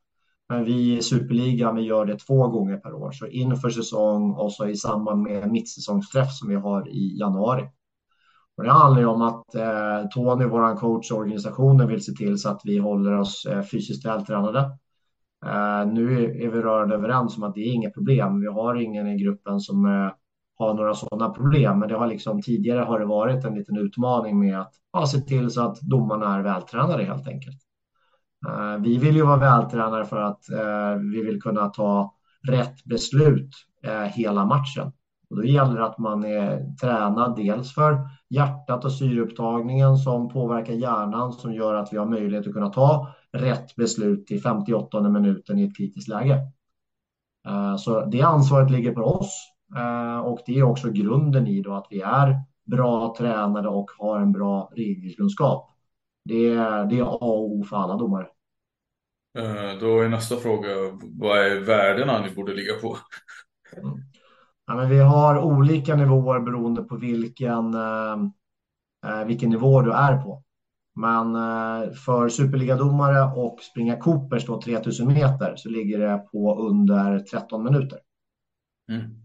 Men 0.50 0.64
vi 0.66 0.98
i 0.98 1.02
Superligan 1.02 1.76
vi 1.76 1.82
gör 1.82 2.06
det 2.06 2.20
två 2.20 2.48
gånger 2.48 2.78
per 2.78 2.94
år, 2.94 3.12
så 3.12 3.28
inför 3.28 3.70
säsong 3.70 4.32
och 4.32 4.54
så 4.54 4.68
i 4.68 4.76
samband 4.76 5.22
med 5.22 5.52
mittsäsongsträff 5.52 6.32
som 6.32 6.50
vi 6.50 6.56
har 6.56 6.90
i 6.90 7.20
januari. 7.20 7.70
Och 8.58 8.64
det 8.64 8.72
handlar 8.72 9.02
ju 9.02 9.08
om 9.08 9.22
att 9.22 9.56
eh, 9.56 10.08
Tony, 10.14 10.46
vår 10.46 10.76
coach 10.76 11.12
och 11.12 11.18
organisationen 11.18 11.88
vill 11.88 12.06
se 12.06 12.12
till 12.12 12.38
så 12.38 12.50
att 12.50 12.62
vi 12.64 12.78
håller 12.78 13.20
oss 13.20 13.46
eh, 13.46 13.62
fysiskt 13.62 14.06
vältränade. 14.06 14.60
Eh, 15.46 15.86
nu 15.94 16.24
är 16.44 16.52
vi 16.52 16.62
rörande 16.62 16.96
överens 16.96 17.38
om 17.38 17.44
att 17.44 17.56
det 17.56 17.62
är 17.62 17.74
inget 17.74 17.94
problem. 17.94 18.42
Vi 18.42 18.48
har 18.48 18.76
ingen 18.76 19.08
i 19.08 19.18
gruppen 19.18 19.60
som 19.60 19.86
eh, 19.86 20.12
ha 20.58 20.74
några 20.74 20.94
sådana 20.94 21.30
problem. 21.30 21.80
Men 21.80 21.90
det 21.90 21.96
har 21.96 22.08
liksom, 22.08 22.42
tidigare 22.42 22.80
har 22.80 23.00
det 23.00 23.06
varit 23.06 23.46
en 23.46 23.56
liten 23.56 23.78
utmaning 23.78 24.40
med 24.40 24.60
att 24.60 24.74
ja, 24.94 25.08
se 25.08 25.20
till 25.20 25.50
så 25.52 25.62
att 25.62 25.82
domarna 25.82 26.36
är 26.36 26.42
vältränade 26.42 27.04
helt 27.04 27.28
enkelt. 27.28 27.58
Uh, 28.48 28.84
vi 28.84 28.98
vill 28.98 29.16
ju 29.16 29.26
vara 29.26 29.38
vältränade 29.38 30.06
för 30.06 30.18
att 30.18 30.42
uh, 30.52 31.02
vi 31.12 31.22
vill 31.24 31.42
kunna 31.42 31.70
ta 31.70 32.14
rätt 32.48 32.84
beslut 32.84 33.50
uh, 33.88 34.04
hela 34.04 34.46
matchen. 34.46 34.92
Och 35.30 35.36
då 35.36 35.44
gäller 35.44 35.76
det 35.76 35.86
att 35.86 35.98
man 35.98 36.24
är 36.24 36.76
tränad 36.82 37.36
dels 37.36 37.74
för 37.74 38.00
hjärtat 38.30 38.86
och 38.86 38.92
syreupptagningen 38.92 39.98
som 39.98 40.30
påverkar 40.30 40.74
hjärnan 40.74 41.34
som 41.34 41.54
gör 41.54 41.74
att 41.74 41.94
vi 41.94 41.98
har 41.98 42.06
möjlighet 42.06 42.48
att 42.48 42.54
kunna 42.54 42.70
ta 42.70 43.14
rätt 43.34 43.76
beslut 43.76 44.32
i 44.32 44.40
58 44.40 45.10
minuten 45.10 45.60
i 45.60 45.64
ett 45.64 45.78
kritiskt 45.78 46.08
läge. 46.08 46.40
Så 47.80 48.06
det 48.06 48.22
ansvaret 48.22 48.72
ligger 48.72 48.92
på 48.92 49.02
oss 49.02 49.55
och 50.24 50.40
det 50.46 50.60
är 50.60 50.64
också 50.64 50.92
grunden 50.92 51.48
i 51.48 51.62
då 51.62 51.74
att 51.74 51.88
vi 51.90 52.02
är 52.02 52.36
bra 52.66 53.16
tränade 53.18 53.70
och 53.70 53.92
har 53.98 54.20
en 54.20 54.32
bra 54.32 54.72
regelkunskap. 54.76 55.72
Det 56.26 56.50
är, 56.50 56.86
det 56.86 57.00
är 57.00 57.04
A 57.04 57.18
och 57.20 57.52
O 57.52 57.64
för 57.64 57.78
alla 57.78 57.96
domare. 57.96 58.28
Eh, 59.38 59.80
då 59.80 60.00
är 60.00 60.10
nästa 60.10 60.38
fråga, 60.38 60.70
vad 61.02 61.40
är 61.40 61.60
värdena 61.60 62.22
ni 62.22 62.36
borde 62.36 62.54
ligga 62.54 62.74
på? 62.74 62.98
Ja, 64.68 64.76
men 64.76 64.90
vi 64.90 65.00
har 65.00 65.40
olika 65.40 65.96
nivåer 65.96 66.40
beroende 66.40 66.84
på 66.84 66.96
vilken, 66.96 67.74
eh, 67.74 69.26
vilken 69.26 69.50
nivå 69.50 69.82
du 69.82 69.92
är 69.92 70.18
på. 70.18 70.44
Men 70.96 71.36
eh, 71.36 71.92
för 71.92 72.30
superligadomare 72.30 73.22
och 73.36 73.60
springa 73.62 73.98
Coopers 73.98 74.46
då 74.46 74.62
3000 74.62 75.08
meter 75.08 75.56
så 75.56 75.70
ligger 75.70 76.00
det 76.00 76.18
på 76.32 76.56
under 76.70 77.20
13 77.20 77.64
minuter. 77.64 78.00
Mm. 78.90 79.25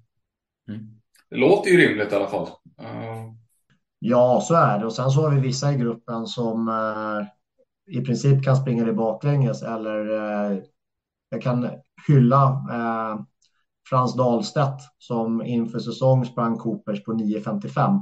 Mm. 0.70 1.00
Det 1.30 1.36
låter 1.36 1.70
ju 1.70 1.76
rimligt 1.76 2.12
i 2.12 2.14
alla 2.14 2.26
fall. 2.26 2.46
Uh... 2.80 3.32
Ja, 3.98 4.40
så 4.44 4.54
är 4.54 4.78
det. 4.78 4.86
Och 4.86 4.92
sen 4.92 5.10
så 5.10 5.22
har 5.22 5.30
vi 5.30 5.40
vissa 5.40 5.72
i 5.72 5.76
gruppen 5.76 6.26
som 6.26 6.68
uh, 6.68 7.26
i 7.98 8.04
princip 8.04 8.44
kan 8.44 8.56
springa 8.56 8.84
det 8.84 8.92
baklänges 8.92 9.62
eller 9.62 10.10
uh, 10.10 10.58
jag 11.30 11.42
kan 11.42 11.70
hylla 12.08 12.64
Frans 13.90 14.16
Dahlstedt 14.16 14.80
som 14.98 15.42
inför 15.42 15.78
säsong 15.78 16.24
sprang 16.24 16.58
Coopers 16.58 17.04
på 17.04 17.12
9.55. 17.12 18.00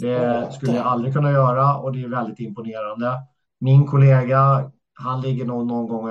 Det 0.00 0.52
skulle 0.52 0.76
jag 0.76 0.86
aldrig 0.86 1.14
kunna 1.14 1.30
göra 1.30 1.76
och 1.76 1.92
det 1.92 2.02
är 2.02 2.08
väldigt 2.08 2.40
imponerande. 2.40 3.20
Min 3.60 3.86
kollega, 3.86 4.70
han 4.94 5.20
ligger 5.20 5.44
nog 5.44 5.66
någon 5.66 5.88
gång, 5.88 6.08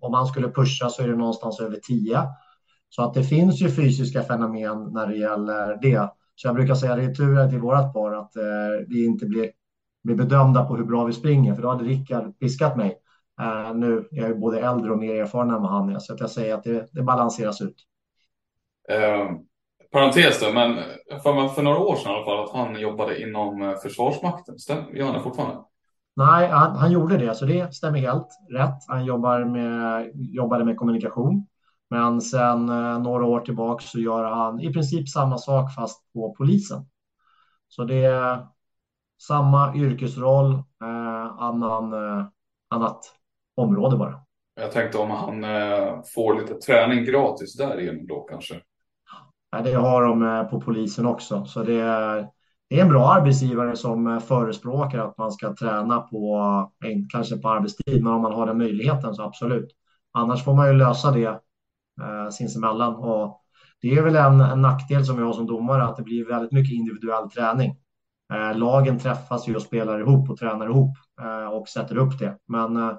om 0.00 0.14
han 0.14 0.26
skulle 0.26 0.48
pusha 0.48 0.88
så 0.88 1.02
är 1.02 1.08
det 1.08 1.16
någonstans 1.16 1.60
över 1.60 1.76
10. 1.76 2.22
Så 2.94 3.02
att 3.02 3.14
det 3.14 3.24
finns 3.24 3.60
ju 3.60 3.70
fysiska 3.70 4.22
fenomen 4.22 4.92
när 4.92 5.06
det 5.06 5.16
gäller 5.16 5.78
det. 5.82 6.10
Så 6.34 6.48
jag 6.48 6.54
brukar 6.54 6.74
säga 6.74 6.96
det 6.96 7.04
är 7.04 7.14
tur 7.14 7.48
till 7.48 7.58
vårat 7.58 7.92
par 7.92 8.12
att 8.12 8.36
eh, 8.36 8.86
vi 8.88 9.04
inte 9.04 9.26
blir, 9.26 9.50
blir 10.04 10.16
bedömda 10.16 10.64
på 10.64 10.76
hur 10.76 10.84
bra 10.84 11.04
vi 11.04 11.12
springer, 11.12 11.54
för 11.54 11.62
då 11.62 11.68
hade 11.68 11.84
Rickard 11.84 12.38
piskat 12.38 12.76
mig. 12.76 12.98
Eh, 13.40 13.74
nu 13.74 14.08
är 14.10 14.20
jag 14.20 14.28
ju 14.28 14.34
både 14.34 14.60
äldre 14.60 14.92
och 14.92 14.98
mer 14.98 15.14
erfaren 15.14 15.50
än 15.50 15.62
vad 15.62 15.70
han 15.70 15.94
är, 15.94 15.98
så 15.98 16.12
att 16.12 16.20
jag 16.20 16.30
säger 16.30 16.54
att 16.54 16.64
det, 16.64 16.88
det 16.92 17.02
balanseras 17.02 17.60
ut. 17.60 17.76
Eh, 18.88 19.30
parentes 19.92 20.40
då, 20.40 20.52
men 20.52 20.76
för, 21.22 21.48
för 21.48 21.62
några 21.62 21.78
år 21.78 21.96
sedan 21.96 22.12
i 22.12 22.14
alla 22.14 22.24
fall 22.24 22.44
att 22.44 22.52
han 22.52 22.80
jobbade 22.80 23.22
inom 23.22 23.62
eh, 23.62 23.76
Försvarsmakten. 23.76 24.58
Stämmer, 24.58 24.90
gör 24.92 25.06
han 25.06 25.14
det 25.14 25.20
fortfarande? 25.20 25.62
Nej, 26.16 26.48
han, 26.48 26.76
han, 26.76 26.92
gjorde 26.92 27.16
det, 27.16 27.34
så 27.34 27.44
det 27.44 27.74
stämmer 27.74 27.98
helt 27.98 28.28
rätt. 28.50 28.78
Han 28.88 29.04
jobbar 29.04 29.44
med, 29.44 30.10
jobbade 30.14 30.64
med 30.64 30.76
kommunikation. 30.76 31.46
Men 31.92 32.20
sen 32.20 32.68
eh, 32.68 33.02
några 33.02 33.24
år 33.24 33.40
tillbaka 33.40 33.84
så 33.84 33.98
gör 33.98 34.24
han 34.24 34.60
i 34.60 34.72
princip 34.72 35.08
samma 35.08 35.38
sak 35.38 35.74
fast 35.74 36.12
på 36.12 36.34
polisen. 36.38 36.86
Så 37.68 37.84
det 37.84 38.04
är 38.04 38.46
samma 39.22 39.74
yrkesroll, 39.76 40.52
eh, 40.54 41.26
annan, 41.38 41.92
eh, 41.92 42.26
annat 42.70 42.98
område 43.56 43.96
bara. 43.96 44.20
Jag 44.60 44.72
tänkte 44.72 44.98
om 44.98 45.10
han 45.10 45.44
eh, 45.44 46.00
får 46.14 46.40
lite 46.40 46.54
träning 46.54 47.04
gratis 47.04 47.56
därigenom 47.56 48.06
då 48.06 48.20
kanske. 48.20 48.60
Det 49.64 49.74
har 49.74 50.02
de 50.02 50.48
på 50.50 50.60
polisen 50.60 51.06
också. 51.06 51.44
Så 51.44 51.62
det 51.62 51.80
är, 51.80 52.28
det 52.70 52.78
är 52.78 52.82
en 52.82 52.88
bra 52.88 53.12
arbetsgivare 53.12 53.76
som 53.76 54.20
förespråkar 54.20 54.98
att 54.98 55.18
man 55.18 55.32
ska 55.32 55.54
träna 55.54 56.00
på, 56.00 56.40
kanske 57.12 57.36
på 57.36 57.48
arbetstid, 57.48 58.04
men 58.04 58.12
om 58.12 58.22
man 58.22 58.32
har 58.32 58.46
den 58.46 58.58
möjligheten 58.58 59.14
så 59.14 59.22
absolut. 59.22 59.68
Annars 60.12 60.44
får 60.44 60.54
man 60.54 60.66
ju 60.68 60.72
lösa 60.72 61.10
det 61.10 61.40
eh, 62.00 62.30
sinsemellan. 62.30 62.94
Och 62.94 63.42
det 63.82 63.94
är 63.94 64.02
väl 64.02 64.16
en, 64.16 64.40
en 64.40 64.62
nackdel 64.62 65.04
som 65.04 65.16
vi 65.16 65.22
har 65.22 65.32
som 65.32 65.46
domare, 65.46 65.84
att 65.84 65.96
det 65.96 66.02
blir 66.02 66.28
väldigt 66.28 66.52
mycket 66.52 66.74
individuell 66.74 67.30
träning. 67.30 67.76
Eh, 68.32 68.58
lagen 68.58 68.98
träffas 68.98 69.48
ju 69.48 69.56
och 69.56 69.62
spelar 69.62 70.00
ihop 70.00 70.30
och 70.30 70.38
tränar 70.38 70.66
ihop 70.66 70.96
eh, 71.20 71.52
och 71.52 71.68
sätter 71.68 71.96
upp 71.96 72.18
det. 72.18 72.38
Men 72.48 72.76
eh, 72.76 72.92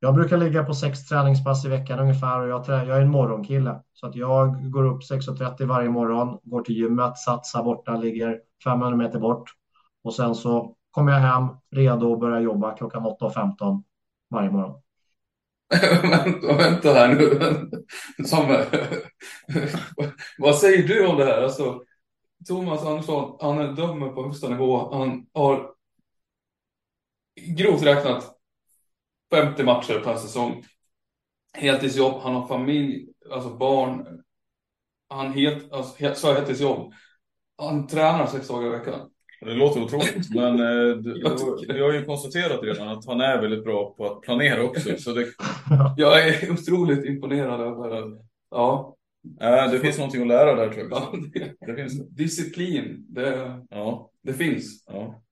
jag 0.00 0.14
brukar 0.14 0.36
ligga 0.36 0.64
på 0.64 0.74
sex 0.74 1.08
träningspass 1.08 1.64
i 1.64 1.68
veckan 1.68 1.98
ungefär 1.98 2.40
och 2.40 2.48
jag, 2.48 2.68
jag 2.68 2.96
är 2.96 3.00
en 3.00 3.10
morgonkille. 3.10 3.82
Så 3.92 4.06
att 4.06 4.14
jag 4.16 4.70
går 4.72 4.84
upp 4.84 5.00
6.30 5.00 5.66
varje 5.66 5.88
morgon, 5.88 6.38
går 6.42 6.62
till 6.62 6.76
gymmet, 6.76 7.18
satsar 7.18 7.62
borta, 7.62 7.96
ligger 7.96 8.40
500 8.64 8.96
meter 8.96 9.18
bort. 9.18 9.50
Och 10.04 10.14
sen 10.14 10.34
så 10.34 10.76
kommer 10.90 11.12
jag 11.12 11.20
hem 11.20 11.48
redo 11.70 12.06
och 12.06 12.18
börjar 12.18 12.40
jobba 12.40 12.76
klockan 12.76 13.02
8.15 13.02 13.82
varje 14.30 14.50
morgon 14.50 14.80
vänta, 16.02 16.56
vänta 16.56 16.92
här 16.92 17.14
nu. 17.14 17.70
Som, 18.24 18.64
vad 20.38 20.58
säger 20.58 20.88
du 20.88 21.06
om 21.06 21.16
det 21.16 21.24
här? 21.24 21.42
Alltså, 21.42 21.82
Thomas 22.48 22.82
Andersson, 22.82 23.36
han 23.40 23.58
är 23.58 23.72
dömer 23.72 24.08
på 24.08 24.22
högsta 24.22 24.48
nivå. 24.48 24.94
Han 24.94 25.26
har 25.32 25.74
grovt 27.34 27.82
räknat 27.82 28.36
50 29.30 29.64
matcher 29.64 30.00
per 30.04 30.16
säsong. 30.16 30.64
Heltidsjobb, 31.52 32.22
han 32.22 32.34
har 32.34 32.48
familj, 32.48 33.08
alltså 33.30 33.50
barn. 33.50 34.22
Han 35.08 35.32
helt, 35.32 35.72
alltså, 35.72 36.14
så 36.14 36.34
heltidsjobb. 36.34 36.92
Han 37.58 37.86
tränar 37.86 38.26
sex 38.26 38.48
dagar 38.48 38.66
i 38.66 38.78
veckan. 38.78 39.10
Det 39.40 39.54
låter 39.54 39.82
otroligt, 39.82 40.34
men 40.34 40.60
eh, 40.60 40.96
du, 40.96 41.12
vi 41.74 41.80
har 41.80 41.92
ju 41.92 42.04
konstaterat 42.04 42.62
redan 42.62 42.88
att 42.88 43.06
han 43.06 43.20
är 43.20 43.40
väldigt 43.40 43.64
bra 43.64 43.94
på 43.96 44.06
att 44.06 44.20
planera 44.20 44.64
också. 44.64 44.96
Så 44.98 45.12
det... 45.12 45.26
Jag 45.96 46.28
är 46.28 46.50
otroligt 46.52 47.04
imponerad 47.04 47.60
över 47.60 48.18
ja. 48.50 48.96
Äh, 49.40 49.70
det 49.70 49.78
finns 49.78 49.98
någonting 49.98 50.22
att 50.22 50.28
lära 50.28 50.54
där 50.54 50.68
tror 50.68 50.88
jag. 50.90 50.92
Ja, 50.92 51.12
det, 51.34 51.66
det 51.66 51.74
finns. 51.74 52.08
Disciplin, 52.08 53.06
det, 53.08 53.58
ja. 53.70 54.10
det 54.22 54.32
finns. 54.32 54.84
Ja. 54.86 55.22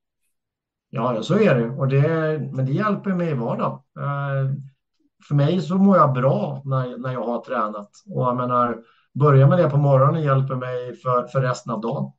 Ja, 0.91 1.23
så 1.23 1.35
är 1.35 1.55
det. 1.55 1.71
Och 1.71 1.89
det 1.89 2.39
men 2.53 2.67
det 2.67 2.73
hjälper 2.73 3.15
mig 3.15 3.31
i 3.31 3.35
vardagen. 3.35 3.79
Eh, 3.99 4.55
för 5.29 5.35
mig 5.35 5.61
så 5.61 5.79
mår 5.79 5.97
jag 5.97 6.13
bra 6.13 6.63
när, 6.65 6.99
när 6.99 7.13
jag 7.13 7.25
har 7.25 7.45
tränat. 7.45 7.91
Och 8.11 8.23
jag 8.23 8.37
menar, 8.37 8.79
börja 9.15 9.47
med 9.47 9.59
det 9.59 9.71
på 9.71 9.77
morgonen 9.77 10.23
hjälper 10.23 10.55
mig 10.55 10.97
för, 10.97 11.27
för 11.27 11.41
resten 11.41 11.73
av 11.73 11.81
dagen. 11.81 12.13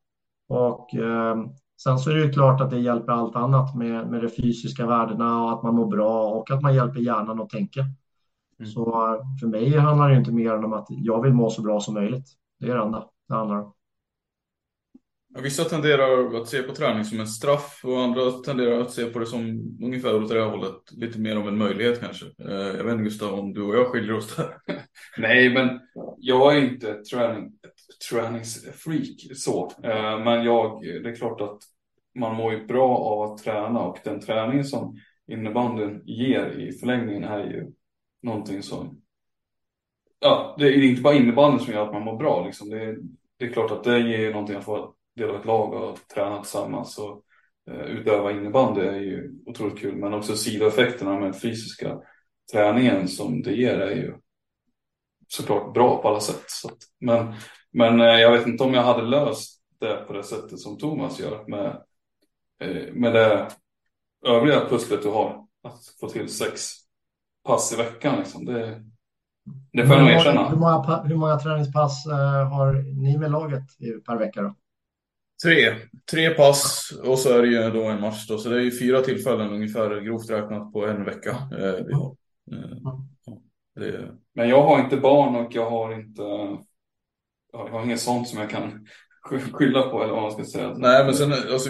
Och 0.48 0.96
eh, 0.96 1.36
sen 1.84 2.00
så 2.00 2.10
är 2.10 2.16
det 2.16 2.22
ju 2.22 2.32
klart 2.32 2.62
att 2.62 2.70
det 2.70 2.80
hjälper 2.80 3.14
allt 3.14 3.36
annat 3.36 3.76
med, 3.76 4.08
med 4.08 4.22
de 4.22 4.30
fysiska 4.30 4.86
värdena 4.86 5.44
och 5.44 5.52
att 5.52 5.64
man 5.64 5.76
mår 5.76 5.88
bra 5.88 6.30
och 6.30 6.52
att 6.52 6.62
man 6.62 6.76
hjälper 6.76 7.00
hjärnan 7.00 7.42
att 7.42 7.50
tänka. 7.50 7.80
Mm. 8.60 8.72
Så 8.72 8.92
för 9.40 9.48
mig 9.48 9.78
handlar 9.78 10.10
det 10.10 10.16
inte 10.16 10.32
mer 10.32 10.64
om 10.64 10.74
att 10.74 10.88
jag 10.90 11.22
vill 11.24 11.34
må 11.34 11.50
så 11.50 11.62
bra 11.62 11.80
som 11.80 11.94
möjligt. 11.94 12.26
Det 12.60 12.70
är 12.70 12.76
det 12.76 12.82
enda 12.82 13.06
det 13.28 13.34
handlar 13.34 13.56
om. 13.56 13.74
Vissa 15.42 15.64
tenderar 15.64 16.42
att 16.42 16.48
se 16.48 16.62
på 16.62 16.76
träning 16.76 17.06
som 17.06 17.20
en 17.20 17.28
straff 17.28 17.82
och 17.84 18.00
andra 18.00 18.32
tenderar 18.32 18.82
att 18.82 18.92
se 18.92 19.06
på 19.06 19.20
det 19.20 19.26
som 19.26 19.40
ungefär 19.84 20.16
åt 20.16 20.30
det 20.30 20.42
här 20.42 20.50
hållet. 20.50 20.92
Lite 20.92 21.20
mer 21.20 21.36
av 21.36 21.48
en 21.48 21.58
möjlighet 21.58 22.00
kanske. 22.00 22.26
Eh, 22.26 22.78
jag 22.78 22.84
vet 22.84 22.94
inte 22.94 23.04
Gustav 23.04 23.40
om 23.40 23.54
du 23.54 23.62
och 23.62 23.76
jag 23.76 23.88
skiljer 23.88 24.18
oss 24.18 24.36
där. 24.36 24.58
Nej, 25.18 25.54
men 25.54 25.80
jag 26.18 26.58
är 26.58 26.62
inte 26.62 26.92
ett, 26.92 27.06
träning, 27.06 27.52
träningsfreak 28.10 29.36
så. 29.36 29.72
Eh, 29.84 30.20
men 30.24 30.44
jag, 30.44 30.82
det 30.82 31.10
är 31.10 31.16
klart 31.16 31.42
att 31.42 31.58
man 32.16 32.36
mår 32.36 32.54
ju 32.54 32.66
bra 32.66 32.98
av 32.98 33.22
att 33.22 33.38
träna 33.38 33.80
och 33.80 33.98
den 34.04 34.22
träning 34.22 34.64
som 34.64 35.00
innebandyn 35.28 36.02
ger 36.06 36.50
i 36.50 36.72
förlängningen 36.72 37.24
är 37.24 37.44
ju 37.44 37.72
någonting 38.22 38.64
som 38.64 39.02
Ja, 40.22 40.56
det 40.60 40.68
är 40.68 40.84
inte 40.84 41.02
bara 41.02 41.14
innebandyn 41.14 41.60
som 41.60 41.74
gör 41.74 41.86
att 41.86 41.94
man 41.94 42.04
mår 42.04 42.18
bra. 42.18 42.46
Liksom. 42.46 42.70
Det, 42.70 42.84
är, 42.84 42.98
det 43.38 43.46
är 43.46 43.50
klart 43.50 43.72
att 43.72 43.84
det 43.84 44.00
ger 44.00 44.32
någonting 44.32 44.56
att 44.56 44.66
få 44.66 44.94
del 45.16 45.30
av 45.30 45.36
ett 45.36 45.46
lag 45.46 45.74
och 45.74 46.00
träna 46.14 46.42
tillsammans 46.42 46.98
och 46.98 47.24
eh, 47.72 47.82
utöva 47.82 48.32
innebandy 48.32 48.82
är 48.82 49.00
ju 49.00 49.32
otroligt 49.46 49.80
kul. 49.80 49.96
Men 49.96 50.14
också 50.14 50.36
sidoeffekterna 50.36 51.20
med 51.20 51.42
fysiska 51.42 52.00
träningen 52.52 53.08
som 53.08 53.42
det 53.42 53.54
ger 53.54 53.80
är 53.80 53.96
ju 53.96 54.14
såklart 55.28 55.74
bra 55.74 56.02
på 56.02 56.08
alla 56.08 56.20
sätt. 56.20 56.44
Så 56.48 56.68
att, 56.68 56.78
men, 57.00 57.34
men 57.74 58.02
eh, 58.02 58.20
jag 58.20 58.32
vet 58.32 58.48
inte 58.48 58.64
om 58.64 58.74
jag 58.74 58.84
hade 58.84 59.02
löst 59.02 59.62
det 59.80 59.96
på 59.96 60.14
det 60.14 60.24
sättet 60.24 60.60
som 60.60 60.78
Thomas 60.78 61.20
gör 61.20 61.44
med, 61.48 61.82
eh, 62.62 62.94
med 62.94 63.14
det 63.14 63.48
övriga 64.26 64.66
pusslet 64.70 65.04
du 65.04 65.10
har. 65.10 65.46
Att 65.64 65.80
få 66.00 66.10
till 66.10 66.30
sex 66.30 66.72
pass 67.48 67.74
i 67.74 67.76
veckan 67.76 68.18
liksom. 68.18 68.46
Det, 68.46 68.84
det 69.74 69.88
får 69.88 69.96
jag 69.96 70.06
nog 70.06 70.14
erkänna. 70.14 70.50
Hur 70.50 70.58
många, 70.58 71.04
hur 71.04 71.16
många 71.16 71.40
träningspass 71.40 72.06
har 72.52 72.74
ni 73.02 73.18
med 73.18 73.32
laget 73.32 73.64
per 74.06 74.18
vecka 74.18 74.42
då? 74.42 74.56
Tre. 75.44 75.76
Tre 76.12 76.30
pass 76.30 76.94
och 77.04 77.20
så 77.20 77.38
är 77.38 77.42
det 77.42 77.48
ju 77.48 77.72
då 77.72 77.84
en 77.84 78.02
match 78.02 78.28
då. 78.28 78.38
Så 78.38 78.50
det 78.50 78.56
är 78.56 78.62
ju 78.62 78.80
fyra 78.80 79.02
tillfällen 79.02 79.54
ungefär 79.54 80.02
grovt 80.02 80.30
räknat 80.30 80.74
på 80.74 80.86
en 80.86 81.06
vecka 81.06 81.30
eh, 81.30 81.86
vi 81.88 81.94
har. 81.94 82.16
Eh, 82.52 82.94
det... 83.76 84.12
Men 84.36 84.50
jag 84.50 84.64
har 84.64 84.80
inte 84.80 84.98
barn 84.98 85.36
och 85.36 85.56
jag 85.56 85.70
har 85.70 85.94
inte 85.94 86.22
jag 87.52 87.68
har 87.68 87.84
inget 87.84 88.00
sånt 88.00 88.28
som 88.28 88.40
jag 88.40 88.50
kan 88.50 88.88
skylla 89.54 89.90
på 89.90 90.04
eller 90.04 90.14
vad 90.14 90.22
man 90.22 90.32
ska 90.32 90.46
säga. 90.46 90.74
Nej 90.78 91.06
men 91.06 91.14
sen 91.14 91.32
alltså, 91.32 91.70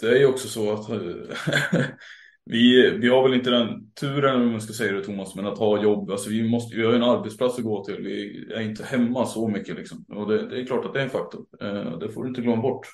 det 0.00 0.06
är 0.06 0.18
ju 0.18 0.26
också 0.26 0.48
så 0.48 0.72
att 0.72 0.90
vi, 2.44 2.90
vi 2.98 3.08
har 3.08 3.22
väl 3.22 3.34
inte 3.34 3.50
den 3.50 3.92
turen, 3.92 4.42
om 4.42 4.50
man 4.50 4.60
ska 4.60 4.72
säga 4.72 4.92
det 4.92 5.04
Thomas, 5.04 5.34
men 5.34 5.46
att 5.46 5.58
ha 5.58 5.82
jobb. 5.82 6.10
Alltså 6.10 6.30
vi, 6.30 6.50
måste, 6.50 6.76
vi 6.76 6.84
har 6.84 6.90
ju 6.90 6.96
en 6.96 7.02
arbetsplats 7.02 7.58
att 7.58 7.64
gå 7.64 7.84
till. 7.84 7.96
Vi 7.96 8.46
är 8.54 8.60
inte 8.60 8.84
hemma 8.84 9.26
så 9.26 9.48
mycket 9.48 9.76
liksom. 9.76 10.04
Och 10.08 10.28
det, 10.28 10.48
det 10.48 10.60
är 10.60 10.66
klart 10.66 10.84
att 10.84 10.94
det 10.94 11.00
är 11.00 11.04
en 11.04 11.10
faktor. 11.10 11.46
Eh, 11.60 11.98
det 11.98 12.08
får 12.08 12.22
du 12.22 12.28
inte 12.28 12.40
glömma 12.40 12.62
bort. 12.62 12.86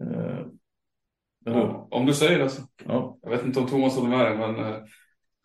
Eh, 0.00 0.46
ja, 1.44 1.88
om 1.90 2.06
du 2.06 2.14
säger 2.14 2.38
det 2.38 2.50
så. 2.50 2.62
Ja. 2.84 3.18
Jag 3.22 3.30
vet 3.30 3.44
inte 3.44 3.60
om 3.60 3.66
Thomas 3.66 3.96
håller 3.96 4.16
med 4.16 4.26
dig, 4.26 4.38
men. 4.38 4.86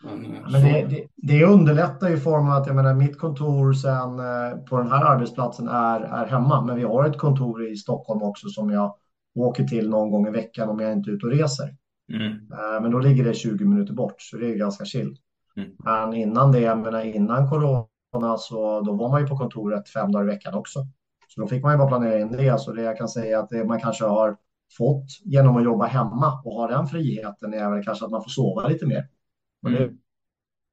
Men, 0.06 0.22
Men 0.52 0.62
det, 0.62 0.86
det, 0.90 1.08
det 1.16 1.46
underlättar 1.46 2.10
i 2.10 2.18
form 2.18 2.50
av 2.50 2.58
att 2.58 2.68
jag 2.68 2.76
menar, 2.76 2.94
mitt 2.94 3.20
kontor 3.20 3.74
sen 3.74 4.20
eh, 4.20 4.58
på 4.70 4.78
den 4.78 4.92
här 4.92 5.06
arbetsplatsen 5.06 5.68
är, 5.68 6.00
är 6.02 6.26
hemma. 6.26 6.62
Men 6.62 6.76
vi 6.76 6.84
har 6.84 7.06
ett 7.06 7.18
kontor 7.18 7.68
i 7.68 7.76
Stockholm 7.76 8.22
också 8.24 8.50
som 8.50 8.70
jag 8.70 8.96
åker 9.36 9.64
till 9.64 9.90
någon 9.90 10.12
gång 10.12 10.28
i 10.28 10.32
veckan 10.32 10.70
om 10.70 10.80
jag 10.80 10.94
inte 10.94 11.10
är 11.10 11.14
ute 11.14 11.26
och 11.26 11.32
reser. 11.32 11.76
mm, 12.14 12.32
Eh, 12.32 12.82
Men 12.82 12.92
då 12.92 13.00
ligger 13.00 13.24
det 13.24 13.34
20 13.34 13.66
minuter 13.66 13.94
bort, 13.94 14.16
så 14.22 14.38
det 14.38 14.52
är 14.52 14.56
ganska 14.56 14.86
chill. 14.86 15.18
Mm. 15.58 15.70
Men 15.84 16.14
innan 16.14 16.52
det, 16.52 16.60
jag 16.60 16.78
menar 16.80 17.02
innan 17.02 17.50
corona, 17.50 18.38
så 18.38 18.82
då 18.82 18.94
var 18.94 19.10
man 19.10 19.22
ju 19.22 19.28
på 19.28 19.38
kontoret 19.38 19.90
fem 19.90 20.12
dagar 20.12 20.24
i 20.26 20.28
veckan 20.28 20.54
också. 20.54 20.80
Så 21.28 21.42
då 21.42 21.48
fick 21.48 21.64
man 21.64 21.72
ju 21.72 21.78
bara 21.78 21.88
planera 21.88 22.20
in 22.20 22.32
det. 22.32 22.60
Så 22.60 22.72
det 22.74 22.82
jag 22.82 22.98
kan 22.98 23.08
säga 23.10 23.40
att 23.40 23.50
det 23.50 23.66
man 23.66 23.80
kanske 23.80 24.06
har 24.06 24.38
fått 24.78 25.06
genom 25.24 25.58
att 25.58 25.64
jobba 25.64 25.86
hemma 25.86 26.42
och 26.46 26.54
ha 26.54 26.68
den 26.68 26.88
friheten 26.88 27.54
är 27.54 27.70
väl 27.72 27.84
kanske 27.84 28.06
att 28.06 28.12
man 28.12 28.24
får 28.24 28.30
sova 28.30 28.68
lite 28.68 28.86
mer. 28.86 29.08
Mm. 29.66 29.98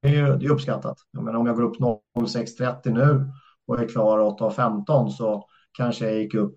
det 0.02 0.08
är 0.08 0.12
ju 0.12 0.36
det 0.36 0.46
är 0.46 0.50
uppskattat. 0.50 0.98
Jag 1.10 1.24
menar, 1.24 1.38
om 1.38 1.46
jag 1.46 1.56
går 1.56 1.62
upp 1.62 1.76
06.30 2.18 2.90
nu 2.90 3.32
och 3.66 3.80
är 3.80 3.88
klar 3.88 4.18
8.15 4.18 5.08
så 5.08 5.48
kanske 5.72 6.04
jag 6.04 6.14
gick 6.14 6.34
upp 6.34 6.54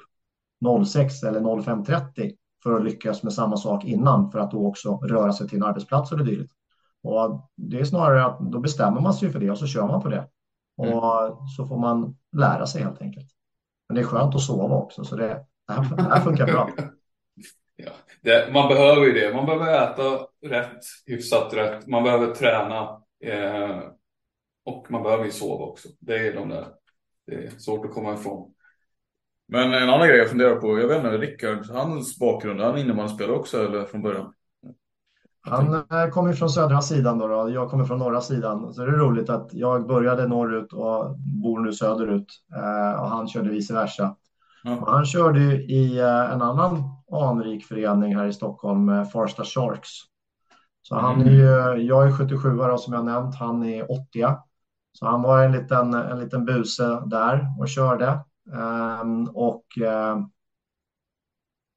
06 0.86 1.23
eller 1.23 1.39
05.30 1.39 2.36
för 2.63 2.75
att 2.75 2.83
lyckas 2.83 3.23
med 3.23 3.33
samma 3.33 3.57
sak 3.57 3.86
innan 3.86 4.31
för 4.31 4.39
att 4.39 4.51
då 4.51 4.67
också 4.67 4.97
röra 4.97 5.33
sig 5.33 5.47
till 5.47 5.57
en 5.57 5.63
arbetsplats 5.63 6.09
det 6.09 6.23
dylikt. 6.23 6.53
Och 7.03 7.51
det 7.55 7.79
är 7.79 7.86
snarare 7.86 8.25
att 8.25 8.39
då 8.39 8.59
bestämmer 8.59 9.01
man 9.01 9.13
sig 9.13 9.29
för 9.29 9.39
det 9.39 9.51
och 9.51 9.57
så 9.57 9.67
kör 9.67 9.88
man 9.88 10.01
på 10.01 10.09
det. 10.09 10.27
Och 10.77 11.49
så 11.57 11.65
får 11.65 11.77
man 11.77 12.15
lära 12.38 12.65
sig 12.65 12.83
helt 12.83 13.01
enkelt. 13.01 13.27
Men 13.88 13.95
det 13.95 14.01
är 14.01 14.05
skönt 14.05 14.36
att 14.36 14.41
sova 14.41 14.75
också 14.75 15.03
så 15.03 15.15
det, 15.15 15.45
det, 15.67 15.73
här, 15.73 15.95
det 15.95 16.03
här 16.03 16.21
funkar 16.21 16.45
bra. 16.45 16.69
Ja, 17.76 17.91
det, 18.21 18.53
man 18.53 18.67
behöver 18.67 19.05
ju 19.05 19.11
det. 19.11 19.34
Man 19.34 19.45
behöver 19.45 19.84
äta 19.84 20.28
rätt, 20.41 20.84
hyfsat 21.05 21.53
rätt. 21.53 21.88
Man 21.88 22.03
behöver 22.03 22.36
träna. 22.36 23.01
Eh, 23.23 23.80
och 24.65 24.91
man 24.91 25.03
behöver 25.03 25.26
ju 25.26 25.32
sova 25.32 25.65
också. 25.65 25.88
Det 25.99 26.28
är 26.28 26.34
de 26.34 26.49
där. 26.49 26.67
Det 27.28 27.36
är 27.36 27.49
svårt 27.49 27.86
att 27.86 27.93
komma 27.93 28.13
ifrån. 28.13 28.51
Men 29.47 29.73
en 29.73 29.89
annan 29.89 30.07
grej 30.07 30.17
jag 30.17 30.30
funderar 30.30 30.55
på, 30.55 30.80
jag 30.80 30.88
vet 30.88 30.97
inte, 30.97 31.17
Rickard, 31.17 31.69
hans 31.69 32.19
bakgrund, 32.19 32.61
är 32.61 32.65
han 32.65 32.78
innebandyspelare 32.78 33.36
också 33.36 33.65
eller 33.65 33.86
från 33.86 34.01
början? 34.01 34.34
Han 35.41 35.73
eh, 35.73 36.09
kommer 36.11 36.34
från 36.34 36.49
södra 36.49 36.82
sidan 36.82 37.17
då, 37.17 37.28
då. 37.28 37.49
Jag 37.49 37.69
kommer 37.69 37.86
från 37.86 37.99
norra 37.99 38.21
sidan. 38.21 38.73
Så 38.73 38.86
det 38.86 38.91
är 38.91 38.97
roligt 38.97 39.30
att 39.30 39.53
jag 39.53 39.88
började 39.88 40.28
norrut 40.28 40.73
och 40.73 41.19
bor 41.19 41.59
nu 41.59 41.73
söderut. 41.73 42.28
Eh, 42.55 43.01
och 43.01 43.09
han 43.09 43.28
körde 43.28 43.49
vice 43.49 43.73
versa. 43.73 44.15
Ja. 44.63 44.78
Och 44.82 44.91
han 44.91 45.05
körde 45.05 45.39
i 45.53 45.97
eh, 45.97 46.34
en 46.34 46.41
annan 46.41 46.94
anrik 47.12 47.66
förening 47.66 48.16
här 48.16 48.26
i 48.28 48.34
Stockholm, 48.34 49.06
Farsta 49.06 49.43
Sharks. 49.43 49.89
Så 50.82 50.95
han 50.95 51.22
är 51.22 51.32
ju, 51.32 51.82
jag 51.84 52.08
är 52.08 52.12
77 52.12 52.58
då, 52.58 52.78
som 52.78 52.93
jag 52.93 53.06
nämnt, 53.06 53.36
han 53.36 53.64
är 53.64 53.91
80 53.91 54.26
Så 54.91 55.06
han 55.06 55.22
var 55.22 55.43
en 55.43 55.51
liten, 55.51 55.93
en 55.93 56.20
liten 56.20 56.45
buse 56.45 57.01
där 57.06 57.47
och 57.60 57.70
körde. 57.70 58.20
Ehm, 58.53 59.28
och 59.28 59.66
eh, 59.82 60.18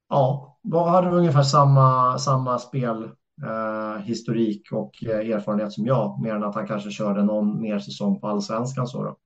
ja, 0.09 0.57
var- 0.61 0.89
hade 0.89 1.09
ungefär 1.09 1.43
samma, 1.43 2.17
samma 2.17 2.59
spel 2.59 3.03
eh, 3.45 4.01
historik 4.01 4.71
och 4.71 5.03
eh, 5.03 5.29
erfarenhet 5.35 5.73
som 5.73 5.85
jag, 5.85 6.21
mer 6.21 6.35
än 6.35 6.43
att 6.43 6.55
han 6.55 6.67
kanske 6.67 6.91
körde 6.91 7.23
någon 7.23 7.61
mer 7.61 7.79
säsong 7.79 8.19
på 8.19 8.27
allsvenskan. 8.27 8.87
Så 8.87 9.03
då. 9.03 9.17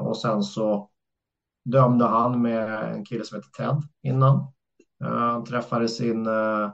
Och 0.00 0.16
sen 0.16 0.42
så 0.42 0.90
dömde 1.64 2.04
han 2.04 2.42
med 2.42 2.94
en 2.94 3.04
kille 3.04 3.24
som 3.24 3.36
heter 3.36 3.50
Ted 3.50 3.82
innan. 4.02 4.36
Eh, 5.04 5.10
Han 5.10 5.44
träffade 5.44 5.88
sin 5.88 6.26
eh, 6.26 6.70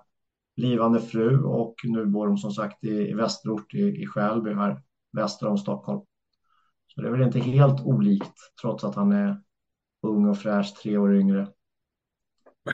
blivande 0.56 1.00
fru 1.00 1.42
och 1.42 1.74
nu 1.84 2.06
bor 2.06 2.26
de 2.26 2.38
som 2.38 2.50
sagt 2.50 2.84
i, 2.84 3.10
i 3.10 3.14
västerort 3.14 3.74
i, 3.74 4.02
i 4.02 4.06
Skälby 4.06 4.54
här 4.54 4.82
väster 5.12 5.46
om 5.46 5.58
Stockholm. 5.58 6.00
Så 6.86 7.00
det 7.00 7.08
är 7.08 7.12
väl 7.12 7.22
inte 7.22 7.38
helt 7.38 7.80
olikt 7.80 8.34
trots 8.62 8.84
att 8.84 8.94
han 8.94 9.12
är 9.12 9.40
ung 10.02 10.28
och 10.28 10.38
fräsch, 10.38 10.74
tre 10.82 10.98
år 10.98 11.16
yngre. 11.16 11.48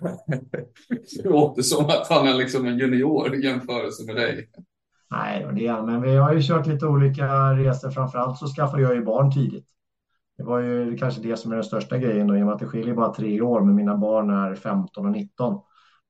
Det 0.89 1.25
låter 1.25 1.63
som 1.63 1.85
att 1.85 2.09
han 2.09 2.29
är 2.29 2.35
liksom 2.35 2.67
en 2.67 2.79
junior 2.79 3.35
i 3.35 3.45
jämförelse 3.45 4.05
med 4.07 4.17
dig. 4.17 4.51
Nej, 5.11 5.47
det 5.55 5.73
det. 5.73 5.83
Men 5.83 6.03
vi 6.03 6.17
har 6.17 6.33
ju 6.33 6.43
kört 6.43 6.67
lite 6.67 6.87
olika 6.87 7.27
resor. 7.53 7.91
Framförallt 7.91 8.39
så 8.39 8.47
skaffade 8.47 8.83
jag 8.83 8.95
ju 8.95 9.05
barn 9.05 9.33
tidigt. 9.33 9.74
Det 10.37 10.43
var 10.45 10.59
ju 10.61 10.97
kanske 10.97 11.21
det 11.23 11.37
som 11.37 11.53
är 11.53 11.57
den 11.57 11.65
största 11.65 11.99
grejen 11.99 12.27
då, 12.27 12.37
i 12.37 12.43
och 12.43 12.47
med 12.47 12.55
att 12.55 12.61
det 12.61 12.67
skiljer 12.67 12.95
bara 12.95 13.15
tre 13.15 13.41
år, 13.41 13.61
men 13.61 13.75
mina 13.75 13.97
barn 13.97 14.31
är 14.31 14.55
15 14.55 15.07
och 15.07 15.13
19. 15.13 15.61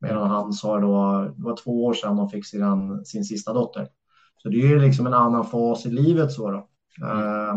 Medan 0.01 0.31
hans 0.31 0.62
har 0.62 0.81
då, 0.81 1.22
det 1.37 1.43
var 1.43 1.57
två 1.57 1.85
år 1.85 1.95
sedan 1.95 2.16
de 2.16 2.29
fick 2.29 2.47
sin, 2.47 3.05
sin 3.05 3.25
sista 3.25 3.53
dotter. 3.53 3.89
Så 4.43 4.49
det 4.49 4.57
är 4.57 4.68
ju 4.68 4.79
liksom 4.79 5.07
en 5.07 5.14
annan 5.14 5.45
fas 5.45 5.87
i 5.87 5.91
livet 5.91 6.33
så 6.33 6.51
då. 6.51 6.57
Eh, 7.07 7.55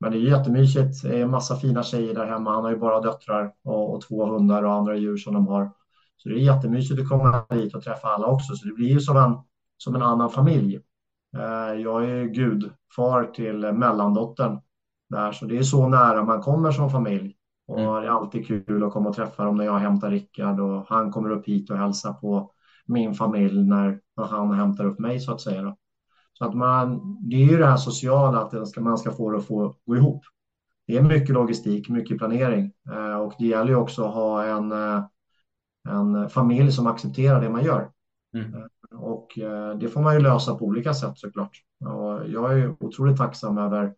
Men 0.00 0.12
det 0.12 0.18
är 0.18 0.20
jättemysigt. 0.20 1.02
Det 1.02 1.18
är 1.18 1.22
en 1.22 1.30
massa 1.30 1.56
fina 1.56 1.82
tjejer 1.82 2.14
där 2.14 2.26
hemma. 2.26 2.54
Han 2.54 2.64
har 2.64 2.70
ju 2.70 2.78
bara 2.78 3.00
döttrar 3.00 3.52
och, 3.64 3.94
och 3.94 4.02
två 4.02 4.26
hundar 4.26 4.62
och 4.62 4.72
andra 4.72 4.96
djur 4.96 5.16
som 5.16 5.34
de 5.34 5.46
har. 5.46 5.70
Så 6.16 6.28
det 6.28 6.34
är 6.34 6.38
jättemysigt 6.38 7.00
att 7.00 7.08
komma 7.08 7.44
hit 7.50 7.74
och 7.74 7.82
träffa 7.82 8.08
alla 8.08 8.26
också. 8.26 8.54
Så 8.54 8.66
det 8.68 8.74
blir 8.74 8.88
ju 8.88 9.00
som 9.00 9.16
en, 9.16 9.34
som 9.76 9.94
en 9.94 10.02
annan 10.02 10.30
familj. 10.30 10.80
Eh, 11.36 11.80
Jag 11.82 12.04
är 12.10 12.24
gudfar 12.24 13.24
till 13.34 13.72
mellandottern 13.72 14.60
där, 15.08 15.32
så 15.32 15.46
det 15.46 15.58
är 15.58 15.62
så 15.62 15.88
nära 15.88 16.24
man 16.24 16.40
kommer 16.40 16.72
som 16.72 16.90
familj. 16.90 17.36
Och 17.68 17.80
Mm. 17.80 17.94
det 17.94 18.06
är 18.06 18.10
alltid 18.10 18.46
kul 18.46 18.84
att 18.84 18.92
komma 18.92 19.08
och 19.08 19.16
träffa 19.16 19.44
dem 19.44 19.56
när 19.56 19.64
jag 19.64 19.78
hämtar 19.78 20.10
Rickard 20.10 20.60
och 20.60 20.86
han 20.88 21.12
kommer 21.12 21.30
upp 21.30 21.46
hit 21.48 21.70
och 21.70 21.78
hälsar 21.78 22.12
på 22.12 22.50
min 22.86 23.14
familj 23.14 23.64
när, 23.64 24.00
när 24.16 24.24
han 24.24 24.52
hämtar 24.52 24.84
upp 24.84 24.98
mig 24.98 25.20
så 25.20 25.32
att 25.32 25.40
säga. 25.40 25.62
Då. 25.62 25.76
Så 26.32 26.44
att 26.44 26.54
man, 26.54 27.00
det 27.30 27.36
är 27.36 27.46
ju 27.50 27.58
det 27.58 27.66
här 27.66 27.76
sociala 27.76 28.38
att 28.40 28.76
man 28.76 28.98
ska 28.98 29.10
få 29.10 29.30
det 29.30 29.38
att 29.38 29.46
få 29.46 29.76
gå 29.86 29.96
ihop. 29.96 30.22
Det 30.86 30.96
är 30.96 31.02
mycket 31.02 31.34
logistik, 31.34 31.88
mycket 31.88 32.18
planering 32.18 32.72
eh, 32.92 33.16
och 33.16 33.32
det 33.38 33.46
gäller 33.46 33.70
ju 33.70 33.76
också 33.76 34.04
att 34.04 34.14
ha 34.14 34.44
en, 34.44 34.72
eh, 34.72 35.04
en 35.88 36.30
familj 36.30 36.72
som 36.72 36.86
accepterar 36.86 37.40
det 37.40 37.50
man 37.50 37.64
gör. 37.64 37.90
Mm. 38.34 38.52
Och 38.90 39.38
eh, 39.38 39.78
det 39.78 39.88
får 39.88 40.00
man 40.00 40.14
ju 40.14 40.20
lösa 40.20 40.54
på 40.54 40.64
olika 40.64 40.94
sätt 40.94 41.18
såklart. 41.18 41.62
Och 41.80 42.28
jag 42.28 42.52
är 42.52 42.56
ju 42.56 42.76
otroligt 42.80 43.16
tacksam 43.16 43.58
över, 43.58 43.94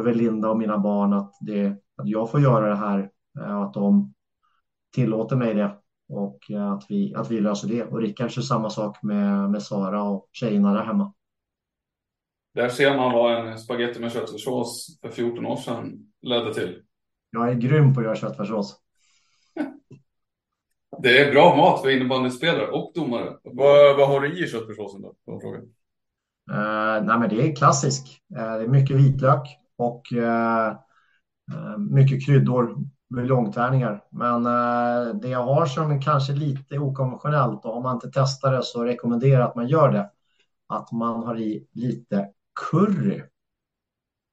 över 0.00 0.14
Linda 0.14 0.50
och 0.50 0.58
mina 0.58 0.78
barn 0.78 1.12
att, 1.12 1.32
det, 1.40 1.66
att 1.96 2.08
jag 2.08 2.30
får 2.30 2.40
göra 2.40 2.68
det 2.68 2.76
här 2.76 3.10
eh, 3.40 3.56
och 3.56 3.64
att 3.64 3.74
de 3.74 4.14
tillåter 4.94 5.36
mig 5.36 5.54
det 5.54 5.76
och 6.08 6.50
eh, 6.50 6.72
att 6.72 6.84
vi, 6.88 7.14
att 7.14 7.30
vi 7.30 7.40
löser 7.40 7.68
det. 7.68 7.82
Och 7.84 8.00
Rickard 8.00 8.30
kör 8.30 8.42
samma 8.42 8.70
sak 8.70 9.02
med, 9.02 9.50
med 9.50 9.62
Sara 9.62 10.02
och 10.02 10.28
tjejerna 10.32 10.74
där 10.74 10.84
hemma. 10.84 11.14
Där 12.54 12.68
ser 12.68 12.96
man 12.96 13.12
vad 13.12 13.48
en 13.48 13.58
spagetti 13.58 14.00
med 14.00 14.12
köttfärssås 14.12 14.98
för 15.00 15.08
14 15.08 15.46
år 15.46 15.56
sedan 15.56 16.12
ledde 16.22 16.54
till. 16.54 16.82
Jag 17.30 17.48
är 17.48 17.54
grym 17.54 17.94
på 17.94 18.00
att 18.00 18.06
göra 18.06 18.16
köttfärssås. 18.16 18.78
Det 21.02 21.20
är 21.20 21.32
bra 21.32 21.56
mat 21.56 21.82
för 21.82 21.90
innebandyspelare 21.90 22.66
och 22.66 22.92
domare. 22.94 23.36
Vad, 23.42 23.96
vad 23.96 24.08
har 24.08 24.20
du 24.20 24.44
i 24.44 24.48
köttfärssåsen 24.48 25.02
då? 25.02 25.14
Eh, 26.50 27.04
nej, 27.04 27.18
men 27.18 27.28
det 27.28 27.48
är 27.48 27.56
klassisk. 27.56 28.22
Eh, 28.36 28.52
det 28.56 28.64
är 28.64 28.68
mycket 28.68 28.96
vitlök 28.96 29.61
och 29.78 30.12
eh, 30.12 30.68
eh, 31.52 31.78
mycket 31.78 32.26
kryddor, 32.26 32.76
buljongtärningar. 33.14 34.04
Men 34.10 34.46
eh, 34.46 35.14
det 35.14 35.28
jag 35.28 35.42
har 35.42 35.66
som 35.66 35.90
är 35.90 36.02
kanske 36.02 36.32
lite 36.32 36.78
okonventionellt 36.78 37.64
och 37.64 37.76
om 37.76 37.82
man 37.82 37.94
inte 37.94 38.10
testar 38.14 38.52
det 38.52 38.62
så 38.62 38.84
rekommenderar 38.84 39.40
jag 39.40 39.48
att 39.48 39.56
man 39.56 39.68
gör 39.68 39.92
det. 39.92 40.10
Att 40.68 40.92
man 40.92 41.22
har 41.22 41.40
i 41.40 41.66
lite 41.72 42.28
curry. 42.70 43.22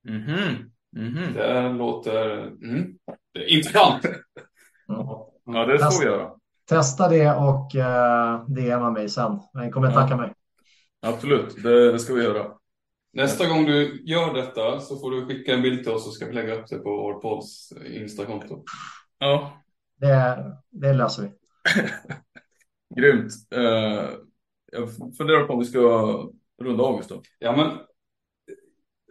Mhm. 0.07 0.71
Mhm. 0.95 1.33
Det 1.33 1.69
låter 1.69 2.41
mm, 2.41 2.97
det 3.33 3.49
intressant. 3.49 4.05
Mm. 4.05 5.05
Ja, 5.51 5.65
det 5.65 5.79
får 5.79 5.99
vi 5.99 6.05
göra. 6.05 6.31
Testa 6.69 7.09
det 7.09 7.35
och 7.35 7.75
eh, 7.75 8.45
DMa 8.47 8.91
mig 8.91 9.09
sen. 9.09 9.39
Ni 9.53 9.71
kommer 9.71 9.91
tacka 9.91 10.15
mig. 10.17 10.33
Absolut, 11.01 11.63
det, 11.63 11.91
det 11.91 11.99
ska 11.99 12.13
vi 12.13 12.23
göra. 12.23 12.51
Nästa 13.13 13.47
gång 13.47 13.65
du 13.65 14.03
gör 14.05 14.33
detta 14.33 14.79
så 14.79 14.99
får 14.99 15.11
du 15.11 15.25
skicka 15.25 15.53
en 15.53 15.61
bild 15.61 15.83
till 15.83 15.91
oss 15.91 16.05
så 16.05 16.11
ska 16.11 16.25
vi 16.25 16.33
lägga 16.33 16.55
upp 16.55 16.67
det 16.67 16.77
på 16.77 16.89
vår 16.89 17.13
podds 17.13 17.73
Instakonto. 17.85 18.63
Ja, 19.19 19.63
Det, 19.97 20.45
det 20.69 20.93
löser 20.93 21.23
vi. 21.23 21.31
grymt. 23.01 23.31
Eh, 23.55 24.09
jag 24.71 24.89
funderar 25.17 25.47
på 25.47 25.53
om 25.53 25.59
vi 25.59 25.65
ska 25.65 25.79
runda 26.61 26.83
av 26.83 26.97
just 26.97 27.09
då. 27.09 27.21
Ja, 27.39 27.55
men 27.55 27.77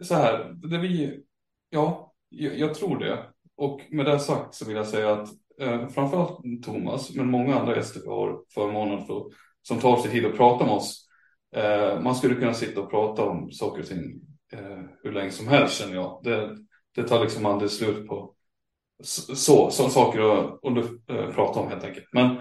så 0.07 0.15
här, 0.15 0.53
det 0.53 0.77
vi, 0.77 1.23
ja, 1.69 2.13
jag, 2.29 2.59
jag 2.59 2.73
tror 2.75 2.99
det. 2.99 3.25
Och 3.55 3.81
med 3.89 4.05
det 4.05 4.19
sagt 4.19 4.55
så 4.55 4.65
vill 4.65 4.75
jag 4.75 4.87
säga 4.87 5.11
att 5.11 5.29
eh, 5.61 5.87
framförallt 5.87 6.63
Thomas, 6.63 7.15
men 7.15 7.31
många 7.31 7.59
andra 7.59 7.75
gäster 7.75 8.01
vi 8.01 8.07
har 8.07 8.41
förmånen 8.53 9.05
för, 9.05 9.25
som 9.61 9.79
tar 9.79 9.97
sig 9.97 10.11
tid 10.11 10.25
att 10.25 10.37
prata 10.37 10.65
med 10.65 10.73
oss. 10.73 11.08
Eh, 11.55 12.01
man 12.01 12.15
skulle 12.15 12.35
kunna 12.35 12.53
sitta 12.53 12.81
och 12.81 12.89
prata 12.89 13.25
om 13.25 13.51
saker 13.51 13.81
och 13.81 13.87
ting 13.87 14.21
eh, 14.51 14.81
hur 15.03 15.11
länge 15.11 15.31
som 15.31 15.47
helst 15.47 15.79
känner 15.79 15.95
jag. 15.95 16.21
Det, 16.23 16.57
det 16.95 17.03
tar 17.03 17.23
liksom 17.23 17.45
aldrig 17.45 17.71
slut 17.71 18.07
på 18.07 18.35
så, 19.03 19.71
så 19.71 19.89
saker 19.89 20.19
att, 20.19 20.65
att 20.65 21.09
eh, 21.09 21.31
prata 21.31 21.59
om 21.59 21.67
helt 21.67 21.83
enkelt. 21.83 22.07
Men, 22.11 22.37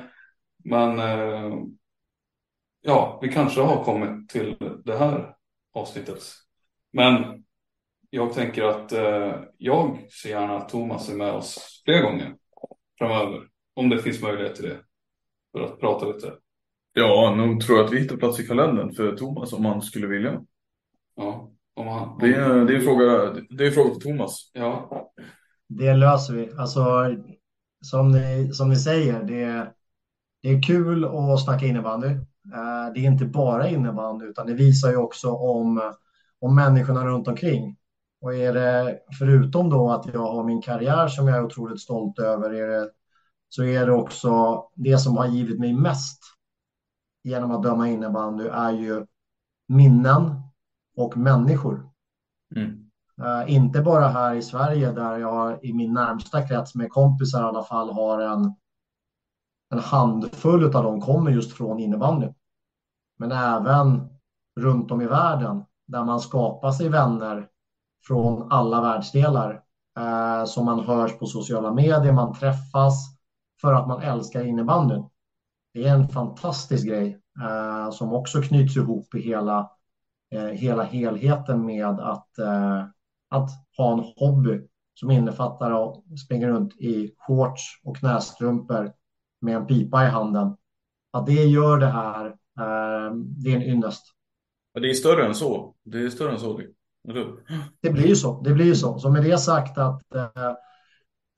men 0.64 0.98
eh, 0.98 1.58
ja, 2.80 3.18
vi 3.22 3.32
kanske 3.32 3.60
har 3.60 3.84
kommit 3.84 4.28
till 4.28 4.56
det 4.84 4.98
här 4.98 5.34
avsnittet. 5.72 6.22
Men 6.92 7.44
jag 8.10 8.32
tänker 8.32 8.62
att 8.62 8.92
eh, 8.92 9.34
jag 9.58 10.10
ser 10.22 10.30
gärna 10.30 10.56
att 10.56 10.68
Thomas 10.68 11.08
är 11.08 11.14
med 11.14 11.32
oss 11.32 11.82
fler 11.84 12.02
gånger 12.02 12.36
framöver. 12.98 13.48
Om 13.74 13.88
det 13.88 14.02
finns 14.02 14.22
möjlighet 14.22 14.54
till 14.54 14.68
det. 14.68 14.78
För 15.52 15.60
att 15.60 15.80
prata 15.80 16.06
lite. 16.06 16.32
Ja, 16.98 17.34
nog 17.36 17.60
tror 17.60 17.78
jag 17.78 17.86
att 17.86 17.92
vi 17.92 18.00
hittar 18.00 18.16
plats 18.16 18.40
i 18.40 18.46
kalendern 18.46 18.92
för 18.92 19.16
Thomas 19.16 19.52
om 19.52 19.64
han 19.64 19.82
skulle 19.82 20.06
vilja. 20.06 20.40
Ja, 21.16 21.50
om 21.74 21.88
han, 21.88 22.08
om... 22.08 22.18
Det 22.20 22.34
är, 22.34 22.64
det 22.64 22.72
är 22.72 22.76
en 22.76 22.82
fråga, 22.82 23.04
det 23.50 23.64
är 23.64 23.68
en 23.68 23.72
fråga 23.72 23.94
för 23.94 24.00
Thomas. 24.00 24.50
Ja. 24.52 25.10
Det 25.68 25.94
löser 25.94 26.34
vi. 26.34 26.50
Alltså, 26.58 26.82
som 27.80 28.12
ni, 28.12 28.50
som 28.52 28.68
ni 28.68 28.76
säger, 28.76 29.22
det 29.22 29.42
är, 29.42 29.72
det 30.42 30.48
är 30.48 30.62
kul 30.62 31.04
att 31.04 31.44
snacka 31.44 31.66
innebandy. 31.66 32.08
Eh, 32.08 32.92
det 32.94 33.00
är 33.00 33.04
inte 33.04 33.24
bara 33.24 33.68
innebandy, 33.68 34.26
utan 34.26 34.46
det 34.46 34.54
visar 34.54 34.90
ju 34.90 34.96
också 34.96 35.30
om, 35.30 35.92
om 36.40 36.54
människorna 36.54 37.06
runt 37.06 37.28
omkring. 37.28 37.76
Och 38.20 38.34
är 38.34 38.52
det, 38.52 38.98
förutom 39.18 39.70
då 39.70 39.90
att 39.90 40.06
jag 40.14 40.32
har 40.32 40.44
min 40.44 40.62
karriär 40.62 41.08
som 41.08 41.28
jag 41.28 41.36
är 41.36 41.44
otroligt 41.44 41.80
stolt 41.80 42.18
över, 42.18 42.50
är 42.50 42.68
det, 42.68 42.90
så 43.48 43.64
är 43.64 43.86
det 43.86 43.92
också 43.92 44.62
det 44.74 44.98
som 44.98 45.16
har 45.16 45.26
givit 45.26 45.58
mig 45.58 45.72
mest 45.72 46.37
genom 47.28 47.50
att 47.50 47.62
döma 47.62 47.88
innebandy 47.88 48.46
är 48.46 48.70
ju 48.70 49.06
minnen 49.68 50.42
och 50.96 51.16
människor. 51.16 51.90
Mm. 52.56 52.84
Uh, 53.20 53.54
inte 53.54 53.80
bara 53.80 54.08
här 54.08 54.34
i 54.34 54.42
Sverige 54.42 54.92
där 54.92 55.18
jag 55.18 55.64
i 55.64 55.72
min 55.72 55.92
närmsta 55.92 56.46
krets 56.46 56.74
med 56.74 56.90
kompisar 56.90 57.40
i 57.40 57.44
alla 57.44 57.62
fall 57.62 57.92
har 57.92 58.20
en, 58.20 58.54
en 59.70 59.78
handfull 59.78 60.64
av 60.64 60.82
dem 60.82 61.00
kommer 61.00 61.30
just 61.30 61.52
från 61.52 61.80
innebandy. 61.80 62.28
Men 63.18 63.32
även 63.32 64.08
runt 64.60 64.90
om 64.90 65.00
i 65.00 65.06
världen 65.06 65.64
där 65.86 66.04
man 66.04 66.20
skapar 66.20 66.72
sig 66.72 66.88
vänner 66.88 67.48
från 68.06 68.52
alla 68.52 68.80
världsdelar 68.80 69.62
uh, 69.98 70.44
som 70.44 70.64
man 70.64 70.80
hörs 70.80 71.18
på 71.18 71.26
sociala 71.26 71.72
medier, 71.72 72.12
man 72.12 72.34
träffas 72.34 73.18
för 73.60 73.72
att 73.74 73.88
man 73.88 74.02
älskar 74.02 74.44
innebandyn. 74.44 75.04
Det 75.78 75.88
är 75.88 75.94
en 75.94 76.08
fantastisk 76.08 76.86
grej 76.86 77.20
uh, 77.42 77.90
som 77.90 78.12
också 78.12 78.42
knyts 78.42 78.76
ihop 78.76 79.14
i 79.14 79.20
hela, 79.20 79.70
hela 80.52 80.82
helheten 80.82 81.66
med 81.66 81.86
att 81.86 82.28
att 83.28 83.50
ha 83.76 83.92
en 83.92 84.04
hobby 84.16 84.60
som 84.94 85.10
innefattar 85.10 85.84
att 85.84 86.18
springa 86.18 86.48
runt 86.48 86.76
i 86.76 87.14
shorts 87.18 87.62
och 87.84 87.96
knästrumpor 87.96 88.92
med 89.40 89.56
en 89.56 89.66
pipa 89.66 90.04
i 90.04 90.08
handen. 90.08 90.56
Att 91.10 91.26
det 91.26 91.44
gör 91.44 91.78
det 91.78 91.86
här, 91.86 92.26
eh, 92.26 93.14
det 93.14 93.52
är 93.52 93.56
en 93.56 93.62
ynnest. 93.62 94.04
Det 94.74 94.90
är 94.90 94.94
större 94.94 95.26
än 95.26 95.34
så. 95.34 95.74
Det 95.84 95.98
är 95.98 96.08
större 96.08 96.32
än 96.32 96.38
så. 96.38 96.60
Det 97.80 97.90
blir 97.90 98.06
ju 98.06 98.16
så. 98.16 98.40
Det 98.40 98.52
blir 98.52 98.66
ju 98.66 98.74
så. 98.74 98.98
Så 98.98 99.10
med 99.10 99.24
det 99.24 99.38
sagt 99.38 99.78
att 99.78 100.14
eh, 100.14 100.54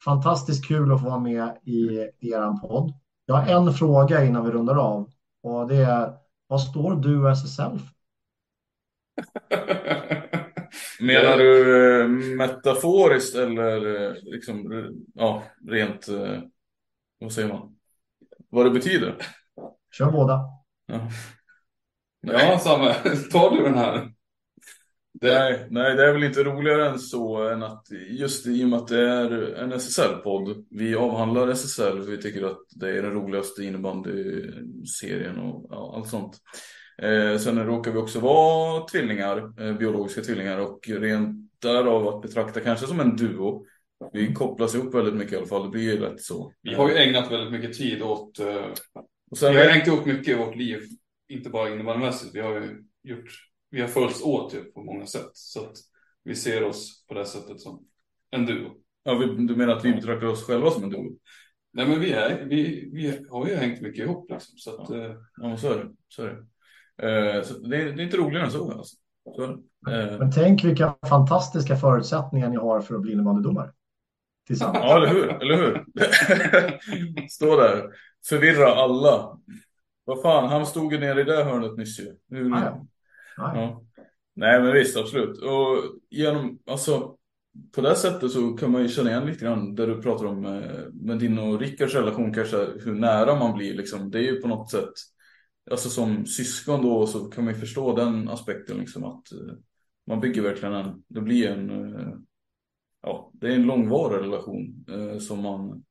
fantastiskt 0.05 0.69
kul 0.69 0.93
att 0.93 1.01
få 1.01 1.07
vara 1.07 1.21
med 1.21 1.59
i, 1.63 1.75
i 2.19 2.31
er 2.33 2.61
podd. 2.61 2.93
Jag 3.31 3.37
har 3.37 3.69
en 3.69 3.75
fråga 3.75 4.25
innan 4.25 4.45
vi 4.45 4.51
rundar 4.51 4.77
av 4.77 5.11
och 5.43 5.69
det 5.69 5.77
är 5.77 6.13
vad 6.47 6.63
står 6.63 6.97
du 6.97 7.23
och 7.23 7.31
SSL 7.31 7.79
för? 7.79 7.89
Menar 11.01 11.39
du 11.39 12.01
eh, 12.01 12.09
metaforiskt 12.37 13.37
eller 13.37 14.07
eh, 14.07 14.15
liksom, 14.23 14.73
eh, 14.73 14.85
ja, 15.15 15.43
rent, 15.69 16.09
vad 17.19 17.33
säger 17.33 17.49
man? 17.49 17.77
Vad 18.49 18.67
det 18.67 18.71
betyder? 18.71 19.17
Kör 19.93 20.11
båda. 20.11 20.41
Ja, 20.87 21.09
ja 22.21 22.59
Samme, 22.59 22.95
tar 23.33 23.51
du 23.51 23.63
den 23.63 23.79
här? 23.79 24.10
Nej, 25.23 25.67
nej, 25.71 25.97
det 25.97 26.07
är 26.07 26.13
väl 26.13 26.25
inte 26.25 26.45
roligare 26.45 26.89
än 26.89 26.99
så 26.99 27.49
än 27.49 27.63
att 27.63 27.87
just 28.11 28.47
i 28.47 28.65
och 28.65 28.69
med 28.69 28.79
att 28.79 28.89
det 28.89 29.09
är 29.11 29.55
en 29.55 29.73
SSL-podd. 29.73 30.67
Vi 30.71 30.95
avhandlar 30.95 31.49
SSL, 31.49 32.01
vi 32.01 32.23
tycker 32.23 32.45
att 32.45 32.61
det 32.71 32.89
är 32.89 33.03
den 33.03 33.13
roligaste 33.13 33.65
innebandy-serien 33.65 35.39
och 35.39 35.67
ja, 35.71 35.95
allt 35.97 36.09
sånt. 36.09 36.37
Eh, 37.03 37.39
sen 37.39 37.67
råkar 37.67 37.93
vi 37.93 37.99
också 37.99 38.21
vara 38.21 38.87
tvillingar, 38.87 39.63
eh, 39.63 39.77
biologiska 39.77 40.21
tvillingar 40.21 40.59
och 40.59 40.89
rent 40.89 41.51
därav 41.63 42.09
att 42.09 42.23
betrakta 42.23 42.61
kanske 42.61 42.87
som 42.87 43.01
en 43.01 43.17
duo. 43.17 43.67
Vi 44.13 44.35
kopplas 44.35 44.75
ihop 44.75 44.95
väldigt 44.95 45.15
mycket 45.15 45.33
i 45.33 45.37
alla 45.37 45.47
fall, 45.47 45.63
det 45.63 45.69
blir 45.69 45.83
ju 45.83 46.01
lätt 46.01 46.21
så. 46.21 46.53
Vi 46.63 46.75
har 46.75 46.89
ju 46.89 46.97
ägnat 46.97 47.33
väldigt 47.33 47.53
mycket 47.53 47.79
tid 47.79 48.03
åt, 48.03 48.41
eh, 48.41 48.65
och 49.31 49.39
sen 49.39 49.55
vi 49.55 49.61
har 49.61 49.69
hängt 49.69 49.87
ihop 49.87 50.07
mycket 50.07 50.29
i 50.29 50.39
vårt 50.39 50.57
liv, 50.57 50.81
inte 51.29 51.51
bara 51.51 51.71
innebandymässigt. 51.71 52.35
Vi 52.35 52.41
har 52.41 52.55
ju 52.55 52.83
gjort, 53.03 53.31
vi 53.71 53.81
har 53.81 53.89
följts 53.89 54.23
åt 54.23 54.55
ju 54.55 54.65
på 54.65 54.83
många 54.83 55.07
sätt. 55.07 55.31
Så 55.33 55.61
att 55.61 55.77
vi 56.25 56.35
ser 56.35 56.65
oss 56.65 57.07
på 57.09 57.15
det 57.15 57.25
sättet 57.25 57.61
som 57.61 57.87
en 58.31 58.47
duo. 58.47 58.71
Ja, 59.03 59.15
vi, 59.15 59.27
du 59.27 59.57
menar 59.57 59.77
att 59.77 59.85
vi 59.85 59.95
betraktar 59.95 60.27
oss 60.27 60.47
själva 60.47 60.71
som 60.71 60.85
en 60.85 60.91
duo? 60.91 61.19
Nej, 61.73 61.89
men 61.89 62.01
vi, 62.01 62.13
är, 62.13 62.45
vi, 62.45 62.91
vi 62.93 63.27
har 63.31 63.49
ju 63.49 63.55
hängt 63.55 63.81
mycket 63.81 64.05
ihop 64.05 64.31
liksom. 64.31 64.59
Så 64.59 64.71
att, 64.71 64.91
ja, 64.91 65.17
ja 65.37 65.57
så 65.57 65.73
är 65.73 65.79
det. 65.79 65.91
Så 66.09 66.23
är 66.23 66.29
det. 66.29 66.47
Eh, 67.03 67.43
så 67.43 67.59
det, 67.59 67.77
är, 67.77 67.93
det 67.93 68.03
är 68.03 68.05
inte 68.05 68.17
roligare 68.17 68.45
än 68.45 68.51
så. 68.51 68.73
Alltså. 68.73 68.97
så 69.37 69.45
eh. 69.91 70.19
Men 70.19 70.33
tänk 70.33 70.65
vilka 70.65 70.95
fantastiska 71.09 71.77
förutsättningar 71.77 72.49
ni 72.49 72.57
har 72.57 72.81
för 72.81 72.95
att 72.95 73.03
bli 73.03 73.13
innebandydomare. 73.13 73.73
Ja, 74.49 74.97
eller 74.97 75.09
hur? 75.09 75.43
Eller 75.43 75.57
hur? 75.57 75.85
Stå 77.29 77.57
där, 77.57 77.91
förvirra 78.29 78.75
alla. 78.75 79.39
Vad 80.05 80.23
fan, 80.23 80.49
han 80.49 80.67
stod 80.67 80.93
ju 80.93 80.99
nere 81.01 81.21
i 81.21 81.25
det 81.25 81.45
hörnet 81.45 81.77
nyss 81.77 82.01
ju. 82.01 82.17
Hur... 82.31 82.55
Ah, 82.55 82.65
ja. 82.65 82.87
Ah, 83.41 83.55
ja. 83.55 83.83
Nej, 84.35 84.63
men 84.63 84.73
visst, 84.73 84.97
absolut. 84.97 85.39
Och 85.39 85.99
genom, 86.11 86.59
alltså, 86.67 87.17
på 87.75 87.81
det 87.81 87.97
sättet 87.97 88.31
så 88.31 88.53
kan 88.53 88.71
man 88.71 88.83
ju 88.83 88.89
känna 88.89 89.11
igen 89.11 89.27
lite 89.27 89.45
grann 89.45 89.75
där 89.75 89.87
du 89.87 90.03
pratar 90.03 90.25
om 90.25 90.45
eh, 90.45 90.87
med 90.93 91.19
din 91.19 91.39
och 91.39 91.61
Rickards 91.61 91.95
relation 91.95 92.35
kanske 92.35 92.57
hur 92.57 92.95
nära 92.95 93.39
man 93.39 93.57
blir 93.57 93.75
liksom. 93.75 94.11
Det 94.11 94.19
är 94.19 94.23
ju 94.23 94.41
på 94.41 94.49
något 94.49 94.71
sätt 94.71 94.93
alltså 95.71 95.89
som 95.89 96.27
syskon 96.27 96.83
då 96.83 97.07
så 97.07 97.25
kan 97.25 97.45
man 97.45 97.55
ju 97.55 97.61
förstå 97.61 97.97
den 97.97 98.29
aspekten 98.29 98.77
liksom 98.77 99.05
att 99.05 99.33
uh, 99.33 99.53
man 100.07 100.21
bygger 100.21 100.43
verkligen 100.43 100.75
en, 100.75 101.03
det 101.09 101.21
blir 101.21 101.51
en, 101.51 101.71
uh, 101.71 102.15
ja, 103.03 103.31
det 103.35 103.47
är 103.47 103.55
en 103.55 103.67
långvarig 103.67 104.23
relation 104.23 104.85
som 105.21 105.41
man 105.41 105.85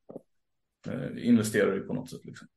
investerar 1.18 1.78
i 1.78 1.80
på 1.80 1.94
något 1.94 2.10
sätt. 2.10 2.26
Liksom. 2.26 2.48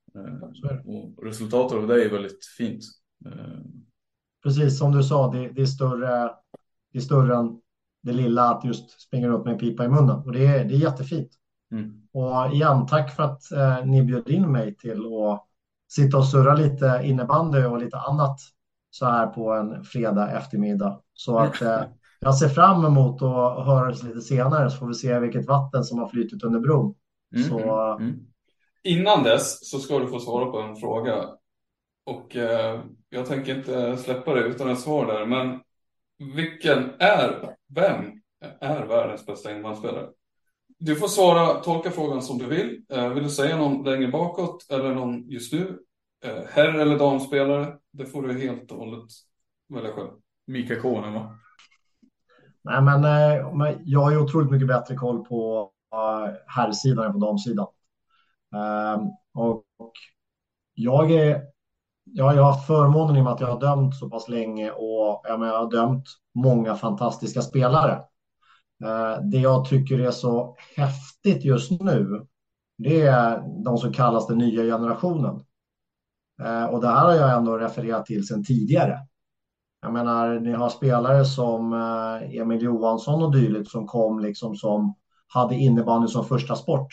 och 0.84 1.24
resultatet 1.24 1.78
av 1.78 1.86
det 1.86 2.04
är 2.04 2.10
väldigt 2.10 2.44
fint. 2.58 2.84
Precis 4.42 4.78
som 4.78 4.92
du 4.92 5.02
sa, 5.02 5.32
det, 5.32 5.48
det, 5.48 5.62
är 5.62 5.66
större, 5.66 6.30
det 6.92 6.98
är 6.98 7.02
större 7.02 7.36
än 7.36 7.60
det 8.02 8.12
lilla 8.12 8.50
att 8.50 8.64
just 8.64 9.00
springa 9.00 9.28
runt 9.28 9.44
med 9.44 9.52
en 9.52 9.58
pipa 9.58 9.84
i 9.84 9.88
munnen 9.88 10.16
och 10.16 10.32
det 10.32 10.46
är, 10.46 10.64
det 10.64 10.74
är 10.74 10.78
jättefint. 10.78 11.30
Mm. 11.72 11.92
Och 12.12 12.54
igen, 12.54 12.86
tack 12.86 13.16
för 13.16 13.22
att 13.22 13.52
eh, 13.52 13.84
ni 13.84 14.02
bjöd 14.02 14.28
in 14.28 14.52
mig 14.52 14.76
till 14.76 15.00
att 15.06 15.46
sitta 15.88 16.18
och 16.18 16.26
surra 16.26 16.54
lite 16.54 17.00
innebandy 17.04 17.64
och 17.64 17.78
lite 17.78 17.96
annat 17.96 18.40
så 18.90 19.06
här 19.06 19.26
på 19.26 19.52
en 19.52 19.84
fredag 19.84 20.30
eftermiddag. 20.30 21.00
Så 21.12 21.38
att 21.38 21.62
eh, 21.62 21.82
jag 22.20 22.34
ser 22.34 22.48
fram 22.48 22.84
emot 22.84 23.22
att 23.22 23.66
höra 23.66 23.90
det 23.90 24.02
lite 24.02 24.20
senare 24.20 24.70
så 24.70 24.76
får 24.76 24.86
vi 24.86 24.94
se 24.94 25.18
vilket 25.18 25.46
vatten 25.46 25.84
som 25.84 25.98
har 25.98 26.08
flyttit 26.08 26.42
under 26.42 26.60
bron. 26.60 26.94
Mm. 27.36 27.48
Så... 27.48 27.92
Mm. 27.96 28.26
Innan 28.84 29.22
dess 29.22 29.70
så 29.70 29.78
ska 29.78 29.98
du 29.98 30.06
få 30.06 30.18
svara 30.18 30.50
på 30.50 30.58
en 30.58 30.76
fråga. 30.76 31.28
Och 32.06 32.36
eh, 32.36 32.80
jag 33.12 33.26
tänker 33.26 33.56
inte 33.56 33.96
släppa 33.96 34.34
det 34.34 34.40
utan 34.40 34.70
ett 34.70 34.80
svar 34.80 35.06
där. 35.06 35.26
Men 35.26 35.60
vilken 36.34 36.90
är, 36.98 37.56
vem 37.68 38.20
är 38.60 38.86
världens 38.86 39.26
bästa 39.26 39.50
innebandyspelare? 39.50 40.08
Du 40.78 40.96
får 40.96 41.08
svara, 41.08 41.54
tolka 41.54 41.90
frågan 41.90 42.22
som 42.22 42.38
du 42.38 42.46
vill. 42.46 42.84
Eh, 42.92 43.08
vill 43.08 43.22
du 43.22 43.30
säga 43.30 43.56
någon 43.56 43.84
längre 43.84 44.08
bakåt 44.08 44.66
eller 44.70 44.94
någon 44.94 45.28
just 45.28 45.52
nu? 45.52 45.78
Eh, 46.24 46.42
herr 46.50 46.78
eller 46.78 46.98
damspelare? 46.98 47.78
Det 47.92 48.06
får 48.06 48.22
du 48.22 48.38
helt 48.38 48.72
och 48.72 48.78
hållet 48.78 49.04
välja 49.68 49.92
själv. 49.92 50.10
Mika 50.46 50.80
Konen 50.80 51.14
va? 51.14 51.38
Nej 52.62 52.82
men 52.82 53.04
eh, 53.04 53.76
jag 53.84 54.00
har 54.00 54.10
ju 54.10 54.18
otroligt 54.18 54.50
mycket 54.50 54.68
bättre 54.68 54.94
koll 54.94 55.24
på 55.24 55.70
herrsidan 56.46 57.06
än 57.06 57.12
på 57.12 57.18
damsidan. 57.18 57.66
Ehm, 58.54 59.00
och 59.34 59.64
jag 60.74 61.10
är 61.10 61.51
Ja, 62.04 62.34
jag 62.34 62.42
har 62.42 62.52
haft 62.52 62.66
förmånen 62.66 63.16
i 63.16 63.20
och 63.20 63.24
med 63.24 63.32
att 63.32 63.40
jag 63.40 63.48
har 63.48 63.60
dömt 63.60 63.96
så 63.96 64.10
pass 64.10 64.28
länge 64.28 64.70
och 64.70 65.20
jag, 65.24 65.40
menar, 65.40 65.52
jag 65.52 65.60
har 65.60 65.70
dömt 65.70 66.04
många 66.34 66.74
fantastiska 66.74 67.42
spelare. 67.42 67.92
Eh, 68.84 69.22
det 69.22 69.38
jag 69.38 69.64
tycker 69.68 69.98
är 69.98 70.10
så 70.10 70.56
häftigt 70.76 71.44
just 71.44 71.70
nu, 71.70 72.26
det 72.78 73.02
är 73.02 73.42
de 73.64 73.78
som 73.78 73.92
kallas 73.92 74.26
den 74.26 74.38
nya 74.38 74.62
generationen. 74.62 75.44
Eh, 76.42 76.64
och 76.64 76.80
det 76.80 76.88
här 76.88 77.04
har 77.04 77.12
jag 77.12 77.36
ändå 77.36 77.58
refererat 77.58 78.06
till 78.06 78.26
sedan 78.26 78.44
tidigare. 78.44 78.98
Jag 79.82 79.92
menar, 79.92 80.40
ni 80.40 80.52
har 80.52 80.68
spelare 80.68 81.24
som 81.24 81.72
eh, 81.72 82.38
Emil 82.40 82.62
Johansson 82.62 83.22
och 83.22 83.32
dylikt 83.32 83.70
som 83.70 83.86
kom 83.86 84.20
liksom 84.20 84.56
som 84.56 84.94
hade 85.26 85.54
innebandy 85.54 86.08
som 86.08 86.24
första 86.24 86.56
sport. 86.56 86.88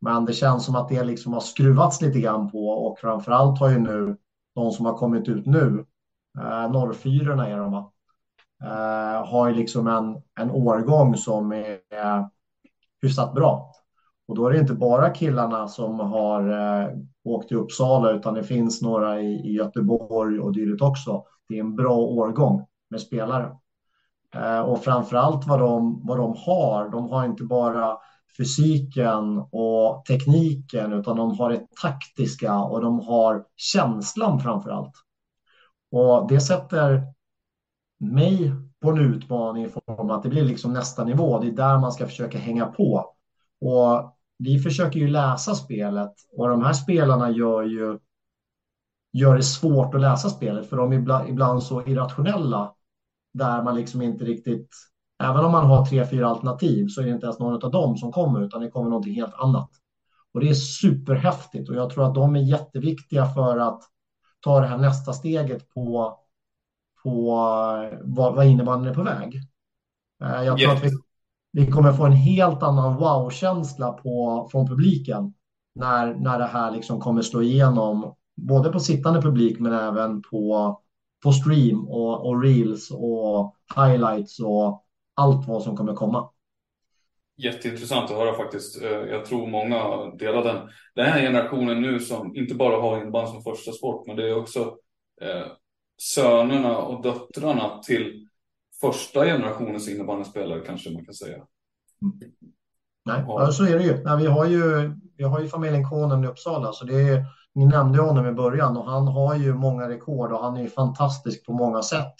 Men 0.00 0.24
det 0.24 0.32
känns 0.32 0.64
som 0.64 0.76
att 0.76 0.88
det 0.88 1.04
liksom 1.04 1.32
har 1.32 1.40
skruvats 1.40 2.00
lite 2.00 2.20
grann 2.20 2.50
på 2.50 2.68
och 2.68 2.98
framförallt 2.98 3.60
har 3.60 3.70
ju 3.70 3.78
nu 3.78 4.16
de 4.54 4.70
som 4.70 4.86
har 4.86 4.94
kommit 4.94 5.28
ut 5.28 5.46
nu 5.46 5.84
eh, 6.38 6.92
04 6.92 7.46
är 7.46 7.58
de 7.58 7.72
va? 7.72 7.92
Eh, 8.64 9.26
har 9.28 9.48
ju 9.48 9.54
liksom 9.54 9.86
en, 9.86 10.16
en 10.40 10.50
årgång 10.50 11.16
som 11.16 11.52
är 11.52 11.72
eh, 11.72 12.26
hyfsat 13.02 13.34
bra. 13.34 13.70
Och 14.28 14.34
då 14.34 14.46
är 14.46 14.52
det 14.52 14.58
inte 14.58 14.74
bara 14.74 15.10
killarna 15.10 15.68
som 15.68 16.00
har 16.00 16.50
eh, 16.50 16.88
åkt 17.24 17.48
till 17.48 17.56
Uppsala 17.56 18.10
utan 18.10 18.34
det 18.34 18.44
finns 18.44 18.82
några 18.82 19.20
i, 19.20 19.34
i 19.34 19.52
Göteborg 19.52 20.40
och 20.40 20.52
dylikt 20.52 20.82
också. 20.82 21.24
Det 21.48 21.56
är 21.56 21.60
en 21.60 21.76
bra 21.76 21.96
årgång 21.96 22.66
med 22.90 23.00
spelare. 23.00 23.56
Eh, 24.34 24.60
och 24.60 24.84
framförallt 24.84 25.46
vad 25.46 25.60
de, 25.60 26.06
vad 26.06 26.18
de 26.18 26.34
har, 26.36 26.88
de 26.88 27.08
har 27.08 27.24
inte 27.24 27.44
bara 27.44 27.98
fysiken 28.36 29.38
och 29.50 30.04
tekniken 30.04 30.92
utan 30.92 31.16
de 31.16 31.38
har 31.38 31.50
det 31.50 31.66
taktiska 31.82 32.58
och 32.58 32.80
de 32.80 33.00
har 33.00 33.44
känslan 33.56 34.40
framför 34.40 34.70
allt. 34.70 34.92
Och 35.90 36.28
det 36.28 36.40
sätter 36.40 37.02
mig 38.00 38.52
på 38.80 38.90
en 38.90 38.98
utmaning 38.98 39.64
i 39.64 39.68
form 39.68 40.10
att 40.10 40.22
det 40.22 40.28
blir 40.28 40.44
liksom 40.44 40.72
nästa 40.72 41.04
nivå. 41.04 41.38
Det 41.38 41.46
är 41.46 41.52
där 41.52 41.78
man 41.78 41.92
ska 41.92 42.06
försöka 42.06 42.38
hänga 42.38 42.66
på. 42.66 43.14
Och 43.60 44.16
vi 44.38 44.58
försöker 44.58 45.00
ju 45.00 45.08
läsa 45.08 45.54
spelet 45.54 46.12
och 46.36 46.48
de 46.48 46.62
här 46.62 46.72
spelarna 46.72 47.30
gör 47.30 47.62
ju 47.62 47.98
gör 49.12 49.36
det 49.36 49.42
svårt 49.42 49.94
att 49.94 50.00
läsa 50.00 50.30
spelet 50.30 50.68
för 50.68 50.76
de 50.76 50.92
är 50.92 50.96
ibland, 50.96 51.28
ibland 51.28 51.62
så 51.62 51.86
irrationella 51.86 52.74
där 53.32 53.62
man 53.62 53.76
liksom 53.76 54.02
inte 54.02 54.24
riktigt 54.24 54.68
Även 55.24 55.44
om 55.44 55.52
man 55.52 55.66
har 55.66 55.86
tre, 55.86 56.06
fyra 56.06 56.28
alternativ 56.28 56.88
så 56.88 57.00
är 57.00 57.04
det 57.04 57.10
inte 57.10 57.26
ens 57.26 57.38
någon 57.38 57.64
av 57.64 57.70
dem 57.70 57.96
som 57.96 58.12
kommer 58.12 58.40
utan 58.44 58.60
det 58.60 58.70
kommer 58.70 58.90
någonting 58.90 59.14
helt 59.14 59.34
annat. 59.34 59.70
Och 60.34 60.40
det 60.40 60.48
är 60.48 60.54
superhäftigt 60.54 61.68
och 61.68 61.74
jag 61.74 61.90
tror 61.90 62.04
att 62.04 62.14
de 62.14 62.36
är 62.36 62.40
jätteviktiga 62.40 63.26
för 63.26 63.58
att 63.58 63.82
ta 64.40 64.60
det 64.60 64.66
här 64.66 64.78
nästa 64.78 65.12
steget 65.12 65.68
på, 65.74 66.18
på 67.02 67.30
vad, 68.02 68.34
vad 68.34 68.46
innebandyn 68.46 68.90
är 68.90 68.94
på 68.94 69.02
väg. 69.02 69.34
Eh, 70.24 70.42
jag 70.42 70.58
tror 70.58 70.70
yes. 70.70 70.78
att 70.78 70.84
vi, 70.84 70.96
vi 71.52 71.70
kommer 71.70 71.92
få 71.92 72.06
en 72.06 72.12
helt 72.12 72.62
annan 72.62 72.96
wow-känsla 72.96 73.98
från 74.50 74.68
publiken 74.68 75.34
när, 75.74 76.14
när 76.14 76.38
det 76.38 76.46
här 76.46 76.70
liksom 76.70 77.00
kommer 77.00 77.22
slå 77.22 77.42
igenom 77.42 78.14
både 78.36 78.72
på 78.72 78.80
sittande 78.80 79.22
publik 79.22 79.60
men 79.60 79.72
även 79.72 80.22
på, 80.22 80.80
på 81.22 81.32
stream 81.32 81.88
och, 81.88 82.26
och 82.26 82.42
reels 82.42 82.90
och 82.90 83.54
highlights 83.76 84.40
och 84.40 84.83
allt 85.14 85.48
vad 85.48 85.62
som 85.62 85.76
kommer 85.76 85.94
komma. 85.94 86.30
Jätteintressant 87.36 88.10
att 88.10 88.16
höra 88.16 88.34
faktiskt. 88.34 88.82
Eh, 88.82 88.90
jag 88.90 89.24
tror 89.24 89.46
många 89.46 90.10
delar 90.16 90.44
den. 90.44 90.68
Den 90.94 91.06
här 91.06 91.20
generationen 91.20 91.82
nu 91.82 92.00
som 92.00 92.36
inte 92.36 92.54
bara 92.54 92.80
har 92.80 93.00
innebandy 93.00 93.30
som 93.30 93.42
första 93.42 93.72
sport, 93.72 94.06
men 94.06 94.16
det 94.16 94.28
är 94.28 94.38
också 94.38 94.76
eh, 95.20 95.46
sönerna 96.02 96.78
och 96.78 97.02
döttrarna 97.02 97.78
till 97.78 98.28
första 98.80 99.24
generationens 99.24 99.88
innebandyspelare 99.88 100.60
kanske 100.60 100.90
man 100.90 101.04
kan 101.04 101.14
säga. 101.14 101.36
Mm. 101.36 102.32
Nej, 103.04 103.24
ja. 103.26 103.52
så 103.52 103.64
är 103.64 103.78
det 103.78 103.84
ju. 103.84 104.04
Nej, 104.04 104.16
vi, 104.16 104.26
har 104.26 104.44
ju 104.44 104.92
vi 105.16 105.24
har 105.24 105.40
ju 105.40 105.48
familjen 105.48 105.88
Konen 105.88 106.24
i 106.24 106.26
Uppsala, 106.26 106.72
så 106.72 106.84
det 106.84 107.00
är, 107.00 107.24
ni 107.54 107.66
nämnde 107.66 108.02
honom 108.02 108.26
i 108.26 108.32
början 108.32 108.76
och 108.76 108.90
han 108.90 109.08
har 109.08 109.34
ju 109.34 109.54
många 109.54 109.88
rekord 109.88 110.32
och 110.32 110.42
han 110.42 110.56
är 110.56 110.68
fantastisk 110.68 111.46
på 111.46 111.52
många 111.52 111.82
sätt. 111.82 112.14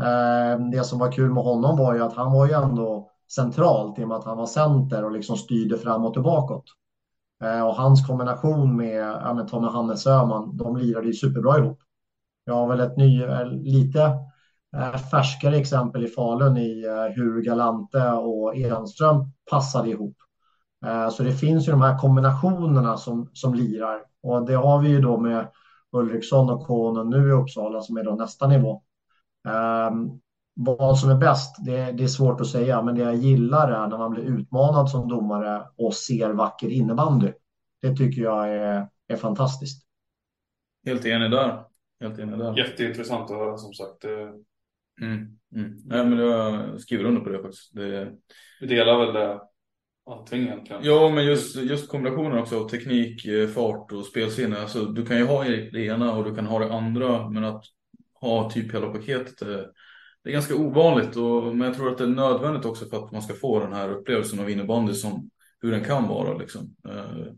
Eh, 0.00 0.66
det 0.70 0.84
som 0.84 0.98
var 0.98 1.12
kul 1.12 1.30
med 1.30 1.44
honom 1.44 1.76
var 1.76 1.94
ju 1.94 2.02
att 2.02 2.16
han 2.16 2.32
var 2.32 2.46
ju 2.46 2.52
ändå 2.52 3.10
centralt 3.32 3.98
i 3.98 4.04
och 4.04 4.08
med 4.08 4.16
att 4.16 4.24
han 4.24 4.36
var 4.36 4.46
center 4.46 5.04
och 5.04 5.12
liksom 5.12 5.36
styrde 5.36 5.78
fram 5.78 6.04
och 6.04 6.12
tillbaka. 6.12 6.54
Eh, 7.44 7.66
och 7.66 7.74
hans 7.74 8.06
kombination 8.06 8.76
med, 8.76 9.02
ja, 9.02 9.34
med 9.34 9.48
Tommy 9.48 9.68
Hannes 9.68 10.06
Öhman, 10.06 10.56
de 10.56 10.76
lirade 10.76 11.06
ju 11.06 11.12
superbra 11.12 11.58
ihop. 11.58 11.78
Jag 12.44 12.54
har 12.54 12.68
väl 12.68 12.80
ett 12.80 12.96
ny, 12.96 13.22
eh, 13.22 13.46
lite 13.46 14.18
färskare 15.10 15.56
exempel 15.56 16.04
i 16.04 16.08
Falun 16.08 16.56
i 16.56 16.84
hur 17.16 17.42
Galante 17.42 18.10
och 18.10 18.56
Enström 18.56 19.32
passade 19.50 19.90
ihop. 19.90 20.16
Så 21.12 21.22
det 21.22 21.32
finns 21.32 21.68
ju 21.68 21.72
de 21.72 21.80
här 21.80 21.98
kombinationerna 21.98 22.96
som, 22.96 23.30
som 23.32 23.54
lirar 23.54 24.00
och 24.22 24.46
det 24.46 24.54
har 24.54 24.78
vi 24.78 24.88
ju 24.88 25.00
då 25.00 25.18
med 25.18 25.48
Ulriksson 25.92 26.50
och 26.50 26.66
Konen 26.66 27.10
nu 27.10 27.28
i 27.28 27.32
Uppsala 27.32 27.80
som 27.80 27.96
är 27.96 28.04
då 28.04 28.14
nästa 28.14 28.46
nivå. 28.46 28.82
Um, 29.44 30.20
vad 30.54 30.98
som 30.98 31.10
är 31.10 31.16
bäst, 31.16 31.56
det, 31.64 31.92
det, 31.92 32.04
är 32.04 32.08
svårt 32.08 32.40
att 32.40 32.46
säga, 32.46 32.82
men 32.82 32.94
det 32.94 33.00
jag 33.00 33.16
gillar 33.16 33.70
är 33.70 33.88
när 33.88 33.98
man 33.98 34.10
blir 34.10 34.24
utmanad 34.24 34.90
som 34.90 35.08
domare 35.08 35.62
och 35.76 35.94
ser 35.94 36.30
vacker 36.30 36.68
innebandy. 36.68 37.32
Det 37.82 37.96
tycker 37.96 38.22
jag 38.22 38.48
är, 38.48 38.88
är 39.08 39.16
fantastiskt. 39.16 39.86
Helt 40.86 41.06
enig 41.06 41.30
där. 41.30 41.64
Helt 42.00 42.18
enig 42.18 42.38
där. 42.38 42.58
Jätteintressant 42.58 43.30
att 43.30 43.36
höra 43.36 43.56
som 43.56 43.72
sagt. 43.72 44.04
Mm, 45.00 45.38
mm. 45.54 45.76
Nej, 45.84 46.06
men 46.06 46.18
jag 46.18 46.80
skriver 46.80 47.04
under 47.04 47.20
på 47.20 47.28
det 47.28 47.42
faktiskt. 47.42 47.74
Det... 47.74 48.12
Vi 48.60 48.66
delar 48.66 48.98
väl 48.98 49.14
det 49.14 49.40
allting 50.06 50.42
egentligen. 50.42 50.82
Ja, 50.84 51.10
men 51.14 51.24
just, 51.24 51.56
just 51.56 51.88
kombinationen 51.88 52.38
också 52.38 52.60
av 52.60 52.68
teknik, 52.68 53.26
eh, 53.26 53.48
fart 53.48 53.92
och 53.92 54.06
spelsinne. 54.06 54.60
Alltså, 54.60 54.84
du 54.84 55.06
kan 55.06 55.16
ju 55.16 55.24
ha 55.24 55.44
det 55.44 55.86
ena 55.86 56.12
och 56.12 56.24
du 56.24 56.34
kan 56.34 56.46
ha 56.46 56.58
det 56.58 56.72
andra, 56.72 57.30
men 57.30 57.44
att 57.44 57.64
ha 58.22 58.50
typ 58.50 58.74
hela 58.74 58.92
paketet. 58.92 59.42
Eh, 59.42 59.60
det 60.24 60.30
är 60.30 60.32
ganska 60.32 60.56
ovanligt, 60.56 61.16
och, 61.16 61.56
men 61.56 61.66
jag 61.66 61.76
tror 61.76 61.92
att 61.92 61.98
det 61.98 62.04
är 62.04 62.08
nödvändigt 62.08 62.64
också 62.64 62.86
för 62.86 62.96
att 62.96 63.12
man 63.12 63.22
ska 63.22 63.34
få 63.34 63.60
den 63.60 63.72
här 63.72 63.92
upplevelsen 63.92 64.40
av 64.40 64.50
innebandy 64.50 64.94
som 64.94 65.30
hur 65.60 65.70
den 65.70 65.84
kan 65.84 66.08
vara. 66.08 66.38
Liksom. 66.38 66.74
Eh, 66.88 67.32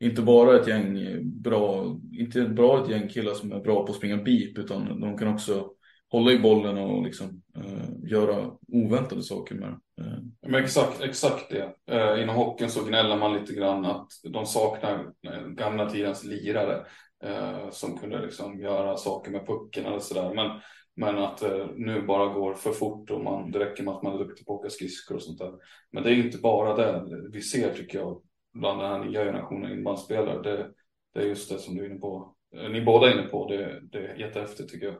inte 0.00 0.22
bara 0.22 0.60
ett 0.60 0.68
gäng 0.68 1.18
bra, 1.22 1.96
inte 2.12 2.44
bara 2.44 2.82
ett 2.82 2.90
gäng 2.90 3.08
killar 3.08 3.34
som 3.34 3.52
är 3.52 3.60
bra 3.60 3.86
på 3.86 3.92
att 3.92 3.96
springa 3.96 4.16
beep, 4.16 4.58
utan 4.58 5.00
de 5.00 5.18
kan 5.18 5.28
också 5.28 5.70
hålla 6.10 6.32
i 6.32 6.38
bollen 6.38 6.78
och 6.78 7.04
liksom, 7.04 7.42
eh, 7.56 8.10
göra 8.10 8.50
oväntade 8.72 9.22
saker 9.22 9.54
med 9.54 9.68
eh. 10.00 10.18
Men 10.42 10.64
exakt, 10.64 11.00
exakt 11.00 11.50
det. 11.50 11.94
Eh, 11.94 12.22
inom 12.22 12.36
hockeyn 12.36 12.70
så 12.70 12.84
gnäller 12.84 13.16
man 13.16 13.34
lite 13.34 13.54
grann 13.54 13.84
att 13.84 14.08
de 14.24 14.46
saknar 14.46 15.06
eh, 15.26 15.46
gamla 15.46 15.90
tidens 15.90 16.24
lirare 16.24 16.84
eh, 17.24 17.70
som 17.70 17.98
kunde 17.98 18.22
liksom 18.22 18.60
göra 18.60 18.96
saker 18.96 19.30
med 19.30 19.46
pucken 19.46 19.86
eller 19.86 19.98
sådär. 19.98 20.34
Men, 20.34 20.60
men 20.96 21.18
att 21.18 21.42
eh, 21.42 21.66
nu 21.76 22.02
bara 22.02 22.34
går 22.34 22.54
för 22.54 22.72
fort 22.72 23.10
och 23.10 23.20
man, 23.20 23.50
det 23.50 23.58
räcker 23.58 23.82
med 23.82 23.94
att 23.94 24.02
man 24.02 24.14
är 24.14 24.18
duktig 24.18 24.46
på 24.46 24.54
att 24.54 24.60
åka 24.60 24.70
skridskor 24.70 25.14
och 25.14 25.22
sånt 25.22 25.38
där. 25.38 25.52
Men 25.92 26.02
det 26.02 26.10
är 26.10 26.14
inte 26.14 26.38
bara 26.38 26.76
det 26.76 27.04
vi 27.32 27.40
ser 27.40 27.74
tycker 27.74 27.98
jag 27.98 28.22
bland 28.52 28.80
den 28.80 28.90
här 28.90 29.04
nya 29.04 29.24
generationen 29.24 29.72
innebandyspelare. 29.72 30.42
Det, 30.42 30.70
det 31.14 31.20
är 31.20 31.26
just 31.26 31.50
det 31.50 31.58
som 31.58 31.74
du 31.74 31.84
är 31.84 31.90
inne 31.90 32.00
på. 32.00 32.34
Eh, 32.56 32.70
ni 32.70 32.80
båda 32.84 33.08
är 33.08 33.18
inne 33.18 33.28
på. 33.28 33.48
Det, 33.48 33.80
det 33.82 33.98
är 33.98 34.14
jättehäftigt 34.14 34.70
tycker 34.70 34.86
jag. 34.86 34.96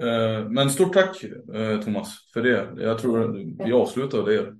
Eh, 0.00 0.48
men 0.48 0.70
stort 0.70 0.92
tack 0.92 1.24
eh, 1.54 1.80
Thomas 1.80 2.30
för 2.32 2.42
det. 2.42 2.82
Jag 2.82 2.98
tror 2.98 3.34
vi 3.64 3.72
avslutar 3.72 4.22
det. 4.22 4.56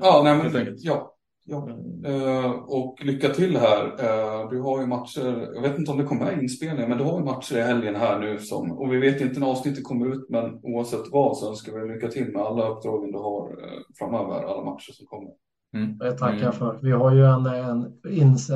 Ja, 0.00 0.20
nej, 0.24 0.52
men, 0.52 0.74
ja, 0.78 1.16
Ja, 1.44 1.68
eh, 2.04 2.50
och 2.50 3.04
lycka 3.04 3.28
till 3.28 3.56
här. 3.56 3.84
Eh, 3.84 4.50
du 4.50 4.60
har 4.60 4.80
ju 4.80 4.86
matcher, 4.86 5.50
jag 5.54 5.62
vet 5.62 5.78
inte 5.78 5.90
om 5.90 5.98
det 5.98 6.04
kommer 6.04 6.24
med 6.24 6.42
inspelningar, 6.42 6.88
men 6.88 6.98
du 6.98 7.04
har 7.04 7.18
ju 7.18 7.24
matcher 7.24 7.56
i 7.56 7.62
helgen 7.62 7.96
här 7.96 8.18
nu 8.18 8.38
som, 8.38 8.72
och 8.72 8.92
vi 8.92 8.98
vet 8.98 9.20
inte 9.20 9.40
när 9.40 9.46
avsnittet 9.46 9.84
kommer 9.84 10.06
ut, 10.06 10.26
men 10.30 10.60
oavsett 10.62 11.12
vad 11.12 11.36
så 11.36 11.50
önskar 11.50 11.72
vi 11.72 11.94
lycka 11.94 12.08
till 12.08 12.32
med 12.32 12.42
alla 12.42 12.68
uppdragen 12.68 13.12
du 13.12 13.18
har 13.18 13.48
eh, 13.48 13.80
framöver, 13.98 14.42
alla 14.42 14.64
matcher 14.64 14.92
som 14.92 15.06
kommer. 15.06 15.30
Mm. 15.74 15.98
Det 15.98 16.12
tackar 16.12 16.44
jag 16.44 16.54
för. 16.54 16.78
Vi 16.82 16.90
har 16.90 17.14
ju 17.14 17.24
en, 17.24 17.46
en 17.46 17.92
ins, 18.10 18.50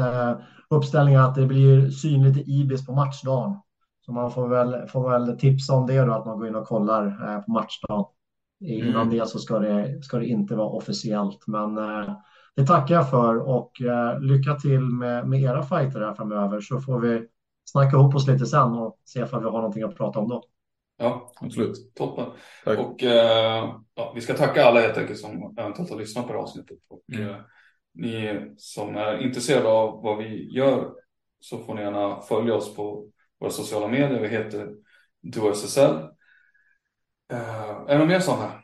uppställning 0.70 1.14
att 1.14 1.35
det 1.35 1.47
blir 1.47 1.91
synligt 1.91 2.49
i 2.49 2.61
Ibis 2.61 2.87
på 2.87 2.93
matchdagen. 2.93 3.57
Så 4.07 4.12
man 4.12 4.30
får 4.30 4.49
väl, 4.49 4.89
får 4.89 5.11
väl 5.11 5.39
tipsa 5.39 5.74
om 5.74 5.87
det 5.87 6.05
då, 6.05 6.12
att 6.12 6.26
man 6.26 6.39
går 6.39 6.49
in 6.49 6.55
och 6.55 6.66
kollar 6.66 7.43
på 7.43 7.51
matchdagen. 7.51 8.05
Innan 8.61 9.03
mm. 9.03 9.18
det 9.18 9.28
så 9.28 9.39
ska 9.39 9.59
det, 9.59 10.03
ska 10.03 10.18
det 10.18 10.26
inte 10.26 10.55
vara 10.55 10.68
officiellt, 10.68 11.47
men 11.47 11.78
det 12.57 12.66
tackar 12.66 12.94
jag 12.94 13.11
för 13.11 13.36
och 13.36 13.82
eh, 13.82 14.20
lycka 14.20 14.55
till 14.55 14.80
med, 14.80 15.28
med 15.28 15.42
era 15.42 15.62
fighter 15.62 16.00
här 16.00 16.14
framöver 16.14 16.61
så 16.61 16.80
får 16.80 17.00
vi 17.00 17.26
snacka 17.64 17.96
ihop 17.96 18.14
oss 18.14 18.28
lite 18.28 18.46
sen 18.46 18.72
och 18.72 18.98
se 19.05 19.22
om 19.22 19.28
vi 19.28 19.34
har 19.34 19.52
någonting 19.52 19.82
att 19.82 19.96
prata 19.96 20.18
om 20.18 20.28
då. 20.28 20.42
Ja, 20.96 21.32
absolut. 21.40 21.94
Toppen. 21.94 22.26
Tack. 22.64 22.78
Och 22.78 23.02
eh, 23.02 23.74
ja, 23.94 24.12
vi 24.14 24.20
ska 24.20 24.34
tacka 24.34 24.64
alla 24.64 24.80
helt 24.80 24.98
enkelt 24.98 25.18
som 25.18 25.55
eventuellt 25.59 25.90
har 25.90 25.98
lyssnat 25.98 26.26
på 26.26 26.32
det 26.32 26.38
här 26.38 26.42
avsnittet. 26.42 26.78
Och, 26.88 27.02
mm. 27.12 27.28
eh, 27.28 27.36
ni 27.94 28.40
som 28.57 28.96
är 28.96 29.22
intresserade 29.22 29.68
av 29.68 30.02
vad 30.02 30.18
vi 30.18 30.55
gör 30.55 30.92
så 31.40 31.59
får 31.59 31.74
ni 31.74 31.82
gärna 31.82 32.20
följa 32.20 32.55
oss 32.55 32.76
på 32.76 33.09
våra 33.40 33.50
sociala 33.50 33.88
medier. 33.88 34.20
Vi 34.20 34.28
heter 34.28 34.74
DoSSL. 35.22 35.96
Eh, 37.32 37.68
är 37.68 37.86
det 37.88 37.98
något 37.98 38.09
mer 38.09 38.20
sånt 38.20 38.40
här? 38.40 38.63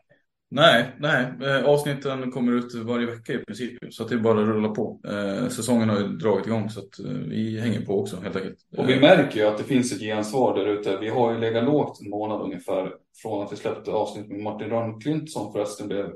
Nej, 0.52 0.96
nej. 0.98 1.26
Eh, 1.42 1.64
avsnitten 1.64 2.30
kommer 2.30 2.52
ut 2.52 2.74
varje 2.74 3.06
vecka 3.06 3.32
i 3.32 3.38
princip. 3.38 3.78
Så 3.90 4.04
det 4.04 4.14
är 4.14 4.18
bara 4.18 4.40
att 4.40 4.46
rulla 4.46 4.68
på. 4.68 5.00
Eh, 5.04 5.48
säsongen 5.48 5.88
har 5.88 6.00
ju 6.00 6.08
dragit 6.08 6.46
igång 6.46 6.70
så 6.70 6.80
att 6.80 6.98
eh, 6.98 7.10
vi 7.10 7.60
hänger 7.60 7.80
på 7.80 8.00
också 8.00 8.20
helt 8.20 8.36
enkelt. 8.36 8.58
Och 8.76 8.88
vi 8.88 9.00
märker 9.00 9.40
ju 9.40 9.46
att 9.46 9.58
det 9.58 9.64
finns 9.64 9.92
ett 9.92 10.00
gensvar 10.00 10.56
där 10.56 10.66
ute. 10.66 10.98
Vi 11.00 11.08
har 11.08 11.32
ju 11.32 11.38
legat 11.38 11.64
lågt 11.64 12.00
en 12.00 12.10
månad 12.10 12.40
ungefär 12.40 12.92
från 13.22 13.42
att 13.42 13.52
vi 13.52 13.56
släppte 13.56 13.90
avsnitt 13.90 14.28
med 14.28 14.40
Martin 14.40 14.70
Rönnklint 14.70 15.30
som 15.30 15.52
förresten 15.52 15.88
blev 15.88 16.12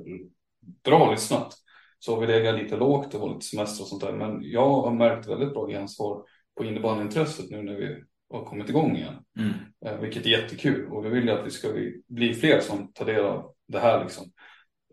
bra 0.84 1.10
lyssnat. 1.10 1.54
Så 1.98 2.14
har 2.14 2.20
vi 2.20 2.26
legat 2.26 2.62
lite 2.62 2.76
lågt, 2.76 3.12
det 3.12 3.18
var 3.18 3.28
lite 3.28 3.46
semester 3.46 3.82
och 3.82 3.88
sånt 3.88 4.02
där. 4.02 4.12
Men 4.12 4.42
jag 4.42 4.70
har 4.70 4.94
märkt 4.94 5.28
väldigt 5.28 5.52
bra 5.52 5.68
gensvar 5.68 6.22
på 6.56 6.64
innebandyintresset 6.64 7.50
nu 7.50 7.62
när 7.62 7.74
vi 7.74 7.96
har 8.30 8.44
kommit 8.44 8.68
igång 8.68 8.96
igen. 8.96 9.14
Mm. 9.38 10.00
Vilket 10.00 10.26
är 10.26 10.30
jättekul 10.30 10.92
och 10.92 11.04
vi 11.04 11.08
vill 11.08 11.24
ju 11.24 11.30
att 11.30 11.46
vi 11.46 11.50
ska 11.50 11.68
bli 12.08 12.34
fler 12.34 12.60
som 12.60 12.92
tar 12.92 13.04
del 13.04 13.24
av 13.24 13.53
det 13.68 13.78
här 13.78 14.02
liksom. 14.02 14.24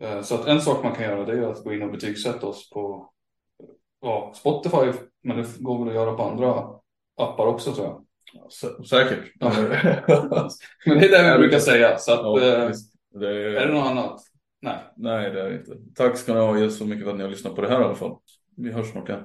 Eh, 0.00 0.22
så 0.22 0.34
att 0.34 0.46
en 0.46 0.60
sak 0.60 0.84
man 0.84 0.94
kan 0.94 1.04
göra 1.04 1.24
det 1.24 1.38
är 1.38 1.42
att 1.42 1.64
gå 1.64 1.72
in 1.72 1.82
och 1.82 1.90
betygsätta 1.90 2.46
oss 2.46 2.70
på 2.70 3.10
ja, 4.00 4.32
Spotify, 4.36 4.98
men 5.22 5.36
det 5.36 5.58
går 5.58 5.78
väl 5.78 5.88
att 5.88 5.94
göra 5.94 6.16
på 6.16 6.22
andra 6.22 6.48
appar 7.16 7.46
också 7.46 7.72
tror 7.72 7.86
jag. 7.86 8.06
Ja, 8.32 8.48
säkert. 8.84 9.32
Ja. 9.40 9.52
men 10.86 10.98
det 10.98 11.06
är 11.06 11.24
det 11.24 11.32
vi 11.32 11.38
brukar 11.38 11.58
säga. 11.58 11.98
Så 11.98 12.12
att, 12.12 12.20
Ja, 12.20 12.40
eh, 12.40 12.70
det 13.10 13.28
är, 13.28 13.34
är 13.34 13.66
det 13.66 13.74
något 13.74 13.86
annat? 13.86 14.20
Nej. 14.60 14.78
Nej, 14.96 15.30
det 15.30 15.40
är 15.40 15.50
det 15.50 15.56
inte. 15.56 15.76
Tack 15.94 16.16
ska 16.16 16.34
ni 16.34 16.40
ha 16.40 16.70
så 16.70 16.86
mycket 16.86 17.04
för 17.04 17.10
att 17.10 17.16
ni 17.16 17.22
har 17.22 17.30
lyssnat 17.30 17.54
på 17.54 17.60
det 17.60 17.68
här 17.68 17.80
i 17.80 17.84
alla 17.84 17.94
fall. 17.94 18.16
Vi 18.56 18.72
hörs 18.72 18.90
snart 18.90 19.08
igen. 19.08 19.24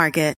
Market. 0.00 0.39